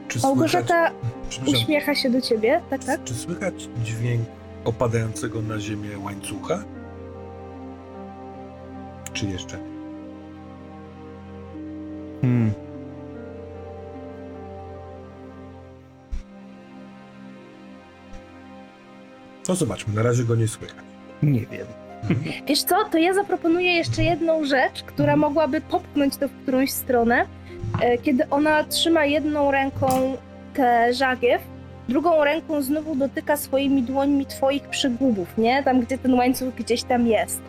Czy 0.08 0.20
słychać, 0.20 0.22
Małgorzata 0.36 0.90
przepraszam, 1.28 1.54
uśmiecha 1.62 1.94
się 1.94 2.10
do 2.10 2.20
ciebie, 2.20 2.60
tak, 2.70 2.84
tak? 2.84 3.04
czy 3.04 3.14
słychać 3.14 3.68
dźwięk 3.84 4.22
opadającego 4.64 5.42
na 5.42 5.60
ziemię 5.60 5.98
łańcucha? 5.98 6.64
Czy 9.12 9.26
jeszcze? 9.26 9.58
Hmm. 12.20 12.67
No 19.48 19.54
zobaczmy, 19.54 19.94
na 19.94 20.02
razie 20.02 20.24
go 20.24 20.34
nie 20.34 20.48
słychać. 20.48 20.84
Nie 21.22 21.40
wiem. 21.40 21.66
Wiesz 22.48 22.62
co, 22.62 22.76
to 22.90 22.98
ja 22.98 23.14
zaproponuję 23.14 23.72
jeszcze 23.72 24.02
jedną 24.04 24.44
rzecz, 24.44 24.82
która 24.82 25.16
mogłaby 25.16 25.60
popchnąć 25.60 26.16
to 26.16 26.28
w 26.28 26.32
którąś 26.42 26.70
stronę. 26.70 27.26
E, 27.82 27.98
Kiedy 27.98 28.28
ona 28.30 28.64
trzyma 28.64 29.04
jedną 29.04 29.50
ręką 29.50 30.16
tę 30.54 30.94
żagiew, 30.94 31.42
drugą 31.88 32.24
ręką 32.24 32.62
znowu 32.62 32.94
dotyka 32.96 33.36
swoimi 33.36 33.82
dłońmi 33.82 34.26
twoich 34.26 34.68
przygubów, 34.68 35.38
nie? 35.38 35.62
Tam, 35.62 35.80
gdzie 35.80 35.98
ten 35.98 36.14
łańcuch 36.14 36.54
gdzieś 36.54 36.82
tam 36.82 37.06
jest. 37.06 37.42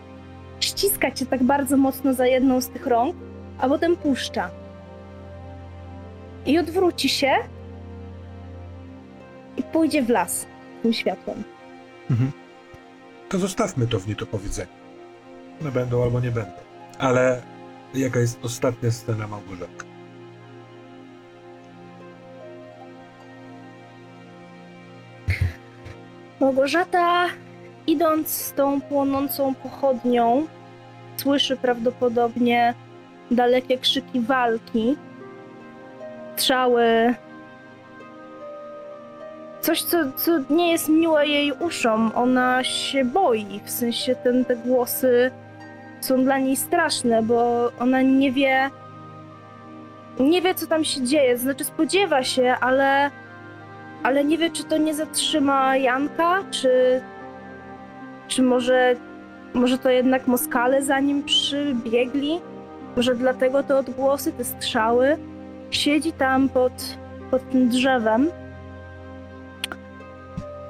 Ściska 0.59 1.11
cię 1.11 1.25
tak 1.25 1.43
bardzo 1.43 1.77
mocno 1.77 2.13
za 2.13 2.25
jedną 2.27 2.61
z 2.61 2.69
tych 2.69 2.87
rąk, 2.87 3.15
a 3.59 3.69
potem 3.69 3.95
puszcza. 3.97 4.49
I 6.45 6.59
odwróci 6.59 7.09
się 7.09 7.31
i 9.57 9.63
pójdzie 9.63 10.01
w 10.03 10.09
las 10.09 10.45
tym 10.83 10.93
światłem. 10.93 11.43
To 13.29 13.39
zostawmy 13.39 13.87
to 13.87 13.99
w 13.99 14.07
niedopowiedzeniu. 14.07 14.69
One 15.61 15.71
będą 15.71 16.03
albo 16.03 16.19
nie 16.19 16.31
będą. 16.31 16.51
Ale 16.99 17.41
jaka 17.93 18.19
jest 18.19 18.39
ostatnia 18.45 18.91
scena 18.91 19.27
Małgorzatka? 19.27 19.85
Małgorzata, 26.39 27.25
idąc 27.87 28.27
z 28.27 28.53
tą 28.53 28.81
płonącą 28.81 29.55
pochodnią, 29.55 30.47
słyszy 31.17 31.57
prawdopodobnie 31.57 32.73
dalekie 33.31 33.77
krzyki 33.77 34.19
walki, 34.19 34.97
strzały. 36.35 37.15
Coś, 39.61 39.81
co, 39.81 39.97
co 40.15 40.39
nie 40.49 40.71
jest 40.71 40.89
miłe 40.89 41.27
jej 41.27 41.51
uszom. 41.51 42.11
Ona 42.15 42.63
się 42.63 43.05
boi, 43.05 43.59
w 43.65 43.69
sensie 43.69 44.15
ten, 44.15 44.45
te 44.45 44.55
głosy 44.55 45.31
są 46.01 46.23
dla 46.23 46.37
niej 46.37 46.55
straszne, 46.55 47.23
bo 47.23 47.71
ona 47.79 48.01
nie 48.01 48.31
wie, 48.31 48.69
nie 50.19 50.41
wie, 50.41 50.55
co 50.55 50.67
tam 50.67 50.83
się 50.83 51.01
dzieje. 51.03 51.37
Znaczy, 51.37 51.63
spodziewa 51.63 52.23
się, 52.23 52.55
ale 52.61 53.11
ale 54.03 54.23
nie 54.25 54.37
wie, 54.37 54.49
czy 54.49 54.63
to 54.63 54.77
nie 54.77 54.93
zatrzyma 54.93 55.77
Janka, 55.77 56.43
czy, 56.51 57.01
czy 58.27 58.41
może, 58.41 58.95
może 59.53 59.77
to 59.77 59.89
jednak 59.89 60.27
Moskale 60.27 60.83
za 60.83 60.99
nim 60.99 61.23
przybiegli? 61.23 62.39
Może 62.95 63.15
dlatego 63.15 63.63
te 63.63 63.77
odgłosy, 63.77 64.31
te 64.31 64.43
strzały? 64.43 65.17
Siedzi 65.71 66.11
tam 66.11 66.49
pod, 66.49 66.97
pod 67.31 67.49
tym 67.49 67.69
drzewem 67.69 68.27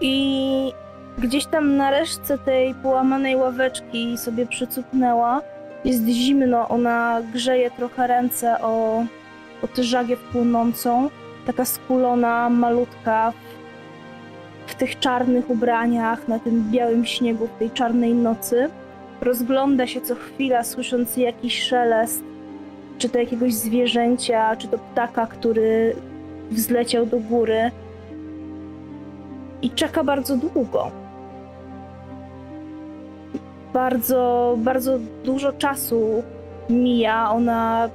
i 0.02 0.74
gdzieś 1.18 1.46
tam 1.46 1.76
na 1.78 1.92
resztce 1.92 2.38
tej 2.38 2.76
połamanej 2.76 3.36
ławeczki 3.36 4.18
sobie 4.18 4.46
przycupnęła. 4.46 5.42
Jest 5.86 6.08
zimno, 6.08 6.70
ona 6.70 7.22
grzeje 7.34 7.72
trochę 7.72 8.08
ręce 8.08 8.62
o, 8.62 9.06
o 9.64 9.68
tę 9.68 9.84
żagiew 9.84 10.20
płonącą 10.20 11.10
taka 11.46 11.66
skulona, 11.66 12.50
malutka, 12.50 13.34
w, 14.68 14.76
tych 14.76 15.00
czarnych 15.00 15.50
ubraniach, 15.50 16.28
na 16.28 16.40
tym 16.40 16.72
białym 16.72 17.06
śniegu, 17.06 17.48
w 17.48 17.60
tej 17.60 17.72
czarnej 17.72 18.14
nocy. 18.14 18.70
Rozgląda 19.22 19.88
się 19.88 20.02
co 20.02 20.16
chwila, 20.16 20.64
słysząc 20.64 21.18
jakiś 21.18 21.64
szelest, 21.64 22.24
czy 22.98 23.10
to 23.10 23.20
jakiegoś 23.20 23.54
zwierzęcia, 23.54 24.56
czy 24.56 24.68
to 24.68 24.78
ptaka, 24.78 25.28
który 25.28 25.96
wzleciał 26.52 27.06
do 27.06 27.20
góry. 27.20 27.72
I 29.62 29.70
czeka 29.70 30.04
bardzo 30.04 30.38
długo. 30.38 30.92
Bardzo, 33.74 34.56
bardzo 34.58 35.00
dużo 35.24 35.54
czasu 35.54 36.24
mija. 36.70 37.32
Ona 37.32 37.90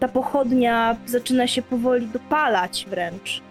ta 0.00 0.08
pochodnia 0.08 0.96
zaczyna 1.06 1.46
się 1.46 1.62
powoli 1.62 2.06
dopalać 2.06 2.86
wręcz. 2.90 3.42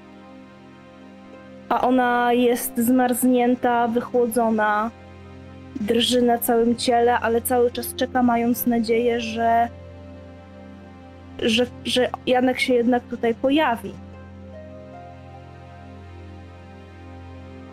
A 1.69 1.81
ona 1.81 2.33
jest 2.33 2.77
zmarznięta, 2.77 3.87
wychłodzona, 3.87 4.91
drży 5.81 6.21
na 6.21 6.37
całym 6.37 6.75
ciele, 6.75 7.19
ale 7.19 7.41
cały 7.41 7.71
czas 7.71 7.95
czeka, 7.95 8.23
mając 8.23 8.65
nadzieję, 8.65 9.21
że, 9.21 9.69
że, 11.39 11.65
że 11.85 12.09
Janek 12.25 12.59
się 12.59 12.73
jednak 12.73 13.03
tutaj 13.03 13.35
pojawi. 13.35 13.93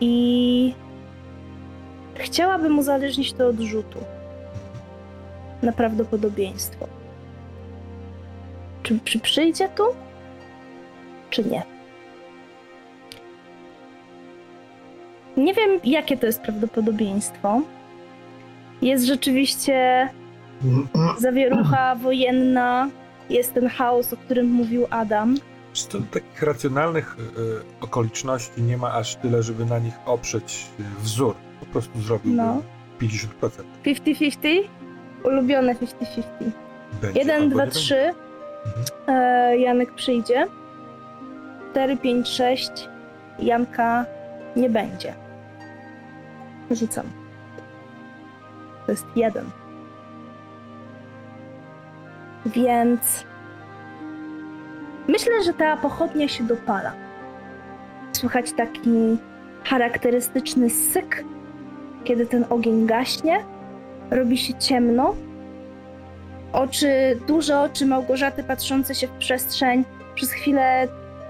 I 0.01 0.75
chciałabym 2.15 2.79
uzależnić 2.79 3.33
to 3.33 3.49
od 3.49 3.61
rzutu 3.61 3.99
na 5.63 5.73
prawdopodobieństwo. 5.73 6.87
Czy, 8.83 8.99
czy 9.05 9.19
przyjdzie 9.19 9.69
tu? 9.69 9.83
Czy 11.31 11.45
nie? 11.45 11.63
Nie 15.37 15.55
wiem, 15.55 15.71
jakie 15.85 16.17
to 16.17 16.27
jest 16.27 16.43
prawdopodobieństwo. 16.43 17.61
Jest 18.83 19.05
rzeczywiście 19.05 20.09
zawierucha 21.19 21.95
wojenna, 21.95 22.89
jest 23.31 23.55
ten 23.55 23.69
chaos, 23.69 24.13
o 24.13 24.17
którym 24.17 24.51
mówił 24.51 24.87
Adam. 24.91 25.37
Takich 26.11 26.43
racjonalnych 26.43 27.17
y, 27.19 27.85
okoliczności 27.85 28.63
nie 28.63 28.77
ma 28.77 28.93
aż 28.93 29.17
tyle, 29.17 29.43
żeby 29.43 29.65
na 29.65 29.79
nich 29.79 29.95
oprzeć 30.07 30.67
y, 30.81 30.83
wzór? 31.01 31.35
Po 31.61 31.67
prostu 31.67 32.01
zrobiłby 32.01 32.37
No. 32.37 32.63
50%. 33.01 33.27
50-50? 33.85 34.49
Ulubione 35.25 35.75
50-50. 35.75 36.23
Będzie 37.03 37.21
1, 37.21 37.43
albo 37.43 37.55
2, 37.55 37.65
nie 37.65 37.71
3. 37.71 37.95
będzie. 37.95 38.15
E, 39.09 39.59
Janek 39.59 39.95
przyjdzie. 39.95 40.47
4, 41.73 41.97
5, 41.97 42.29
6. 42.29 42.71
Janka 43.39 44.07
nie 44.57 44.71
będzie. 44.71 45.15
Rzucam. 46.71 47.07
To 48.87 48.93
jest 48.93 49.07
jeden. 49.17 49.45
Więc 52.47 53.25
myślę, 55.09 55.43
że 55.45 55.53
ta 55.53 55.77
pochodnia 55.77 56.29
się 56.29 56.45
dopala. 56.45 56.93
Słychać 58.13 58.53
taki 58.53 59.19
charakterystyczny 59.65 60.71
syk, 60.71 61.25
kiedy 62.05 62.27
ten 62.27 62.45
ogień 62.51 62.87
gaśnie. 62.87 63.45
Robi 64.11 64.39
się 64.39 64.55
ciemno. 64.55 65.15
Oczy, 66.53 67.19
duże 67.27 67.61
oczy 67.61 67.87
Małgorzaty 67.87 68.45
patrzące 68.45 68.95
się 68.95 69.07
w 69.07 69.11
przestrzeń, 69.11 69.85
przez 70.15 70.33
chwilę 70.33 70.89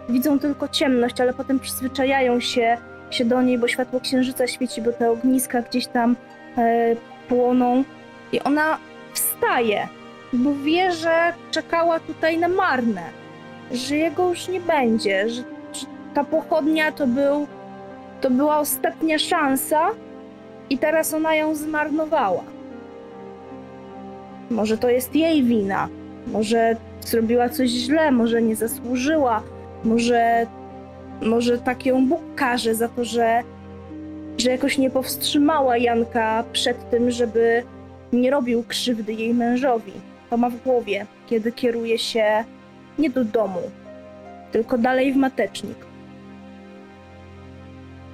widzą 0.09 0.39
tylko 0.39 0.69
ciemność, 0.69 1.21
ale 1.21 1.33
potem 1.35 1.61
przyzwyczajają 1.61 2.41
się, 2.41 2.77
się 3.11 3.25
do 3.25 3.43
niej, 3.43 3.59
bo 3.59 3.69
światło 3.69 4.01
księżyca 4.01 4.47
świeci, 4.47 4.83
bo 4.83 4.93
te 4.93 5.11
ogniska 5.11 5.63
gdzieś 5.63 5.87
tam 5.87 6.17
e, 6.59 6.97
płoną. 7.29 7.85
I 8.33 8.41
ona 8.41 8.79
wstaje, 9.13 9.89
bo 10.33 10.55
wie, 10.55 10.93
że 10.93 11.33
czekała 11.51 12.01
tutaj 12.01 12.39
na 12.39 12.49
marne, 12.49 13.03
że 13.75 13.97
jego 13.97 14.29
już 14.29 14.49
nie 14.49 14.61
będzie, 14.61 15.29
że, 15.29 15.43
że 15.73 15.87
ta 16.15 16.25
pochodnia 16.25 16.93
to, 16.93 17.07
był, 17.07 17.47
to 18.21 18.31
była 18.31 18.59
ostatnia 18.59 19.19
szansa 19.19 19.91
i 20.71 20.79
teraz 20.79 21.15
ona 21.15 21.35
ją 21.35 21.55
zmarnowała. 21.55 22.43
Może 24.51 24.79
to 24.79 24.89
jest 24.89 25.17
jej 25.17 25.45
wina, 25.45 25.89
może 26.27 26.77
zrobiła 27.01 27.49
coś 27.49 27.71
źle, 27.71 28.13
może 28.13 28.43
nie 28.43 28.57
zasłużyła, 28.57 29.43
może, 29.85 30.47
może 31.23 31.59
tak 31.59 31.87
ją 31.87 32.07
Bóg 32.07 32.21
karze 32.35 32.75
za 32.75 32.89
to, 32.89 33.05
że, 33.05 33.43
że 34.39 34.51
jakoś 34.51 34.79
nie 34.79 34.91
powstrzymała 34.91 35.77
Janka 35.77 36.45
przed 36.53 36.91
tym, 36.91 37.11
żeby 37.11 37.63
nie 38.13 38.31
robił 38.31 38.65
krzywdy 38.69 39.13
jej 39.13 39.35
mężowi. 39.35 39.93
To 40.31 40.37
ma 40.37 40.51
w 40.51 40.63
głowie, 40.63 41.07
kiedy 41.27 41.53
kieruje 41.53 41.99
się 41.99 42.45
nie 42.99 43.11
do 43.11 43.25
domu, 43.25 43.61
tylko 44.53 44.79
dalej 44.79 45.13
w 45.13 45.17
matecznik. 45.17 45.95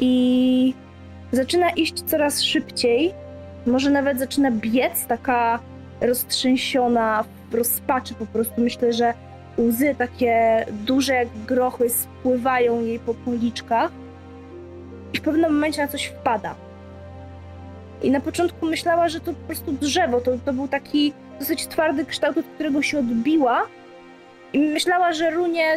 i 0.00 0.74
zaczyna 1.32 1.70
iść 1.70 2.02
coraz 2.02 2.42
szybciej. 2.42 3.14
Może 3.66 3.90
nawet 3.90 4.18
zaczyna 4.18 4.50
biec, 4.50 5.06
taka 5.06 5.58
roztrzęsiona, 6.00 7.24
w 7.50 7.54
rozpaczy 7.54 8.14
po 8.14 8.26
prostu. 8.26 8.60
Myślę, 8.60 8.92
że 8.92 9.14
łzy 9.58 9.94
takie 9.98 10.66
duże 10.86 11.14
jak 11.14 11.28
grochy 11.46 11.88
spływają 11.88 12.80
jej 12.80 12.98
po 12.98 13.14
policzkach 13.14 13.90
i 15.12 15.18
w 15.18 15.20
pewnym 15.20 15.52
momencie 15.52 15.82
na 15.82 15.88
coś 15.88 16.04
wpada. 16.04 16.54
I 18.02 18.10
na 18.10 18.20
początku 18.20 18.66
myślała, 18.66 19.08
że 19.08 19.20
to 19.20 19.32
po 19.32 19.46
prostu 19.46 19.72
drzewo, 19.72 20.20
to, 20.20 20.32
to 20.44 20.52
był 20.52 20.68
taki 20.68 21.12
dosyć 21.38 21.66
twardy 21.66 22.04
kształt, 22.04 22.38
od 22.38 22.46
którego 22.46 22.82
się 22.82 22.98
odbiła 22.98 23.62
i 24.52 24.58
myślała, 24.58 25.12
że 25.12 25.30
runie 25.30 25.76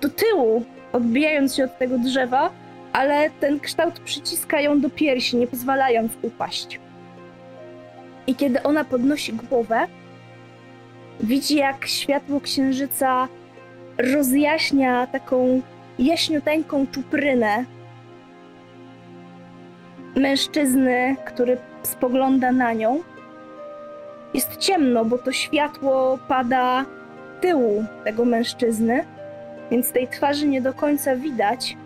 do 0.00 0.08
tyłu, 0.08 0.64
odbijając 0.92 1.54
się 1.54 1.64
od 1.64 1.78
tego 1.78 1.98
drzewa, 1.98 2.50
ale 2.92 3.30
ten 3.30 3.60
kształt 3.60 4.00
przyciska 4.00 4.60
ją 4.60 4.80
do 4.80 4.90
piersi, 4.90 5.36
nie 5.36 5.46
pozwalając 5.46 6.12
upaść. 6.22 6.80
I 8.26 8.34
kiedy 8.34 8.62
ona 8.62 8.84
podnosi 8.84 9.32
głowę, 9.32 9.86
widzi 11.20 11.56
jak 11.56 11.86
światło 11.86 12.40
księżyca 12.40 13.28
rozjaśnia 13.98 15.06
taką 15.06 15.62
jaśniuteńką 15.98 16.86
czuprynę 16.86 17.64
mężczyzny, 20.16 21.16
który 21.24 21.58
spogląda 21.82 22.52
na 22.52 22.72
nią. 22.72 23.02
Jest 24.34 24.56
ciemno, 24.56 25.04
bo 25.04 25.18
to 25.18 25.32
światło 25.32 26.18
pada 26.28 26.84
tyłu 27.40 27.84
tego 28.04 28.24
mężczyzny, 28.24 29.04
więc 29.70 29.92
tej 29.92 30.08
twarzy 30.08 30.48
nie 30.48 30.62
do 30.62 30.74
końca 30.74 31.16
widać, 31.16 31.76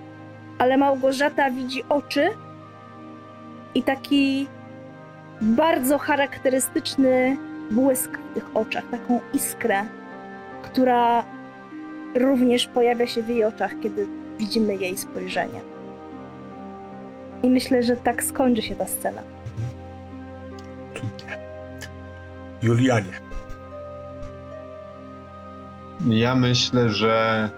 ale 0.59 0.77
Małgorzata 0.77 1.51
widzi 1.51 1.85
oczy 1.89 2.29
i 3.75 3.83
taki 3.83 4.49
bardzo 5.41 5.99
charakterystyczny 5.99 7.37
błysk 7.71 8.19
w 8.19 8.35
tych 8.35 8.57
oczach, 8.57 8.85
taką 8.91 9.21
iskrę, 9.35 9.85
która 10.63 11.25
również 12.15 12.67
pojawia 12.67 13.07
się 13.07 13.23
w 13.23 13.29
jej 13.29 13.45
oczach, 13.45 13.73
kiedy 13.83 14.07
widzimy 14.39 14.77
jej 14.77 14.97
spojrzenie. 14.97 15.61
I 17.43 17.51
myślę, 17.51 17.83
że 17.83 17.97
tak 17.97 18.25
skończy 18.25 18.63
się 18.63 18.75
ta 18.75 18.87
scena. 18.87 19.23
Julianie. 22.63 23.30
Ja 26.09 26.35
myślę, 26.35 26.89
że 26.89 27.51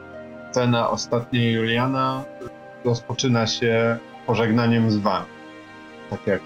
scena 0.50 0.90
ostatniej 0.90 1.54
Juliana 1.54 2.24
rozpoczyna 2.84 3.46
się 3.46 3.98
pożegnaniem 4.26 4.90
z 4.90 4.96
wami. 4.96 5.26
Tak 6.10 6.26
jak 6.26 6.40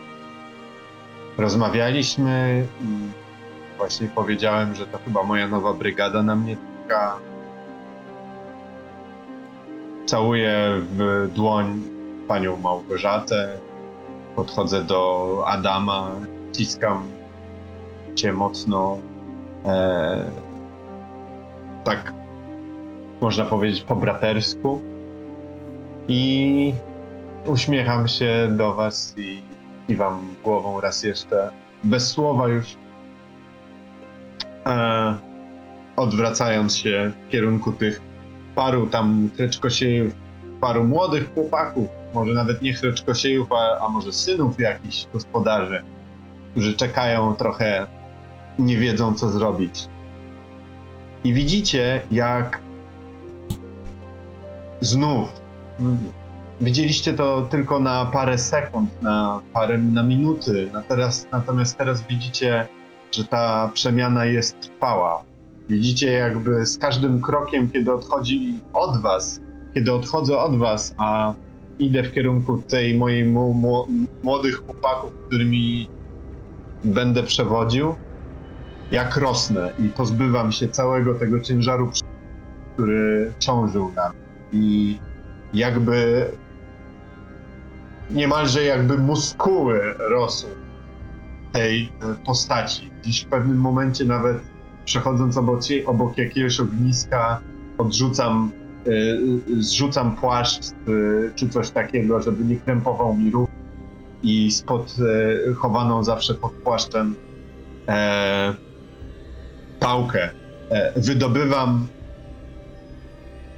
rozmawialiśmy 1.38 2.66
i 2.80 2.86
właśnie 3.78 4.08
powiedziałem, 4.14 4.74
że 4.74 4.86
to 4.86 4.98
chyba 5.04 5.22
moja 5.22 5.48
nowa 5.48 5.72
brygada 5.72 6.22
na 6.22 6.36
mnie 6.36 6.56
czeka. 6.82 7.16
Całuję 10.06 10.68
w 10.80 11.28
dłoń 11.34 11.82
panią 12.28 12.56
Małgorzatę. 12.56 13.58
Podchodzę 14.36 14.84
do 14.84 15.42
Adama, 15.46 16.10
ciskam 16.52 17.08
cię 18.14 18.32
mocno. 18.32 18.98
E, 19.64 20.45
tak 21.86 22.12
można 23.20 23.44
powiedzieć 23.44 23.82
po 23.82 23.96
bratersku. 23.96 24.80
I 26.08 26.72
uśmiecham 27.46 28.08
się 28.08 28.48
do 28.50 28.74
was 28.74 29.14
i 29.16 29.42
kiwam 29.86 30.34
głową 30.44 30.80
raz 30.80 31.02
jeszcze. 31.02 31.50
Bez 31.84 32.08
słowa 32.08 32.48
już 32.48 32.76
e, 34.66 35.16
odwracając 35.96 36.76
się 36.76 37.12
w 37.26 37.30
kierunku 37.30 37.72
tych 37.72 38.00
paru 38.54 38.86
tam 38.86 39.30
chreczkosiejów, 39.36 40.14
paru 40.60 40.84
młodych 40.84 41.34
chłopaków, 41.34 41.88
może 42.14 42.32
nawet 42.32 42.62
nie 42.62 42.74
chreczkosiejów, 42.74 43.52
a, 43.52 43.86
a 43.86 43.88
może 43.88 44.12
synów 44.12 44.60
jakichś 44.60 45.06
gospodarzy, 45.12 45.82
którzy 46.50 46.74
czekają 46.74 47.34
trochę, 47.34 47.86
nie 48.58 48.76
wiedzą 48.76 49.14
co 49.14 49.28
zrobić. 49.28 49.88
I 51.26 51.32
widzicie, 51.32 52.02
jak 52.10 52.60
znów 54.80 55.28
widzieliście 56.60 57.12
to 57.12 57.46
tylko 57.50 57.80
na 57.80 58.04
parę 58.04 58.38
sekund, 58.38 59.02
na 59.02 59.40
parę 59.52 59.78
na 59.78 60.02
minuty, 60.02 60.70
na 60.72 60.82
teraz, 60.82 61.26
natomiast 61.32 61.78
teraz 61.78 62.02
widzicie, 62.06 62.66
że 63.12 63.24
ta 63.24 63.70
przemiana 63.74 64.24
jest 64.24 64.60
trwała. 64.60 65.24
Widzicie, 65.68 66.12
jakby 66.12 66.66
z 66.66 66.78
każdym 66.78 67.20
krokiem, 67.20 67.70
kiedy 67.70 67.92
odchodzi 67.92 68.58
od 68.72 69.02
was, 69.02 69.40
kiedy 69.74 69.92
odchodzę 69.92 70.38
od 70.38 70.58
was, 70.58 70.94
a 70.96 71.34
idę 71.78 72.02
w 72.02 72.12
kierunku 72.12 72.62
tej 72.68 72.98
mojej 72.98 73.24
młodych 74.22 74.62
chłopaków, 74.66 75.12
którymi 75.26 75.88
będę 76.84 77.22
przewodził, 77.22 77.94
jak 78.90 79.16
rosnę 79.16 79.72
i 79.78 79.88
pozbywam 79.88 80.52
się 80.52 80.68
całego 80.68 81.14
tego 81.14 81.40
ciężaru, 81.40 81.90
który 82.74 83.32
ciążył 83.38 83.92
na 83.92 84.08
mnie. 84.08 84.18
I 84.52 84.98
jakby 85.54 86.26
niemalże 88.10 88.64
jakby 88.64 88.98
muskuły 88.98 89.80
rosły 89.98 90.50
tej 91.52 91.82
e, 91.82 92.14
postaci. 92.26 92.90
Dziś 93.02 93.24
w 93.24 93.28
pewnym 93.28 93.56
momencie 93.56 94.04
nawet 94.04 94.36
przechodząc 94.84 95.36
obok, 95.36 95.60
obok 95.86 96.18
jakiegoś 96.18 96.60
ogniska 96.60 97.40
odrzucam, 97.78 98.50
y, 98.86 99.18
zrzucam 99.58 100.16
płaszcz 100.16 100.60
czy 101.34 101.48
coś 101.48 101.70
takiego, 101.70 102.22
żeby 102.22 102.44
nie 102.44 102.56
krępował 102.56 103.16
mi 103.16 103.30
ruch 103.30 103.48
i 104.22 104.50
spod 104.50 104.96
chowaną 105.56 106.04
zawsze 106.04 106.34
pod 106.34 106.52
płaszczem 106.52 107.14
e, 107.88 108.54
pałkę 109.80 110.30
e, 110.70 111.00
wydobywam, 111.00 111.86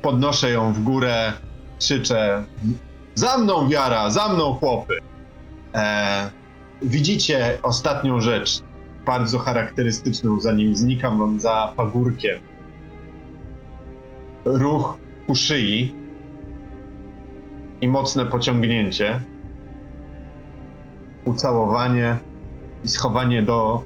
podnoszę 0.02 0.50
ją 0.50 0.72
w 0.72 0.82
górę, 0.82 1.32
krzyczę 1.78 2.44
za 3.14 3.38
mną 3.38 3.68
wiara, 3.68 4.10
za 4.10 4.28
mną 4.28 4.54
chłopy. 4.54 4.98
E, 5.74 6.30
widzicie 6.82 7.58
ostatnią 7.62 8.20
rzecz, 8.20 8.62
bardzo 9.06 9.38
charakterystyczną, 9.38 10.40
zanim 10.40 10.76
znikam 10.76 11.18
wam 11.18 11.40
za 11.40 11.72
pagórkiem. 11.76 12.38
Ruch 14.44 14.98
ku 15.26 15.34
szyi 15.34 15.94
i 17.80 17.88
mocne 17.88 18.26
pociągnięcie. 18.26 19.20
Ucałowanie 21.24 22.16
i 22.84 22.88
schowanie 22.88 23.42
do 23.42 23.84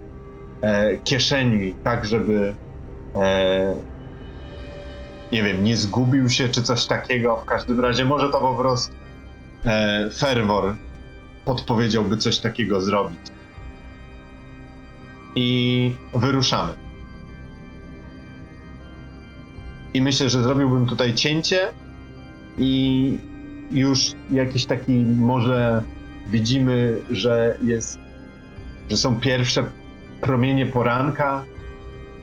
kieszeni, 1.05 1.75
tak 1.85 2.05
żeby 2.05 2.55
e, 3.15 3.75
nie 5.33 5.43
wiem, 5.43 5.65
nie 5.65 5.77
zgubił 5.77 6.29
się 6.29 6.49
czy 6.49 6.63
coś 6.63 6.87
takiego. 6.87 7.37
W 7.37 7.45
każdym 7.45 7.81
razie 7.81 8.05
może 8.05 8.29
to 8.29 8.41
po 8.41 8.55
prostu 8.55 8.95
e, 9.65 10.11
ferwor 10.11 10.77
podpowiedziałby 11.45 12.17
coś 12.17 12.39
takiego 12.39 12.81
zrobić. 12.81 13.19
I 15.35 15.95
wyruszamy. 16.15 16.73
I 19.95 20.03
myślę, 20.03 20.31
że 20.31 20.43
zrobiłbym 20.43 20.87
tutaj 20.87 21.15
cięcie 21.15 21.69
i 22.59 23.19
już 23.71 24.13
jakiś 24.31 24.67
taki 24.67 24.93
może 25.05 25.83
widzimy, 26.27 26.99
że 27.11 27.59
jest, 27.63 27.99
że 28.91 28.97
są 28.97 29.21
pierwsze 29.21 29.65
promienie 30.23 30.67
poranka 30.67 31.45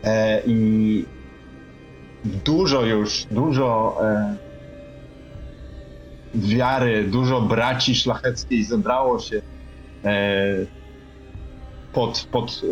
e, 0.03 0.41
i 0.45 1.05
dużo 2.45 2.85
już, 2.85 3.25
dużo 3.31 3.97
e, 4.03 4.35
wiary, 6.35 7.03
dużo 7.03 7.41
braci 7.41 7.95
szlacheckiej 7.95 8.63
zebrało 8.63 9.19
się 9.19 9.41
e, 10.05 10.45
pod, 11.93 12.27
pod 12.31 12.49
e, 12.49 12.65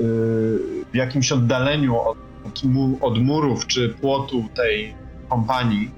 w 0.91 0.95
jakimś 0.95 1.32
oddaleniu 1.32 1.99
od, 1.99 2.17
od, 2.45 2.63
mu, 2.63 2.97
od 3.01 3.19
murów 3.19 3.67
czy 3.67 3.89
płotu 3.89 4.43
tej 4.55 4.93
kompanii, 5.30 5.91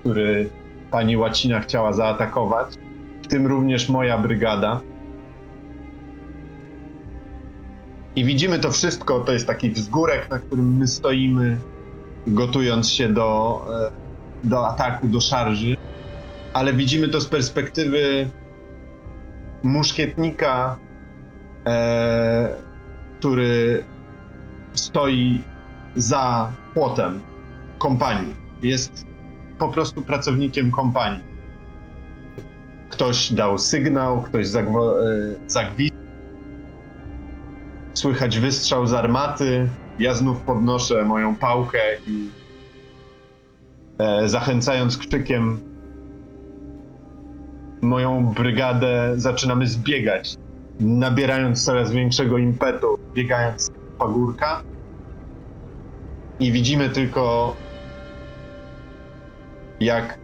który 0.00 0.50
pani 0.90 1.16
Łacina 1.16 1.60
chciała 1.60 1.92
zaatakować, 1.92 2.74
w 3.22 3.26
tym 3.26 3.46
również 3.46 3.88
moja 3.88 4.18
brygada. 4.18 4.80
I 8.16 8.24
widzimy 8.24 8.58
to 8.58 8.70
wszystko, 8.72 9.20
to 9.20 9.32
jest 9.32 9.46
taki 9.46 9.70
wzgórek, 9.70 10.30
na 10.30 10.38
którym 10.38 10.76
my 10.76 10.86
stoimy, 10.86 11.56
gotując 12.26 12.90
się 12.90 13.08
do, 13.08 13.60
e, 14.44 14.48
do 14.48 14.68
ataku, 14.68 15.08
do 15.08 15.20
szarży, 15.20 15.74
ale 16.52 16.72
widzimy 16.72 17.08
to 17.08 17.20
z 17.20 17.26
perspektywy 17.28 18.30
muszkietnika, 19.62 20.78
e, 21.66 22.48
który 23.18 23.84
stoi 24.74 25.42
za 25.96 26.52
płotem 26.74 27.20
kompanii. 27.78 28.34
Jest 28.62 29.04
po 29.58 29.68
prostu 29.68 30.02
pracownikiem 30.02 30.70
kompanii. 30.70 31.20
Ktoś 32.90 33.32
dał 33.32 33.58
sygnał, 33.58 34.22
ktoś 34.22 34.46
zagwo- 34.46 34.94
e. 35.06 35.89
Słychać 38.00 38.38
wystrzał 38.38 38.86
z 38.86 38.92
armaty. 38.92 39.68
Ja 39.98 40.14
znów 40.14 40.40
podnoszę 40.40 41.04
moją 41.04 41.36
pałkę 41.36 41.78
i 42.06 42.30
e, 43.98 44.28
zachęcając 44.28 44.98
krzykiem 44.98 45.60
moją 47.82 48.26
brygadę 48.26 49.12
zaczynamy 49.16 49.66
zbiegać, 49.66 50.34
nabierając 50.80 51.64
coraz 51.64 51.92
większego 51.92 52.38
impetu, 52.38 52.98
biegając 53.14 53.62
z 53.62 53.70
pagórka. 53.98 54.62
I 56.38 56.52
widzimy 56.52 56.90
tylko, 56.90 57.56
jak 59.80 60.18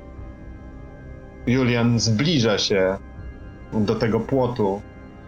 Julian 1.46 1.98
zbliża 2.00 2.58
się 2.58 2.96
do 3.72 3.94
tego 3.94 4.20
płotu 4.20 4.82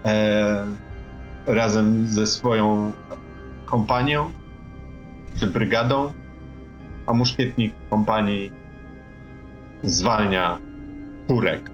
e, 0.05 0.88
razem 1.49 2.07
ze 2.07 2.27
swoją 2.27 2.93
kompanią, 3.67 4.31
czy 5.41 5.47
brygadą, 5.47 6.13
a 7.07 7.13
muszkietnik 7.13 7.75
kompanii 7.91 8.53
zwalnia 9.83 10.59
kurek. 11.29 11.71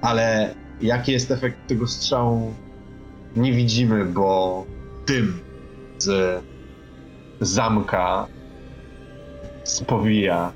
Ale 0.00 0.54
jaki 0.80 1.12
jest 1.12 1.30
efekt 1.30 1.66
tego 1.66 1.86
strzału, 1.86 2.54
nie 3.36 3.52
widzimy, 3.52 4.04
bo 4.04 4.64
dym 5.06 5.40
z 5.98 6.42
zamka 7.40 8.26
spowija 9.64 10.52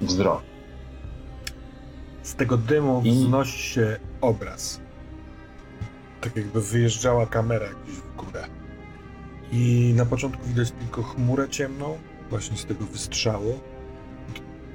wzrok. 0.00 0.51
Z 2.22 2.34
tego 2.34 2.56
dymu 2.56 3.02
wznosi 3.02 3.58
się 3.58 3.96
obraz. 4.20 4.80
Tak 6.20 6.36
jakby 6.36 6.60
wyjeżdżała 6.60 7.26
kamera 7.26 7.66
gdzieś 7.84 7.96
w 7.96 8.16
górę. 8.16 8.44
I 9.52 9.92
na 9.96 10.06
początku 10.06 10.46
widać 10.46 10.70
tylko 10.70 11.02
chmurę 11.02 11.48
ciemną, 11.48 11.98
właśnie 12.30 12.56
z 12.56 12.64
tego 12.64 12.84
wystrzału. 12.84 13.60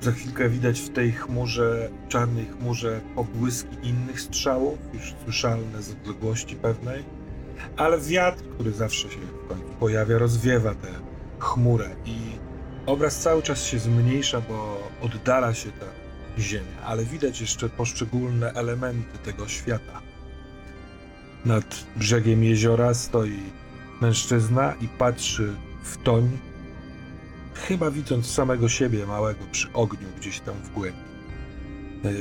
Za 0.01 0.11
chwilkę 0.11 0.49
widać 0.49 0.79
w 0.79 0.89
tej 0.89 1.11
chmurze, 1.11 1.89
czarnej 2.09 2.45
chmurze, 2.45 3.01
pobłyski 3.15 3.77
innych 3.83 4.21
strzałów, 4.21 4.79
już 4.93 5.15
słyszalne 5.23 5.81
z 5.81 5.91
odległości 5.91 6.55
pewnej. 6.55 7.03
Ale 7.77 7.99
wiatr, 7.99 8.43
który 8.53 8.71
zawsze 8.71 9.09
się 9.09 9.19
w 9.19 9.47
końcu 9.47 9.73
pojawia, 9.79 10.17
rozwiewa 10.17 10.75
tę 10.75 10.87
chmurę 11.39 11.89
i 12.05 12.17
obraz 12.85 13.19
cały 13.19 13.41
czas 13.41 13.65
się 13.65 13.79
zmniejsza, 13.79 14.41
bo 14.41 14.81
oddala 15.01 15.53
się 15.53 15.71
ta 15.71 15.85
ziemia, 16.39 16.81
ale 16.85 17.05
widać 17.05 17.41
jeszcze 17.41 17.69
poszczególne 17.69 18.53
elementy 18.53 19.17
tego 19.17 19.47
świata. 19.47 20.01
Nad 21.45 21.85
brzegiem 21.95 22.43
jeziora 22.43 22.93
stoi 22.93 23.39
mężczyzna 24.01 24.73
i 24.81 24.87
patrzy 24.87 25.55
w 25.83 25.97
toń, 25.97 26.37
chyba 27.53 27.91
widząc 27.91 28.31
samego 28.31 28.69
siebie 28.69 29.05
małego 29.05 29.45
przy 29.51 29.73
ogniu 29.73 30.07
gdzieś 30.19 30.39
tam 30.39 30.55
w 30.55 30.73
głębi. 30.73 30.99
Yy, 32.03 32.11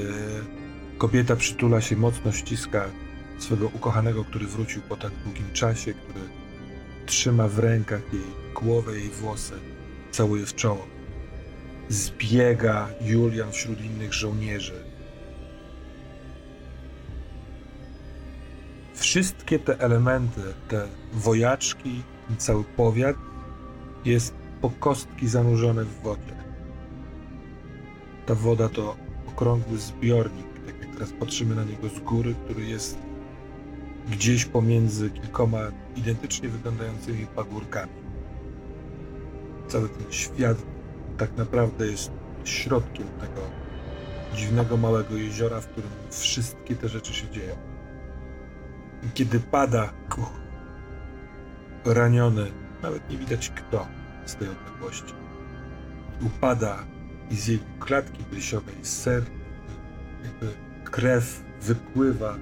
kobieta 0.98 1.36
przytula 1.36 1.80
się, 1.80 1.96
mocno 1.96 2.32
ściska 2.32 2.84
swego 3.38 3.66
ukochanego, 3.66 4.24
który 4.24 4.46
wrócił 4.46 4.82
po 4.82 4.96
tak 4.96 5.12
długim 5.24 5.52
czasie, 5.52 5.94
który 5.94 6.20
trzyma 7.06 7.48
w 7.48 7.58
rękach 7.58 8.12
jej 8.12 8.22
głowę, 8.54 8.98
jej 8.98 9.10
włosy, 9.10 9.54
całuje 10.10 10.46
w 10.46 10.54
czoło 10.54 10.95
zbiega 11.88 12.88
Julian 13.00 13.52
wśród 13.52 13.80
innych 13.80 14.14
żołnierzy. 14.14 14.84
Wszystkie 18.94 19.58
te 19.58 19.80
elementy, 19.80 20.40
te 20.68 20.88
wojaczki, 21.12 22.02
cały 22.38 22.64
powiat 22.64 23.16
jest 24.04 24.34
po 24.60 24.70
kostki 24.70 25.28
zanurzony 25.28 25.84
w 25.84 26.02
wodzie. 26.02 26.36
Ta 28.26 28.34
woda 28.34 28.68
to 28.68 28.96
okrągły 29.28 29.78
zbiornik, 29.78 30.46
tak 30.66 30.80
jak 30.80 30.92
teraz 30.92 31.12
patrzymy 31.12 31.54
na 31.54 31.64
niego 31.64 31.88
z 31.88 32.00
góry, 32.00 32.34
który 32.44 32.66
jest 32.66 32.98
gdzieś 34.10 34.44
pomiędzy 34.44 35.10
kilkoma 35.10 35.60
identycznie 35.96 36.48
wyglądającymi 36.48 37.26
pagórkami. 37.26 37.92
Cały 39.68 39.88
ten 39.88 40.12
świat 40.12 40.56
tak 41.18 41.36
naprawdę 41.36 41.86
jest 41.86 42.10
środkiem 42.44 43.06
tego 43.20 43.40
dziwnego 44.34 44.76
małego 44.76 45.14
jeziora, 45.14 45.60
w 45.60 45.68
którym 45.68 45.90
wszystkie 46.10 46.76
te 46.76 46.88
rzeczy 46.88 47.14
się 47.14 47.30
dzieją. 47.30 47.56
I 49.02 49.10
Kiedy 49.14 49.40
pada 49.40 49.92
kuch, 50.10 50.32
raniony, 51.84 52.46
nawet 52.82 53.10
nie 53.10 53.16
widać 53.16 53.50
kto 53.50 53.86
z 54.26 54.34
tej 54.34 54.48
odległości. 54.48 55.14
Upada 56.22 56.84
i 57.30 57.36
z 57.36 57.46
jego 57.46 57.64
klatki 57.80 58.24
piersiowej 58.24 58.74
ser, 58.82 59.22
jakby 60.24 60.52
krew 60.84 61.44
wypływa, 61.62 62.38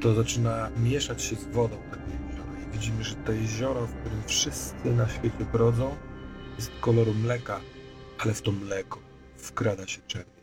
to 0.00 0.14
zaczyna 0.14 0.70
mieszać 0.82 1.22
się 1.22 1.36
z 1.36 1.44
wodą 1.44 1.76
tego 1.90 2.02
jeziora. 2.28 2.60
I 2.68 2.72
widzimy, 2.72 3.04
że 3.04 3.14
to 3.14 3.32
jezioro, 3.32 3.86
w 3.86 3.94
którym 3.94 4.22
wszyscy 4.26 4.94
na 4.96 5.08
świecie 5.08 5.44
brodzą, 5.52 5.96
jest 6.56 6.70
koloru 6.80 7.14
mleka, 7.14 7.60
ale 8.24 8.34
w 8.34 8.42
to 8.42 8.52
mleko 8.52 8.98
wkrada 9.36 9.86
się 9.86 10.00
czerń. 10.06 10.33